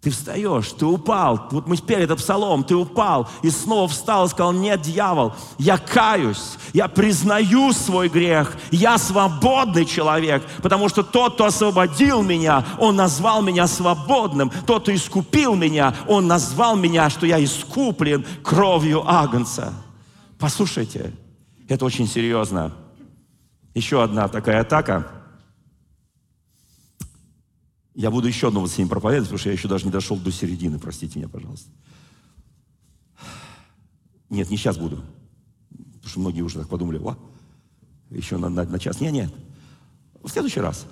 Ты 0.00 0.08
встаешь, 0.08 0.72
ты 0.72 0.86
упал. 0.86 1.48
Вот 1.50 1.66
мы 1.66 1.76
пели 1.76 2.04
этот 2.04 2.20
псалом, 2.20 2.64
ты 2.64 2.74
упал 2.74 3.28
и 3.42 3.50
снова 3.50 3.86
встал 3.86 4.24
и 4.24 4.28
сказал, 4.30 4.52
нет, 4.52 4.80
дьявол, 4.80 5.34
я 5.58 5.76
каюсь, 5.76 6.56
я 6.72 6.88
признаю 6.88 7.74
свой 7.74 8.08
грех, 8.08 8.56
я 8.70 8.96
свободный 8.96 9.84
человек, 9.84 10.42
потому 10.62 10.88
что 10.88 11.02
тот, 11.02 11.34
кто 11.34 11.44
освободил 11.44 12.22
меня, 12.22 12.64
он 12.78 12.96
назвал 12.96 13.42
меня 13.42 13.66
свободным. 13.66 14.50
Тот, 14.66 14.84
кто 14.84 14.94
искупил 14.94 15.54
меня, 15.54 15.94
он 16.08 16.26
назвал 16.26 16.76
меня, 16.76 17.10
что 17.10 17.26
я 17.26 17.42
искуплен 17.44 18.24
кровью 18.42 19.04
Агнца. 19.06 19.74
Послушайте, 20.38 21.12
это 21.68 21.84
очень 21.84 22.08
серьезно. 22.08 22.72
Еще 23.74 24.02
одна 24.02 24.28
такая 24.28 24.62
атака– 24.62 25.06
я 27.94 28.10
буду 28.10 28.28
еще 28.28 28.50
вот 28.50 28.70
сегодня 28.70 28.88
проповедовать, 28.88 29.28
потому 29.28 29.38
что 29.38 29.48
я 29.48 29.54
еще 29.54 29.68
даже 29.68 29.84
не 29.84 29.90
дошел 29.90 30.16
до 30.16 30.30
середины, 30.30 30.78
простите 30.78 31.18
меня, 31.18 31.28
пожалуйста. 31.28 31.70
Нет, 34.28 34.48
не 34.48 34.56
сейчас 34.56 34.78
буду. 34.78 35.02
Потому 35.70 36.08
что 36.08 36.20
многие 36.20 36.42
уже 36.42 36.58
так 36.58 36.68
подумали, 36.68 36.98
о, 36.98 37.16
еще 38.10 38.36
на, 38.36 38.48
на, 38.48 38.64
на 38.64 38.78
час. 38.78 39.00
Нет, 39.00 39.12
нет. 39.12 39.34
В 40.22 40.28
следующий 40.28 40.60
раз. 40.60 40.86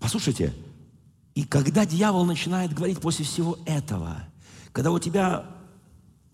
Послушайте, 0.00 0.54
и 1.34 1.44
когда 1.44 1.84
дьявол 1.84 2.24
начинает 2.24 2.72
говорить 2.72 3.00
после 3.00 3.24
всего 3.24 3.58
этого, 3.66 4.24
когда 4.72 4.90
у 4.90 4.98
тебя 4.98 5.44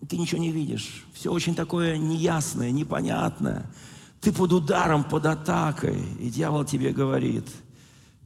ты 0.07 0.17
ничего 0.17 0.39
не 0.39 0.51
видишь, 0.51 1.05
все 1.13 1.31
очень 1.31 1.55
такое 1.55 1.97
неясное, 1.97 2.71
непонятное, 2.71 3.69
ты 4.21 4.31
под 4.31 4.53
ударом, 4.53 5.03
под 5.03 5.25
атакой, 5.25 6.01
и 6.19 6.29
дьявол 6.29 6.63
тебе 6.63 6.93
говорит– 6.93 7.45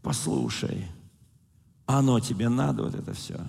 послушай, 0.01 0.87
оно 1.85 2.19
тебе 2.19 2.49
надо, 2.49 2.83
вот 2.83 2.95
это 2.95 3.13
все. 3.13 3.39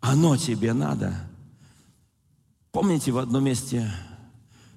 Оно 0.00 0.36
тебе 0.36 0.72
надо. 0.72 1.14
Помните, 2.72 3.12
в 3.12 3.18
одном 3.18 3.44
месте 3.44 3.92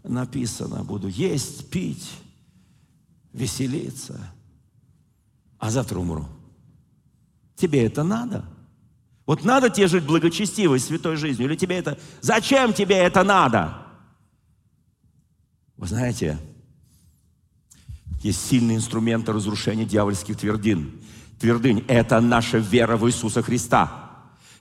написано, 0.04 0.84
буду 0.84 1.08
есть, 1.08 1.70
пить, 1.70 2.12
веселиться, 3.32 4.20
а 5.58 5.70
завтра 5.70 6.00
умру. 6.00 6.28
Тебе 7.56 7.86
это 7.86 8.04
надо? 8.04 8.44
Вот 9.26 9.46
надо 9.46 9.70
тебе 9.70 9.88
жить 9.88 10.06
благочестивой, 10.06 10.80
святой 10.80 11.16
жизнью, 11.16 11.48
или 11.48 11.56
тебе 11.56 11.78
это... 11.78 11.98
Зачем 12.22 12.74
тебе 12.74 12.98
это 12.98 13.24
надо? 13.24 13.78
Вы 15.78 15.88
знаете, 15.88 16.38
есть 18.24 18.50
сильные 18.50 18.78
инструменты 18.78 19.34
разрушения 19.34 19.86
дьявольских 19.86 20.38
твердин. 20.38 20.92
Твердынь– 21.40 21.84
это 21.88 22.20
наша 22.22 22.58
вера 22.58 22.96
в 22.96 23.08
Иисуса 23.08 23.42
Христа. 23.44 24.00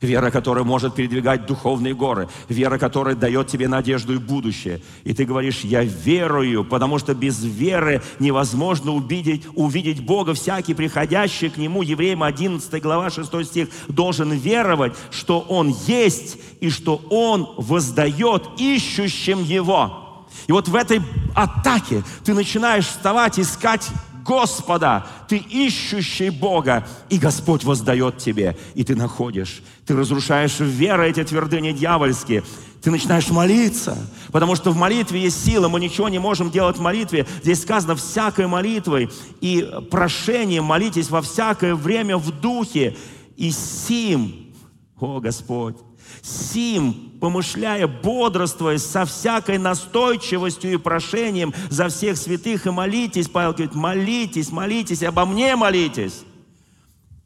Вера, 0.00 0.32
которая 0.32 0.64
может 0.64 0.96
передвигать 0.96 1.46
духовные 1.46 1.94
горы. 1.94 2.28
Вера, 2.48 2.76
которая 2.76 3.14
дает 3.14 3.46
тебе 3.46 3.68
надежду 3.68 4.14
и 4.14 4.18
будущее. 4.18 4.82
И 5.04 5.14
ты 5.14 5.24
говоришь, 5.24 5.60
я 5.60 5.84
верую, 5.84 6.64
потому 6.64 6.98
что 6.98 7.14
без 7.14 7.44
веры 7.44 8.02
невозможно 8.18 8.90
увидеть, 8.90 9.46
увидеть 9.54 10.04
Бога. 10.04 10.34
Всякий, 10.34 10.74
приходящий 10.74 11.50
к 11.50 11.56
Нему, 11.56 11.82
Евреям 11.82 12.24
11 12.24 12.82
глава 12.82 13.10
6 13.10 13.46
стих, 13.46 13.68
должен 13.86 14.32
веровать, 14.32 14.94
что 15.12 15.38
Он 15.38 15.72
есть 15.86 16.36
и 16.60 16.68
что 16.68 16.96
Он 17.08 17.48
воздает 17.56 18.42
ищущим 18.58 19.44
Его. 19.44 20.11
И 20.46 20.52
вот 20.52 20.68
в 20.68 20.74
этой 20.74 21.02
атаке 21.34 22.02
ты 22.24 22.34
начинаешь 22.34 22.86
вставать, 22.86 23.38
искать 23.38 23.88
Господа, 24.24 25.06
ты 25.28 25.36
ищущий 25.36 26.30
Бога, 26.30 26.86
и 27.08 27.18
Господь 27.18 27.64
воздает 27.64 28.18
тебе, 28.18 28.56
и 28.74 28.84
ты 28.84 28.94
находишь. 28.94 29.62
Ты 29.86 29.96
разрушаешь 29.96 30.60
верой 30.60 31.10
эти 31.10 31.24
твердыни 31.24 31.72
дьявольские, 31.72 32.44
ты 32.82 32.90
начинаешь 32.90 33.30
молиться, 33.30 33.96
потому 34.32 34.56
что 34.56 34.72
в 34.72 34.76
молитве 34.76 35.20
есть 35.20 35.44
сила, 35.44 35.68
мы 35.68 35.78
ничего 35.78 36.08
не 36.08 36.18
можем 36.18 36.50
делать 36.50 36.78
в 36.78 36.80
молитве. 36.80 37.26
Здесь 37.42 37.62
сказано 37.62 37.94
всякой 37.94 38.48
молитвой 38.48 39.10
и 39.40 39.68
прошением 39.90 40.64
молитесь 40.64 41.08
во 41.08 41.22
всякое 41.22 41.76
время 41.76 42.16
в 42.16 42.30
духе, 42.40 42.96
и 43.36 43.50
сим, 43.50 44.52
о 44.98 45.20
Господь, 45.20 45.76
сим 46.22 47.12
помышляя, 47.20 47.86
бодрствуя 47.86 48.78
со 48.78 49.04
всякой 49.04 49.58
настойчивостью 49.58 50.72
и 50.72 50.76
прошением 50.76 51.54
за 51.70 51.88
всех 51.88 52.16
святых, 52.16 52.66
и 52.66 52.70
молитесь, 52.70 53.28
Павел 53.28 53.52
говорит, 53.52 53.74
молитесь, 53.74 54.50
молитесь, 54.50 55.02
обо 55.02 55.24
мне 55.24 55.56
молитесь. 55.56 56.22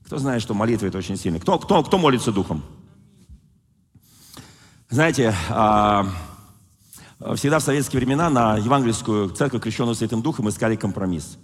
Кто 0.05 0.19
знает, 0.19 0.43
что 0.43 0.55
молитва 0.55 0.87
это 0.87 0.99
очень 0.99 1.17
сильно? 1.17 1.41
Кто, 1.41 1.59
кто, 1.59 1.83
кто 1.83 1.99
молится 1.99 2.31
духом? 2.31 2.63
Знаете, 4.89 5.35
а, 5.49 6.07
всегда 7.35 7.59
в 7.59 7.63
советские 7.63 7.99
времена 7.99 8.31
на 8.31 8.57
евангельскую 8.57 9.31
церковь, 9.31 9.63
крещенную 9.63 9.97
Святым 9.97 10.23
Духом, 10.23 10.49
искали 10.49 10.77
компромисс 10.77 11.39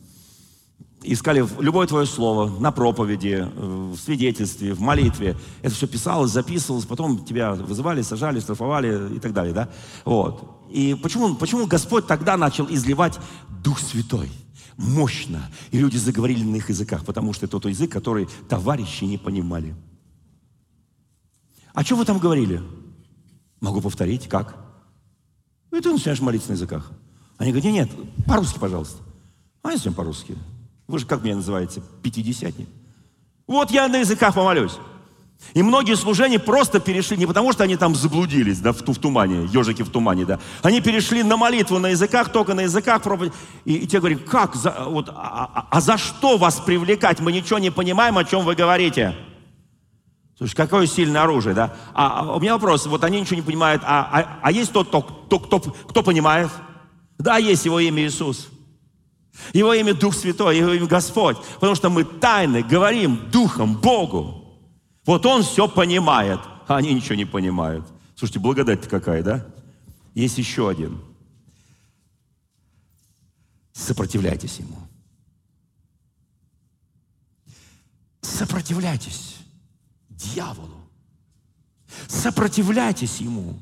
искали 1.05 1.47
любое 1.61 1.87
твое 1.87 2.07
слово 2.07 2.49
на 2.61 2.73
проповеди, 2.73 3.45
э, 3.45 3.93
в 3.95 3.97
свидетельстве, 3.97 4.75
в 4.75 4.81
молитве. 4.81 5.37
Это 5.63 5.75
все 5.75 5.87
писалось, 5.87 6.31
записывалось, 6.31 6.87
потом 6.87 7.25
тебя 7.25 7.55
вызывали, 7.55 8.03
сажали, 8.03 8.41
штрафовали 8.41 9.17
и 9.17 9.19
так 9.19 9.33
далее. 9.33 9.53
Да? 9.53 9.69
Вот. 10.05 10.67
И 10.71 10.97
почему, 11.03 11.35
почему 11.35 11.67
Господь 11.67 12.07
тогда 12.07 12.37
начал 12.37 12.67
изливать 12.69 13.19
Дух 13.63 13.81
Святой? 13.81 14.31
Мощно. 14.77 15.51
И 15.71 15.79
люди 15.79 15.97
заговорили 15.97 16.45
на 16.45 16.57
их 16.57 16.71
языках, 16.71 17.05
потому 17.05 17.33
что 17.33 17.47
это 17.47 17.53
тот 17.53 17.71
язык, 17.71 17.91
который 17.91 18.29
товарищи 18.49 19.05
не 19.05 19.19
понимали. 19.19 19.75
А 21.75 21.85
что 21.85 21.97
вы 21.97 22.05
там 22.05 22.19
говорили? 22.19 22.63
Могу 23.61 23.81
повторить. 23.81 24.29
Как? 24.29 24.57
И 25.71 25.81
ты 25.81 25.93
начинаешь 25.93 26.21
молиться 26.21 26.49
на 26.49 26.55
языках. 26.55 26.91
Они 27.39 27.51
говорят, 27.51 27.73
нет, 27.73 27.91
нет, 27.99 28.27
по-русски, 28.27 28.59
пожалуйста. 28.59 29.03
А 29.63 29.73
если 29.73 29.91
по-русски? 29.91 30.37
Вы 30.87 30.99
же 30.99 31.07
как 31.07 31.23
меня 31.23 31.37
называете? 31.37 31.83
Пятидесятник. 32.03 32.69
Вот 33.47 33.71
я 33.71 33.89
на 33.89 33.99
языках 33.99 34.35
помолюсь. 34.35 34.79
И 35.55 35.63
многие 35.63 35.97
служения 35.97 36.39
просто 36.39 36.81
перешли, 36.81 37.17
не 37.17 37.27
потому 37.27 37.53
что 37.53 37.65
они 37.65 37.77
там 37.77 37.95
заблудились, 37.95 38.61
да, 38.61 38.73
в, 38.73 38.81
в 38.81 38.99
тумане, 38.99 39.49
ежики 39.53 39.83
в 39.83 39.91
тумане, 39.91 40.25
да. 40.25 40.39
Они 40.63 40.81
перешли 40.81 41.23
на 41.23 41.37
молитву 41.37 41.79
на 41.79 41.89
языках, 41.89 42.31
только 42.31 42.55
на 42.55 42.63
языках 42.63 43.03
проповедь. 43.03 43.33
И, 43.65 43.75
и 43.75 43.87
те 43.87 43.99
говорят, 43.99 44.23
как, 44.23 44.55
за, 44.55 44.85
вот, 44.87 45.09
а, 45.11 45.51
а, 45.53 45.67
а 45.71 45.81
за 45.81 45.99
что 45.99 46.39
вас 46.39 46.61
привлекать? 46.61 47.21
Мы 47.21 47.33
ничего 47.33 47.59
не 47.59 47.71
понимаем, 47.71 48.17
о 48.19 48.25
чем 48.25 48.45
вы 48.45 48.55
говорите. 48.55 49.15
Слушай, 50.39 50.55
какое 50.57 50.87
сильное 50.87 51.23
оружие, 51.23 51.55
да? 51.55 51.77
А, 51.93 52.21
а 52.21 52.37
у 52.37 52.41
меня 52.41 52.55
вопрос, 52.55 52.87
вот 52.87 53.05
они 53.05 53.21
ничего 53.21 53.37
не 53.37 53.43
понимают, 53.43 53.83
а, 53.85 54.09
а, 54.11 54.39
а 54.43 54.53
есть 54.53 54.73
тот, 54.73 54.89
кто, 54.89 55.03
кто, 55.03 55.39
кто, 55.39 55.61
кто 55.61 56.03
понимает? 56.03 56.51
Да, 57.19 57.37
есть 57.37 57.65
его 57.67 57.79
имя 57.79 58.05
Иисус. 58.05 58.49
Его 59.53 59.75
имя 59.75 59.95
Дух 59.95 60.15
Святой, 60.15 60.59
Его 60.59 60.73
имя 60.73 60.87
Господь. 60.87 61.37
Потому 61.55 61.75
что 61.75 61.91
мы 61.91 62.05
тайны 62.05 62.63
говорим 62.63 63.31
Духом 63.31 63.75
Богу. 63.75 64.61
Вот 65.05 65.27
Он 65.27 65.43
все 65.43 65.69
понимает, 65.69 66.41
а 66.69 66.77
они 66.77 66.93
ничего 66.93 67.15
не 67.15 67.25
понимают. 67.25 67.87
Слушайте, 68.15 68.41
благодать-то 68.41 68.89
какая, 68.89 69.23
да? 69.23 69.47
Есть 70.15 70.39
еще 70.39 70.69
один. 70.69 71.01
Сопротивляйтесь 73.73 74.59
Ему. 74.59 74.77
Сопротивляйтесь 78.21 79.37
дьяволу. 80.09 80.87
Сопротивляйтесь 82.07 83.21
Ему. 83.21 83.59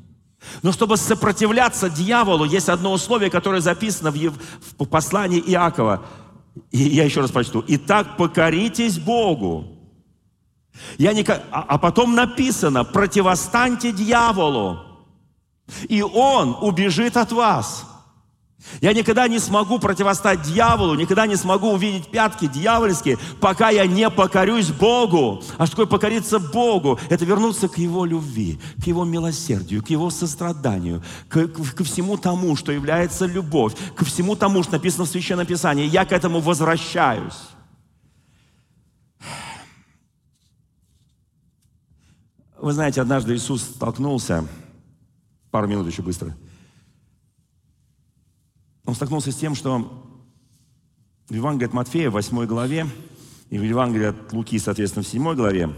Но 0.63 0.71
чтобы 0.71 0.97
сопротивляться 0.97 1.89
дьяволу, 1.89 2.45
есть 2.45 2.69
одно 2.69 2.93
условие, 2.93 3.29
которое 3.29 3.61
записано 3.61 4.11
в, 4.11 4.85
послании 4.85 5.39
Иакова. 5.39 6.05
И 6.71 6.79
я 6.79 7.05
еще 7.05 7.21
раз 7.21 7.31
прочту. 7.31 7.63
«Итак, 7.67 8.17
покоритесь 8.17 8.99
Богу». 8.99 9.77
Я 10.97 11.13
не... 11.13 11.23
а, 11.23 11.65
а 11.67 11.77
потом 11.77 12.15
написано, 12.15 12.83
противостаньте 12.83 13.91
дьяволу, 13.91 14.79
и 15.87 16.01
он 16.01 16.57
убежит 16.61 17.17
от 17.17 17.31
вас. 17.31 17.85
Я 18.79 18.93
никогда 18.93 19.27
не 19.27 19.39
смогу 19.39 19.79
противостать 19.79 20.43
дьяволу, 20.43 20.95
никогда 20.95 21.25
не 21.25 21.35
смогу 21.35 21.71
увидеть 21.71 22.09
пятки 22.09 22.47
дьявольские, 22.47 23.17
пока 23.39 23.69
я 23.69 23.85
не 23.85 24.09
покорюсь 24.09 24.69
Богу. 24.69 25.43
А 25.57 25.65
что 25.65 25.75
такое 25.75 25.85
покориться 25.87 26.39
Богу? 26.39 26.99
Это 27.09 27.25
вернуться 27.25 27.67
к 27.67 27.77
Его 27.77 28.05
любви, 28.05 28.59
к 28.81 28.87
Его 28.87 29.03
милосердию, 29.03 29.83
к 29.83 29.89
Его 29.89 30.09
состраданию, 30.09 31.03
к, 31.27 31.47
к, 31.47 31.75
ко 31.75 31.83
всему 31.83 32.17
тому, 32.17 32.55
что 32.55 32.71
является 32.71 33.25
любовь, 33.25 33.73
ко 33.95 34.05
всему 34.05 34.35
тому, 34.35 34.63
что 34.63 34.73
написано 34.73 35.05
в 35.05 35.09
Священном 35.09 35.45
Писании. 35.45 35.87
Я 35.87 36.05
к 36.05 36.11
этому 36.11 36.39
возвращаюсь. 36.39 37.39
Вы 42.59 42.73
знаете, 42.73 43.01
однажды 43.01 43.35
Иисус 43.35 43.63
столкнулся, 43.63 44.47
пару 45.49 45.67
минут 45.67 45.87
еще 45.87 46.03
быстро– 46.03 46.35
он 48.85 48.95
столкнулся 48.95 49.31
с 49.31 49.35
тем, 49.35 49.55
что 49.55 50.07
в 51.29 51.33
Евангелии 51.33 51.67
от 51.67 51.73
Матфея, 51.73 52.09
в 52.09 52.13
8 52.13 52.45
главе, 52.45 52.87
И 53.49 53.57
в 53.57 53.63
Евангелии 53.63 54.07
от 54.07 54.33
Луки, 54.33 54.57
соответственно, 54.59 55.03
в 55.03 55.07
7 55.07 55.35
главе, 55.35 55.73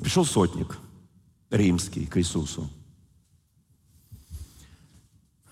пришел 0.00 0.24
сотник 0.24 0.78
римский 1.50 2.06
к 2.06 2.18
Иисусу. 2.18 2.70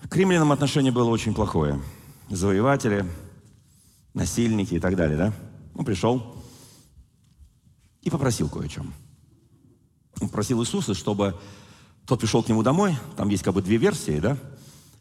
К 0.09 0.15
римлянам 0.15 0.53
отношение 0.53 0.91
было 0.91 1.09
очень 1.09 1.33
плохое. 1.33 1.81
Завоеватели, 2.29 3.05
насильники 4.13 4.75
и 4.75 4.79
так 4.79 4.95
далее, 4.95 5.17
да? 5.17 5.33
Он 5.75 5.83
пришел 5.83 6.43
и 8.01 8.09
попросил 8.09 8.49
кое-чем. 8.49 8.93
Он 10.21 10.29
просил 10.29 10.61
Иисуса, 10.61 10.93
чтобы 10.93 11.37
тот 12.05 12.21
пришел 12.21 12.41
к 12.41 12.47
нему 12.47 12.63
домой, 12.63 12.97
там 13.17 13.27
есть 13.29 13.43
как 13.43 13.53
бы 13.53 13.61
две 13.61 13.77
версии, 13.77 14.19
да? 14.19 14.37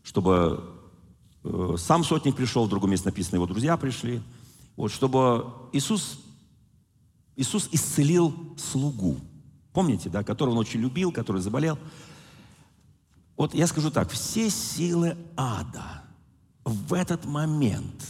Чтобы 0.07 0.63
э, 1.43 1.75
сам 1.79 2.05
сотник 2.05 2.37
пришел, 2.37 2.67
в 2.67 2.69
другом 2.69 2.93
месте 2.93 3.09
написано, 3.09 3.37
его 3.37 3.47
друзья 3.47 3.77
пришли. 3.77 4.23
Вот, 4.77 4.93
чтобы 4.93 5.47
Иисус, 5.73 6.21
Иисус 7.35 7.69
исцелил 7.73 8.33
слугу. 8.57 9.17
Помните, 9.73 10.09
да, 10.09 10.23
которого 10.23 10.53
он 10.53 10.59
очень 10.61 10.81
любил, 10.81 11.11
который 11.11 11.43
заболел. 11.43 11.77
Вот 13.37 13.53
я 13.53 13.67
скажу 13.67 13.91
так, 13.91 14.09
все 14.11 14.49
силы 14.49 15.17
ада 15.37 16.05
в 16.65 16.95
этот 16.95 17.25
момент 17.25 18.07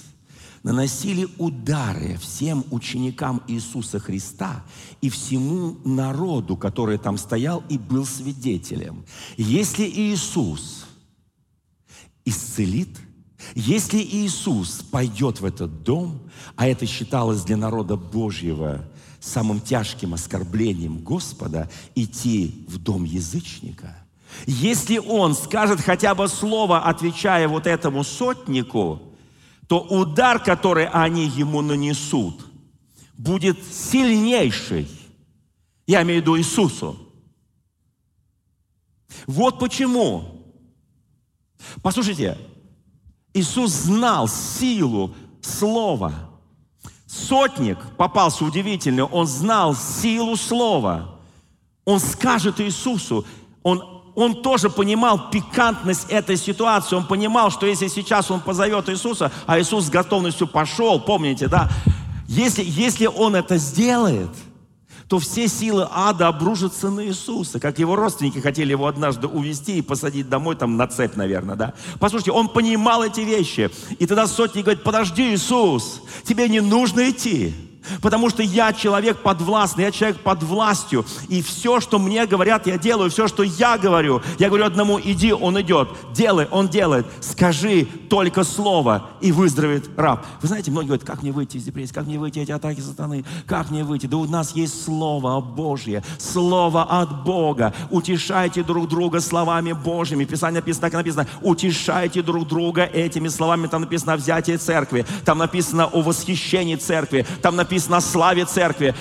наносили 0.62 1.26
удары 1.38 2.18
всем 2.18 2.62
ученикам 2.70 3.42
Иисуса 3.48 3.98
Христа 3.98 4.66
и 5.00 5.08
всему 5.08 5.78
народу, 5.82 6.58
который 6.58 6.98
там 6.98 7.16
стоял 7.16 7.64
и 7.70 7.78
был 7.78 8.04
свидетелем. 8.04 9.06
Если 9.38 9.84
Иисус 9.88 10.84
исцелит, 12.26 13.00
если 13.54 13.98
Иисус 13.98 14.82
пойдет 14.82 15.40
в 15.40 15.44
этот 15.44 15.82
дом, 15.82 16.20
а 16.56 16.66
это 16.66 16.84
считалось 16.84 17.42
для 17.42 17.56
народа 17.56 17.96
Божьего 17.96 18.84
самым 19.20 19.60
тяжким 19.60 20.12
оскорблением 20.14 20.98
Господа, 20.98 21.70
идти 21.94 22.66
в 22.68 22.78
дом 22.78 23.04
язычника, 23.04 23.96
если 24.46 24.98
он 24.98 25.34
скажет 25.34 25.80
хотя 25.80 26.14
бы 26.14 26.28
слово, 26.28 26.80
отвечая 26.80 27.48
вот 27.48 27.66
этому 27.66 28.04
сотнику, 28.04 29.00
то 29.66 29.80
удар, 29.80 30.42
который 30.42 30.86
они 30.86 31.26
ему 31.26 31.62
нанесут, 31.62 32.46
будет 33.16 33.58
сильнейший. 33.72 34.88
Я 35.86 36.02
имею 36.02 36.20
в 36.20 36.22
виду 36.22 36.38
Иисусу. 36.38 36.98
Вот 39.26 39.58
почему. 39.58 40.35
Послушайте, 41.82 42.38
Иисус 43.34 43.70
знал 43.70 44.28
силу 44.28 45.14
слова. 45.40 46.12
Сотник 47.06 47.78
попался 47.96 48.44
удивительный, 48.44 49.04
он 49.04 49.26
знал 49.26 49.74
силу 49.74 50.36
слова. 50.36 51.18
Он 51.84 52.00
скажет 52.00 52.60
Иисусу, 52.60 53.24
он, 53.62 53.82
он 54.16 54.42
тоже 54.42 54.70
понимал 54.70 55.30
пикантность 55.30 56.10
этой 56.10 56.36
ситуации, 56.36 56.96
он 56.96 57.06
понимал, 57.06 57.50
что 57.50 57.66
если 57.66 57.86
сейчас 57.88 58.30
он 58.30 58.40
позовет 58.40 58.88
Иисуса, 58.88 59.30
а 59.46 59.60
Иисус 59.60 59.84
с 59.84 59.90
готовностью 59.90 60.48
пошел, 60.48 61.00
помните, 61.00 61.46
да, 61.46 61.70
если, 62.26 62.64
если 62.64 63.06
он 63.06 63.36
это 63.36 63.56
сделает– 63.56 64.30
то 65.08 65.20
все 65.20 65.46
силы 65.46 65.86
ада 65.90 66.28
обрушатся 66.28 66.90
на 66.90 67.06
Иисуса, 67.06 67.60
как 67.60 67.78
его 67.78 67.94
родственники 67.94 68.40
хотели 68.40 68.70
его 68.70 68.86
однажды 68.86 69.28
увезти 69.28 69.78
и 69.78 69.82
посадить 69.82 70.28
домой, 70.28 70.56
там 70.56 70.76
на 70.76 70.88
цепь, 70.88 71.14
наверное, 71.14 71.54
да. 71.54 71.74
Послушайте, 72.00 72.32
он 72.32 72.48
понимал 72.48 73.04
эти 73.04 73.20
вещи. 73.20 73.70
И 73.98 74.06
тогда 74.06 74.26
сотник 74.26 74.64
говорит, 74.64 74.82
подожди, 74.82 75.34
Иисус, 75.34 76.02
тебе 76.24 76.48
не 76.48 76.60
нужно 76.60 77.08
идти. 77.08 77.54
Потому 78.00 78.30
что 78.30 78.42
я 78.42 78.72
человек 78.72 79.22
подвластный, 79.22 79.84
я 79.84 79.90
человек 79.90 80.20
под 80.20 80.42
властью. 80.42 81.04
И 81.28 81.42
все, 81.42 81.80
что 81.80 81.98
мне 81.98 82.26
говорят, 82.26 82.66
я 82.66 82.78
делаю. 82.78 83.10
Все, 83.10 83.28
что 83.28 83.42
я 83.42 83.78
говорю, 83.78 84.22
я 84.38 84.48
говорю 84.48 84.64
одному, 84.64 85.00
иди, 85.02 85.32
он 85.32 85.60
идет. 85.60 85.88
Делай, 86.12 86.46
он 86.50 86.68
делает. 86.68 87.06
Скажи 87.20 87.86
только 88.08 88.44
слово, 88.44 89.10
и 89.20 89.32
выздоровеет 89.32 89.88
раб. 89.96 90.24
Вы 90.42 90.48
знаете, 90.48 90.70
многие 90.70 90.88
говорят, 90.88 91.06
как 91.06 91.22
мне 91.22 91.32
выйти 91.32 91.56
из 91.56 91.64
депрессии, 91.64 91.92
как 91.92 92.06
мне 92.06 92.18
выйти 92.18 92.38
эти 92.40 92.52
атаки 92.52 92.80
сатаны, 92.80 93.24
как 93.46 93.70
мне 93.70 93.84
выйти? 93.84 94.06
Да 94.06 94.18
у 94.18 94.26
нас 94.26 94.52
есть 94.52 94.84
Слово 94.84 95.40
Божье, 95.40 96.02
Слово 96.18 96.84
от 96.84 97.24
Бога. 97.24 97.72
Утешайте 97.90 98.62
друг 98.62 98.88
друга 98.88 99.20
словами 99.20 99.72
Божьими. 99.72 100.24
Писание 100.24 100.60
написано, 100.60 100.82
так 100.82 100.92
написано, 100.92 101.26
утешайте 101.42 102.22
друг 102.22 102.46
друга 102.46 102.84
этими 102.84 103.28
словами. 103.28 103.66
Там 103.66 103.82
написано 103.82 104.14
о 104.14 104.16
взятии 104.16 104.56
церкви, 104.56 105.06
там 105.24 105.38
написано 105.38 105.86
о 105.86 106.02
восхищении 106.02 106.76
церкви, 106.76 107.26
там 107.42 107.56
написано 107.56 107.75
написано 107.76 107.98
о 107.98 108.00
славе 108.00 108.44
церкви. 108.44 108.94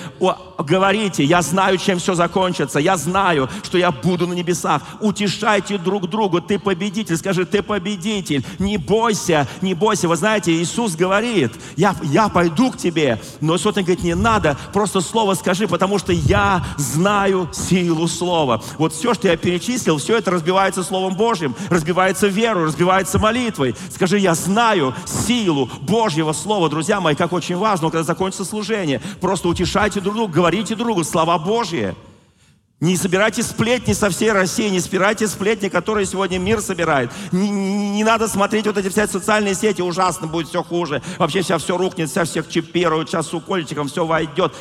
Говорите, 0.58 1.24
я 1.24 1.42
знаю, 1.42 1.78
чем 1.78 1.98
все 1.98 2.14
закончится. 2.14 2.78
Я 2.78 2.96
знаю, 2.96 3.48
что 3.62 3.78
я 3.78 3.90
буду 3.90 4.26
на 4.26 4.32
небесах. 4.32 4.82
Утешайте 5.00 5.78
друг 5.78 6.08
друга. 6.08 6.40
Ты 6.40 6.58
победитель. 6.58 7.16
Скажи, 7.16 7.44
ты 7.44 7.62
победитель. 7.62 8.44
Не 8.58 8.76
бойся, 8.78 9.46
не 9.60 9.74
бойся. 9.74 10.08
Вы 10.08 10.16
знаете, 10.16 10.52
Иисус 10.52 10.96
говорит, 10.96 11.52
я, 11.76 11.94
я 12.02 12.28
пойду 12.28 12.70
к 12.70 12.76
тебе. 12.76 13.20
Но 13.40 13.58
сотник 13.58 13.86
говорит, 13.86 14.04
не 14.04 14.14
надо, 14.14 14.56
просто 14.72 15.00
слово 15.00 15.34
скажи, 15.34 15.68
потому 15.68 15.98
что 15.98 16.12
я 16.12 16.64
знаю 16.76 17.48
силу 17.52 18.08
слова. 18.08 18.62
Вот 18.78 18.92
все, 18.92 19.14
что 19.14 19.28
я 19.28 19.36
перечислил, 19.36 19.98
все 19.98 20.16
это 20.18 20.30
разбивается 20.30 20.82
Словом 20.82 21.14
Божьим, 21.14 21.54
разбивается 21.70 22.26
верой, 22.26 22.66
разбивается 22.66 23.18
молитвой. 23.18 23.74
Скажи, 23.90 24.18
я 24.18 24.34
знаю 24.34 24.94
силу 25.04 25.68
Божьего 25.82 26.32
Слова. 26.32 26.68
Друзья 26.68 27.00
мои, 27.00 27.14
как 27.14 27.32
очень 27.32 27.56
важно, 27.56 27.90
когда 27.90 28.04
закончится 28.04 28.44
служение. 28.44 29.00
Просто 29.20 29.48
утешайте 29.48 30.00
друг 30.00 30.14
друга, 30.14 30.32
говорите 30.46 30.76
другу 30.76 31.02
слова 31.02 31.38
Божьи. 31.38 31.96
Не 32.78 32.96
собирайте 32.96 33.42
сплетни 33.42 33.94
со 33.94 34.10
всей 34.10 34.30
России, 34.30 34.68
не 34.68 34.78
собирайте 34.78 35.26
сплетни, 35.26 35.68
которые 35.68 36.06
сегодня 36.06 36.38
мир 36.38 36.60
собирает. 36.60 37.10
Не, 37.32 37.50
не, 37.50 37.90
не 37.96 38.04
надо 38.04 38.28
смотреть 38.28 38.66
вот 38.66 38.76
эти 38.76 38.88
все 38.88 39.08
социальные 39.08 39.56
сети, 39.56 39.82
ужасно 39.82 40.28
будет 40.28 40.46
все 40.46 40.62
хуже. 40.62 41.02
Вообще 41.18 41.42
сейчас 41.42 41.64
все 41.64 41.76
рухнет, 41.76 42.10
сейчас 42.10 42.28
всех 42.28 42.48
чипируют, 42.48 43.08
сейчас 43.08 43.26
с 43.26 43.34
укольчиком 43.34 43.88
все 43.88 44.06
войдет. 44.06 44.54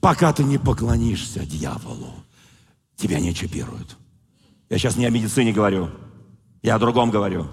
Пока 0.00 0.32
ты 0.32 0.42
не 0.42 0.58
поклонишься 0.58 1.46
дьяволу, 1.46 2.12
тебя 2.96 3.20
не 3.20 3.32
чипируют. 3.32 3.96
Я 4.68 4.78
сейчас 4.78 4.96
не 4.96 5.06
о 5.06 5.10
медицине 5.10 5.52
говорю, 5.52 5.90
я 6.60 6.74
о 6.74 6.78
другом 6.80 7.12
говорю. 7.12 7.46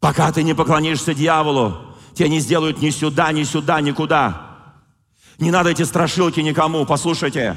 Пока 0.00 0.32
ты 0.32 0.42
не 0.42 0.54
поклонишься 0.54 1.12
дьяволу, 1.12 1.85
тебя 2.16 2.28
не 2.28 2.40
сделают 2.40 2.80
ни 2.80 2.90
сюда, 2.90 3.30
ни 3.30 3.44
сюда, 3.44 3.80
никуда. 3.80 4.74
Не 5.38 5.50
надо 5.50 5.70
эти 5.70 5.82
страшилки 5.82 6.40
никому, 6.40 6.84
послушайте. 6.84 7.56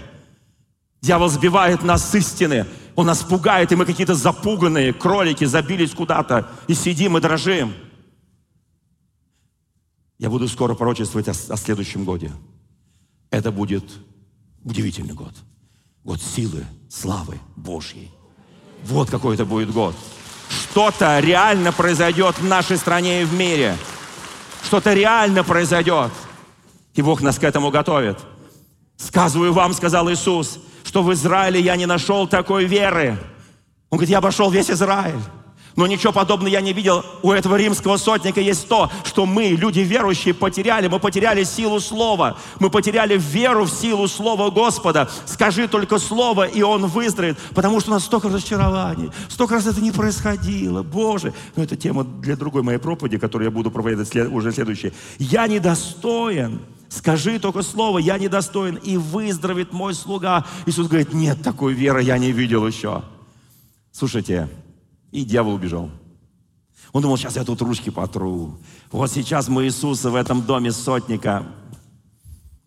Дьявол 1.01 1.29
сбивает 1.29 1.81
нас 1.81 2.11
с 2.11 2.15
истины. 2.15 2.65
Он 2.95 3.07
нас 3.07 3.23
пугает, 3.23 3.71
и 3.71 3.75
мы 3.75 3.85
какие-то 3.85 4.15
запуганные 4.15 4.93
кролики 4.93 5.45
забились 5.45 5.91
куда-то 5.91 6.49
и 6.67 6.73
сидим 6.73 7.17
и 7.17 7.21
дрожим. 7.21 7.73
Я 10.17 10.29
буду 10.29 10.47
скоро 10.49 10.75
пророчествовать 10.75 11.29
о, 11.29 11.53
о 11.53 11.57
следующем 11.57 12.03
годе. 12.03 12.31
Это 13.31 13.51
будет 13.51 13.85
удивительный 14.65 15.13
год. 15.13 15.33
Год 16.03 16.21
силы, 16.21 16.65
славы 16.89 17.39
Божьей. 17.55 18.11
Вот 18.83 19.09
какой 19.09 19.35
это 19.35 19.45
будет 19.45 19.71
год 19.71 19.95
что-то 20.49 21.19
реально 21.19 21.71
произойдет 21.71 22.37
в 22.39 22.45
нашей 22.45 22.77
стране 22.77 23.21
и 23.21 23.25
в 23.25 23.33
мире. 23.33 23.75
Что-то 24.69 24.93
реально 24.93 25.43
произойдет. 25.43 26.11
И 26.93 27.01
Бог 27.01 27.21
нас 27.21 27.39
к 27.39 27.43
этому 27.43 27.71
готовит. 27.71 28.19
Сказываю 28.97 29.51
вам, 29.51 29.73
сказал 29.73 30.11
Иисус, 30.11 30.59
что 30.83 31.01
в 31.01 31.11
Израиле 31.11 31.59
я 31.59 31.75
не 31.75 31.87
нашел 31.87 32.27
такой 32.27 32.65
веры. 32.65 33.17
Он 33.89 33.97
говорит, 33.97 34.11
я 34.11 34.19
обошел 34.19 34.51
весь 34.51 34.69
Израиль. 34.69 35.19
Но 35.79 35.87
ничего 35.87 36.11
подобного 36.11 36.49
я 36.49 36.59
не 36.59 36.73
видел. 36.73 37.05
У 37.21 37.31
этого 37.31 37.55
римского 37.55 37.95
сотника 37.95 38.41
есть 38.41 38.67
то, 38.67 38.91
что 39.05 39.25
мы, 39.25 39.45
люди 39.45 39.79
верующие, 39.79 40.33
потеряли. 40.33 40.89
Мы 40.89 40.99
потеряли 40.99 41.45
силу 41.45 41.79
слова. 41.79 42.37
Мы 42.59 42.69
потеряли 42.69 43.17
веру 43.17 43.63
в 43.63 43.69
силу 43.69 44.09
слова 44.09 44.49
Господа. 44.49 45.09
Скажи 45.25 45.69
только 45.69 45.97
слово, 45.97 46.43
и 46.47 46.61
он 46.63 46.87
выздоровеет. 46.87 47.37
Потому 47.55 47.79
что 47.79 47.91
у 47.91 47.93
нас 47.93 48.03
столько 48.03 48.27
разочарований. 48.27 49.09
Столько 49.29 49.53
раз 49.53 49.67
это 49.67 49.79
не 49.79 49.93
происходило. 49.93 50.83
Боже. 50.83 51.33
Но 51.55 51.63
это 51.63 51.77
тема 51.77 52.03
для 52.03 52.35
другой 52.35 52.61
моей 52.61 52.77
проповеди, 52.77 53.17
которую 53.17 53.45
я 53.45 53.51
буду 53.51 53.71
проповедовать 53.71 54.33
уже 54.33 54.51
следующей. 54.51 54.91
Я 55.17 55.47
недостоин. 55.47 56.59
Скажи 56.89 57.39
только 57.39 57.61
слово, 57.61 57.99
я 57.99 58.17
недостоин, 58.17 58.75
и 58.75 58.97
выздоровеет 58.97 59.71
мой 59.71 59.93
слуга. 59.93 60.45
Иисус 60.65 60.89
говорит, 60.89 61.13
нет 61.13 61.41
такой 61.41 61.71
веры, 61.71 62.03
я 62.03 62.17
не 62.17 62.33
видел 62.33 62.67
еще. 62.67 63.01
Слушайте, 63.93 64.49
и 65.11 65.23
дьявол 65.23 65.53
убежал. 65.53 65.89
Он 66.91 67.01
думал, 67.01 67.17
сейчас 67.17 67.35
я 67.35 67.43
тут 67.43 67.61
ручки 67.61 67.89
потру. 67.89 68.57
Вот 68.91 69.11
сейчас 69.11 69.47
мы 69.47 69.65
Иисуса 69.65 70.09
в 70.09 70.15
этом 70.15 70.41
доме 70.41 70.71
сотника 70.71 71.45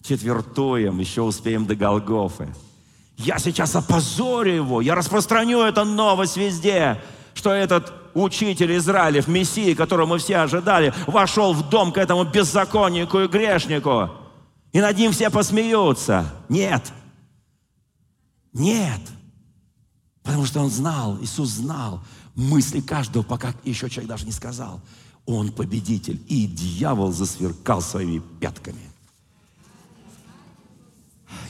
четвертуем, 0.02 0.98
еще 0.98 1.22
успеем 1.22 1.66
до 1.66 1.74
Голгофы. 1.74 2.48
Я 3.16 3.38
сейчас 3.38 3.76
опозорю 3.76 4.54
его, 4.54 4.80
я 4.80 4.94
распространю 4.94 5.60
эту 5.60 5.84
новость 5.84 6.36
везде, 6.36 7.00
что 7.34 7.50
этот 7.50 7.92
учитель 8.14 8.76
Израилев, 8.76 9.28
Мессия, 9.28 9.74
которого 9.74 10.06
мы 10.06 10.18
все 10.18 10.38
ожидали, 10.38 10.92
вошел 11.06 11.52
в 11.52 11.68
дом 11.68 11.92
к 11.92 11.98
этому 11.98 12.24
беззаконнику 12.24 13.20
и 13.20 13.28
грешнику. 13.28 14.10
И 14.72 14.80
над 14.80 14.96
ним 14.96 15.12
все 15.12 15.30
посмеются. 15.30 16.32
Нет. 16.48 16.92
Нет. 18.52 19.00
Потому 20.22 20.44
что 20.46 20.60
он 20.60 20.70
знал, 20.70 21.18
Иисус 21.20 21.50
знал 21.50 22.02
мысли 22.34 22.80
каждого, 22.80 23.22
пока 23.22 23.54
еще 23.64 23.88
человек 23.90 24.08
даже 24.08 24.26
не 24.26 24.32
сказал. 24.32 24.80
Он 25.26 25.52
победитель. 25.52 26.20
И 26.28 26.46
дьявол 26.46 27.12
засверкал 27.12 27.80
своими 27.80 28.20
пятками. 28.40 28.80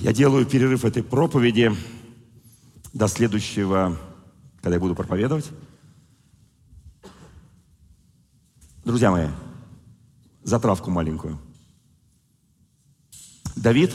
Я 0.01 0.13
делаю 0.13 0.47
перерыв 0.47 0.85
этой 0.85 1.03
проповеди 1.03 1.73
до 2.93 3.09
следующего, 3.09 3.99
когда 4.61 4.77
я 4.77 4.81
буду 4.81 4.95
проповедовать. 4.95 5.51
Друзья 8.85 9.11
мои, 9.11 9.29
затравку 10.43 10.91
маленькую. 10.91 11.39
Давид 13.55 13.93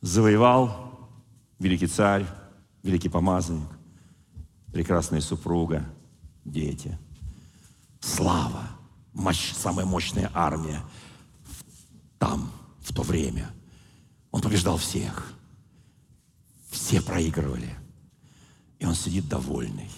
завоевал 0.00 1.10
великий 1.58 1.86
царь, 1.86 2.26
великий 2.82 3.08
помазанник, 3.08 3.68
прекрасная 4.72 5.20
супруга, 5.20 5.84
дети. 6.44 6.98
Слава, 8.00 8.68
мощь, 9.12 9.52
самая 9.52 9.86
мощная 9.86 10.30
армия 10.34 10.82
там, 12.18 12.50
в 12.80 12.92
то 12.92 13.02
время. 13.02 13.50
Он 14.30 14.40
побеждал 14.40 14.76
всех. 14.76 15.32
Все 16.70 17.00
проигрывали. 17.00 17.74
И 18.78 18.86
он 18.86 18.94
сидит 18.94 19.28
довольный. 19.28 19.90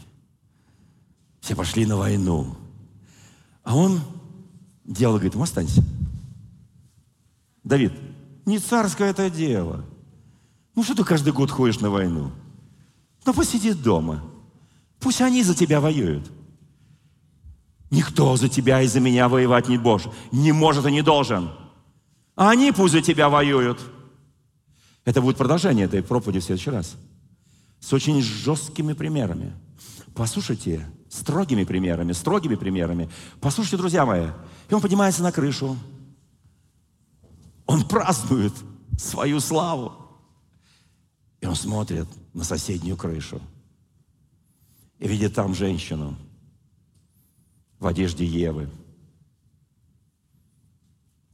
Все 1.41 1.55
пошли 1.55 1.85
на 1.87 1.97
войну. 1.97 2.57
А 3.63 3.77
он 3.77 4.01
дело, 4.85 5.15
говорит, 5.15 5.35
ему 5.35 5.45
останься. 5.45 5.83
Давид, 7.65 7.93
не 8.47 8.59
царское 8.59 9.11
это 9.11 9.31
дело. 9.31 9.85
Ну 10.75 10.83
что 10.83 10.95
ты 10.95 11.05
каждый 11.05 11.33
год 11.33 11.51
ходишь 11.51 11.81
на 11.81 11.91
войну? 11.91 12.33
Ну 13.25 13.35
посиди 13.35 13.73
дома. 13.73 14.23
Пусть 15.03 15.21
они 15.21 15.43
за 15.43 15.55
тебя 15.55 15.81
воюют. 15.81 16.31
Никто 17.91 18.37
за 18.37 18.49
тебя 18.49 18.81
и 18.81 18.87
за 18.87 19.01
меня 19.01 19.29
воевать 19.29 19.69
не 19.69 19.77
может. 19.77 20.13
Не 20.31 20.53
может 20.53 20.87
и 20.87 20.93
не 20.93 21.03
должен. 21.03 21.51
А 22.37 22.51
они 22.51 22.73
пусть 22.73 22.93
за 22.93 23.03
тебя 23.03 23.29
воюют. 23.29 23.81
Это 25.05 25.21
будет 25.21 25.37
продолжение 25.37 25.87
этой 25.87 26.03
проповеди 26.03 26.39
в 26.39 26.45
следующий 26.45 26.71
раз. 26.71 26.95
С 27.81 27.93
очень 27.93 28.23
жесткими 28.23 28.93
примерами. 28.93 29.53
Послушайте, 30.15 30.89
строгими 31.11 31.65
примерами, 31.65 32.13
строгими 32.13 32.55
примерами. 32.55 33.11
Послушайте, 33.41 33.79
друзья 33.79 34.07
мои. 34.07 34.29
И 34.71 34.75
он 34.75 34.81
поднимается 34.81 35.23
на 35.23 35.33
крышу. 35.33 35.77
Он 37.67 37.87
празднует 37.87 38.53
свою 38.97 39.41
славу. 39.41 39.93
И 41.41 41.47
он 41.47 41.57
смотрит 41.57 42.07
на 42.33 42.45
соседнюю 42.45 42.97
крышу. 42.97 43.41
И 45.03 45.09
видит 45.09 45.35
там 45.35 45.55
женщину 45.55 46.17
в 47.79 47.87
одежде 47.87 48.25
Евы. 48.25 48.71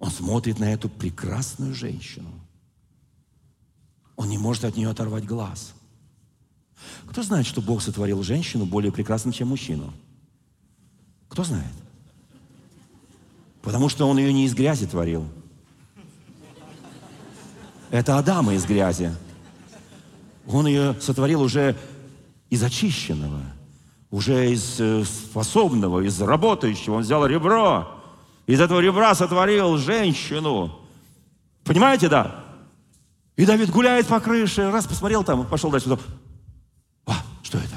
Он 0.01 0.11
смотрит 0.11 0.59
на 0.59 0.73
эту 0.73 0.89
прекрасную 0.89 1.75
женщину– 1.75 2.31
он 4.19 4.29
не 4.29 4.37
может 4.37 4.65
от 4.65 4.77
нее 4.77 4.91
оторвать 4.91 5.25
глаз. 5.25 5.73
Кто 7.07 7.23
знает, 7.23 7.47
что 7.47 7.63
Бог 7.63 7.81
сотворил 7.81 8.25
женщину 8.25 8.67
более 8.67 8.91
прекрасной, 8.91 9.33
чем 9.33 9.49
мужчину? 9.49 9.93
Кто 11.29 11.45
знает? 11.45 11.73
Потому 13.63 13.89
что 13.89 14.09
Он 14.09 14.19
ее 14.19 14.33
не 14.33 14.45
из 14.45 14.55
грязи 14.55 14.89
творил. 14.89 15.25
Это 17.93 18.19
Адама 18.19 18.55
из 18.55 18.65
грязи. 18.65 19.15
Он 20.49 20.67
ее 20.67 21.01
сотворил 21.01 21.41
уже 21.41 21.77
из 22.51 22.61
очищенного, 22.65 23.41
уже 24.11 24.53
из 24.53 24.81
э, 24.81 25.05
способного, 25.05 26.01
из 26.01 26.21
работающего. 26.21 26.95
Он 26.95 27.03
взял 27.03 27.27
ребро, 27.27 27.89
из 28.47 28.61
этого 28.61 28.81
ребра 28.81 29.15
сотворил 29.15 29.77
женщину. 29.77 30.79
Понимаете, 31.65 32.09
да? 32.09 32.45
И 33.37 33.45
Давид 33.45 33.71
гуляет 33.71 34.07
по 34.07 34.19
крыше, 34.21 34.71
раз 34.71 34.87
посмотрел 34.87 35.23
там, 35.23 35.47
пошел 35.47 35.71
дальше. 35.71 35.89
Потом, 35.89 36.05
а, 37.07 37.15
что 37.43 37.59
это? 37.59 37.77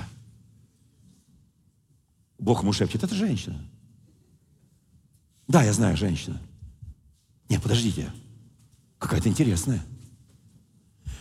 Бог 2.39 2.61
ему 2.61 2.73
шепчет, 2.73 3.03
это 3.03 3.13
женщина. 3.13 3.59
Да, 5.47 5.63
я 5.63 5.73
знаю, 5.73 5.97
женщина. 5.97 6.39
Нет, 7.49 7.61
подождите, 7.61 8.09
какая-то 8.97 9.27
интересная. 9.27 9.83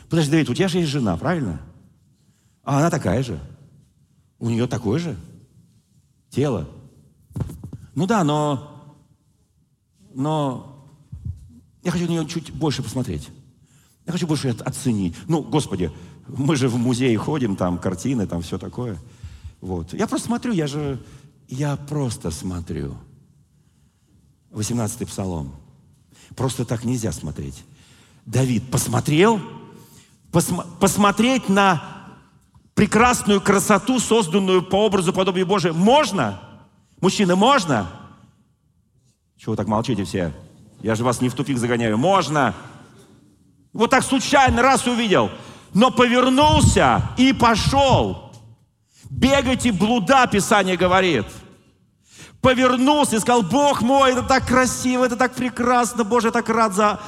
Подожди, 0.08 0.30
Давид, 0.30 0.48
у 0.48 0.54
тебя 0.54 0.68
же 0.68 0.78
есть 0.78 0.90
жена, 0.90 1.16
правильно? 1.16 1.60
А 2.62 2.78
она 2.78 2.90
такая 2.90 3.22
же. 3.22 3.40
У 4.40 4.48
нее 4.48 4.66
такое 4.66 4.98
же 4.98 5.16
тело. 6.30 6.68
Ну 7.94 8.06
да, 8.06 8.24
но, 8.24 8.96
но 10.14 10.88
я 11.82 11.90
хочу 11.90 12.06
на 12.06 12.10
нее 12.10 12.26
чуть 12.26 12.50
больше 12.52 12.82
посмотреть. 12.82 13.28
Я 14.06 14.12
хочу 14.12 14.26
больше 14.26 14.48
оценить. 14.48 15.14
Ну, 15.28 15.42
Господи, 15.42 15.92
мы 16.26 16.56
же 16.56 16.68
в 16.68 16.76
музей 16.76 17.14
ходим, 17.16 17.54
там 17.54 17.78
картины, 17.78 18.26
там 18.26 18.42
все 18.42 18.58
такое. 18.58 18.98
Вот. 19.60 19.92
Я 19.92 20.06
просто 20.06 20.28
смотрю, 20.28 20.52
я 20.52 20.66
же, 20.66 21.04
я 21.48 21.76
просто 21.76 22.30
смотрю. 22.30 22.96
18-й 24.52 25.06
псалом. 25.06 25.54
Просто 26.34 26.64
так 26.64 26.84
нельзя 26.84 27.12
смотреть. 27.12 27.64
Давид 28.26 28.70
посмотрел, 28.70 29.40
посма- 30.32 30.66
посмотреть 30.78 31.48
на 31.48 31.99
прекрасную 32.80 33.42
красоту, 33.42 34.00
созданную 34.00 34.62
по 34.62 34.86
образу 34.86 35.12
подобию 35.12 35.46
Божия, 35.46 35.70
можно? 35.70 36.40
Мужчины, 37.02 37.36
можно? 37.36 37.90
Чего 39.36 39.52
вы 39.52 39.56
так 39.58 39.66
молчите 39.66 40.04
все? 40.04 40.32
Я 40.80 40.94
же 40.94 41.04
вас 41.04 41.20
не 41.20 41.28
в 41.28 41.34
тупик 41.34 41.58
загоняю. 41.58 41.98
Можно. 41.98 42.54
Вот 43.74 43.90
так 43.90 44.02
случайно 44.02 44.62
раз 44.62 44.86
увидел. 44.86 45.30
Но 45.74 45.90
повернулся 45.90 47.02
и 47.18 47.34
пошел. 47.34 48.32
Бегайте 49.10 49.72
блуда, 49.72 50.26
Писание 50.26 50.78
говорит. 50.78 51.26
Повернулся 52.40 53.16
и 53.16 53.20
сказал, 53.20 53.42
Бог 53.42 53.82
мой, 53.82 54.12
это 54.12 54.22
так 54.22 54.46
красиво, 54.46 55.04
это 55.04 55.16
так 55.16 55.34
прекрасно, 55.34 56.02
Боже, 56.04 56.28
я 56.28 56.32
так 56.32 56.48
рад 56.48 56.72
за... 56.72 56.98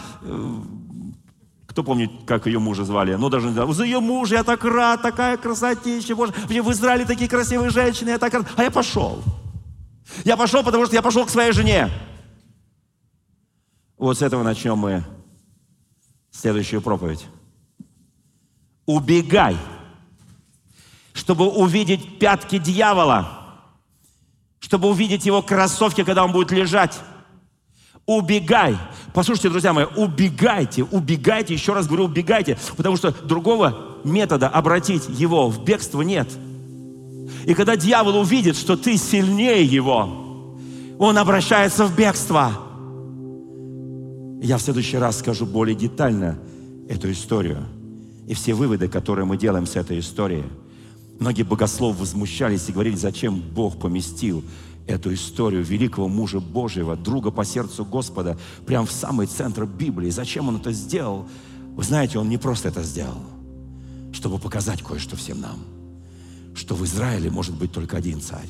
Кто 1.72 1.82
помнит, 1.82 2.10
как 2.26 2.46
ее 2.46 2.58
мужа 2.58 2.84
звали? 2.84 3.14
Ну, 3.14 3.30
даже 3.30 3.46
не 3.46 3.54
знаю. 3.54 3.72
За 3.72 3.84
ее 3.84 4.00
мужа 4.00 4.34
я 4.34 4.44
так 4.44 4.62
рад, 4.62 5.00
такая 5.00 5.38
красотища, 5.38 6.14
Боже. 6.14 6.32
В 6.32 6.70
Израиле 6.70 7.06
такие 7.06 7.30
красивые 7.30 7.70
женщины, 7.70 8.10
я 8.10 8.18
так 8.18 8.34
рад. 8.34 8.46
А 8.56 8.62
я 8.62 8.70
пошел. 8.70 9.22
Я 10.22 10.36
пошел, 10.36 10.62
потому 10.62 10.84
что 10.84 10.94
я 10.94 11.00
пошел 11.00 11.24
к 11.24 11.30
своей 11.30 11.52
жене. 11.52 11.88
Вот 13.96 14.18
с 14.18 14.22
этого 14.22 14.42
начнем 14.42 14.76
мы 14.76 15.02
следующую 16.30 16.82
проповедь. 16.82 17.26
Убегай, 18.84 19.56
чтобы 21.14 21.48
увидеть 21.48 22.18
пятки 22.18 22.58
дьявола, 22.58 23.62
чтобы 24.58 24.90
увидеть 24.90 25.24
его 25.24 25.40
кроссовки, 25.40 26.04
когда 26.04 26.22
он 26.22 26.32
будет 26.32 26.50
лежать. 26.50 27.00
Убегай. 28.06 28.76
Послушайте, 29.14 29.50
друзья 29.50 29.72
мои, 29.72 29.84
убегайте, 29.96 30.82
убегайте, 30.84 31.54
еще 31.54 31.72
раз 31.72 31.86
говорю, 31.86 32.04
убегайте, 32.04 32.58
потому 32.76 32.96
что 32.96 33.12
другого 33.12 33.98
метода 34.04 34.48
обратить 34.48 35.08
его 35.08 35.48
в 35.48 35.64
бегство 35.64 36.02
нет. 36.02 36.28
И 37.46 37.54
когда 37.54 37.76
дьявол 37.76 38.20
увидит, 38.20 38.56
что 38.56 38.76
ты 38.76 38.96
сильнее 38.96 39.64
его, 39.64 40.56
он 40.98 41.18
обращается 41.18 41.86
в 41.86 41.96
бегство. 41.96 42.52
Я 44.42 44.58
в 44.58 44.62
следующий 44.62 44.98
раз 44.98 45.20
скажу 45.20 45.46
более 45.46 45.76
детально 45.76 46.38
эту 46.88 47.10
историю 47.12 47.64
и 48.26 48.34
все 48.34 48.54
выводы, 48.54 48.88
которые 48.88 49.24
мы 49.24 49.36
делаем 49.36 49.66
с 49.66 49.76
этой 49.76 50.00
истории. 50.00 50.44
Многие 51.20 51.44
богословы 51.44 51.98
возмущались 51.98 52.68
и 52.68 52.72
говорили, 52.72 52.96
зачем 52.96 53.40
Бог 53.40 53.78
поместил 53.78 54.42
эту 54.86 55.12
историю 55.14 55.62
великого 55.62 56.08
мужа 56.08 56.40
Божьего, 56.40 56.96
друга 56.96 57.30
по 57.30 57.44
сердцу 57.44 57.84
Господа, 57.84 58.38
прямо 58.66 58.86
в 58.86 58.92
самый 58.92 59.26
центр 59.26 59.64
Библии. 59.64 60.10
Зачем 60.10 60.48
он 60.48 60.56
это 60.56 60.72
сделал? 60.72 61.28
Вы 61.74 61.82
знаете, 61.84 62.18
он 62.18 62.28
не 62.28 62.38
просто 62.38 62.68
это 62.68 62.82
сделал, 62.82 63.22
чтобы 64.12 64.38
показать 64.38 64.82
кое-что 64.82 65.16
всем 65.16 65.40
нам, 65.40 65.58
что 66.54 66.74
в 66.74 66.84
Израиле 66.84 67.30
может 67.30 67.56
быть 67.56 67.72
только 67.72 67.96
один 67.96 68.20
царь. 68.20 68.48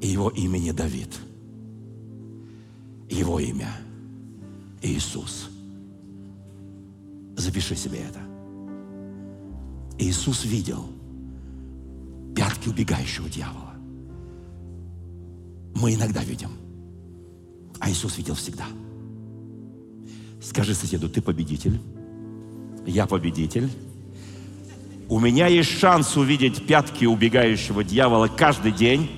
И 0.00 0.08
его 0.08 0.30
имя 0.30 0.58
не 0.58 0.72
Давид. 0.72 1.10
Его 3.08 3.38
имя– 3.38 3.70
Иисус. 4.82 5.48
Запиши 7.36 7.74
себе 7.74 8.00
это. 8.00 8.20
Иисус 9.98 10.44
видел 10.44 10.86
пятки 12.34 12.68
убегающего 12.68 13.28
дьявола. 13.28 13.63
Мы 15.74 15.94
иногда 15.94 16.22
видим, 16.22 16.50
а 17.80 17.90
Иисус 17.90 18.16
видел 18.16 18.34
всегда. 18.34 18.64
Скажи 20.42 20.74
соседу, 20.74 21.08
ты 21.08 21.20
победитель, 21.20 21.80
я 22.86 23.06
победитель. 23.06 23.70
У 25.08 25.20
меня 25.20 25.46
есть 25.48 25.78
шанс 25.78 26.16
увидеть 26.16 26.66
пятки 26.66 27.04
убегающего 27.04 27.84
дьявола 27.84 28.28
каждый 28.28 28.72
день. 28.72 29.10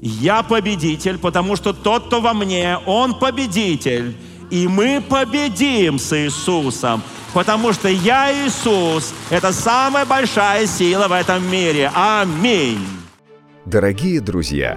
Я 0.00 0.42
победитель, 0.42 1.18
потому 1.18 1.54
что 1.56 1.72
тот, 1.72 2.06
кто 2.06 2.20
во 2.20 2.34
мне, 2.34 2.78
он 2.86 3.18
победитель. 3.18 4.16
И 4.50 4.66
мы 4.66 5.00
победим 5.00 5.98
с 5.98 6.12
Иисусом, 6.16 7.02
потому 7.32 7.72
что 7.72 7.88
я 7.88 8.32
Иисус. 8.32 9.14
Это 9.30 9.52
самая 9.52 10.04
большая 10.04 10.66
сила 10.66 11.08
в 11.08 11.12
этом 11.12 11.48
мире. 11.50 11.90
Аминь. 11.94 12.84
Дорогие 13.64 14.20
друзья, 14.20 14.76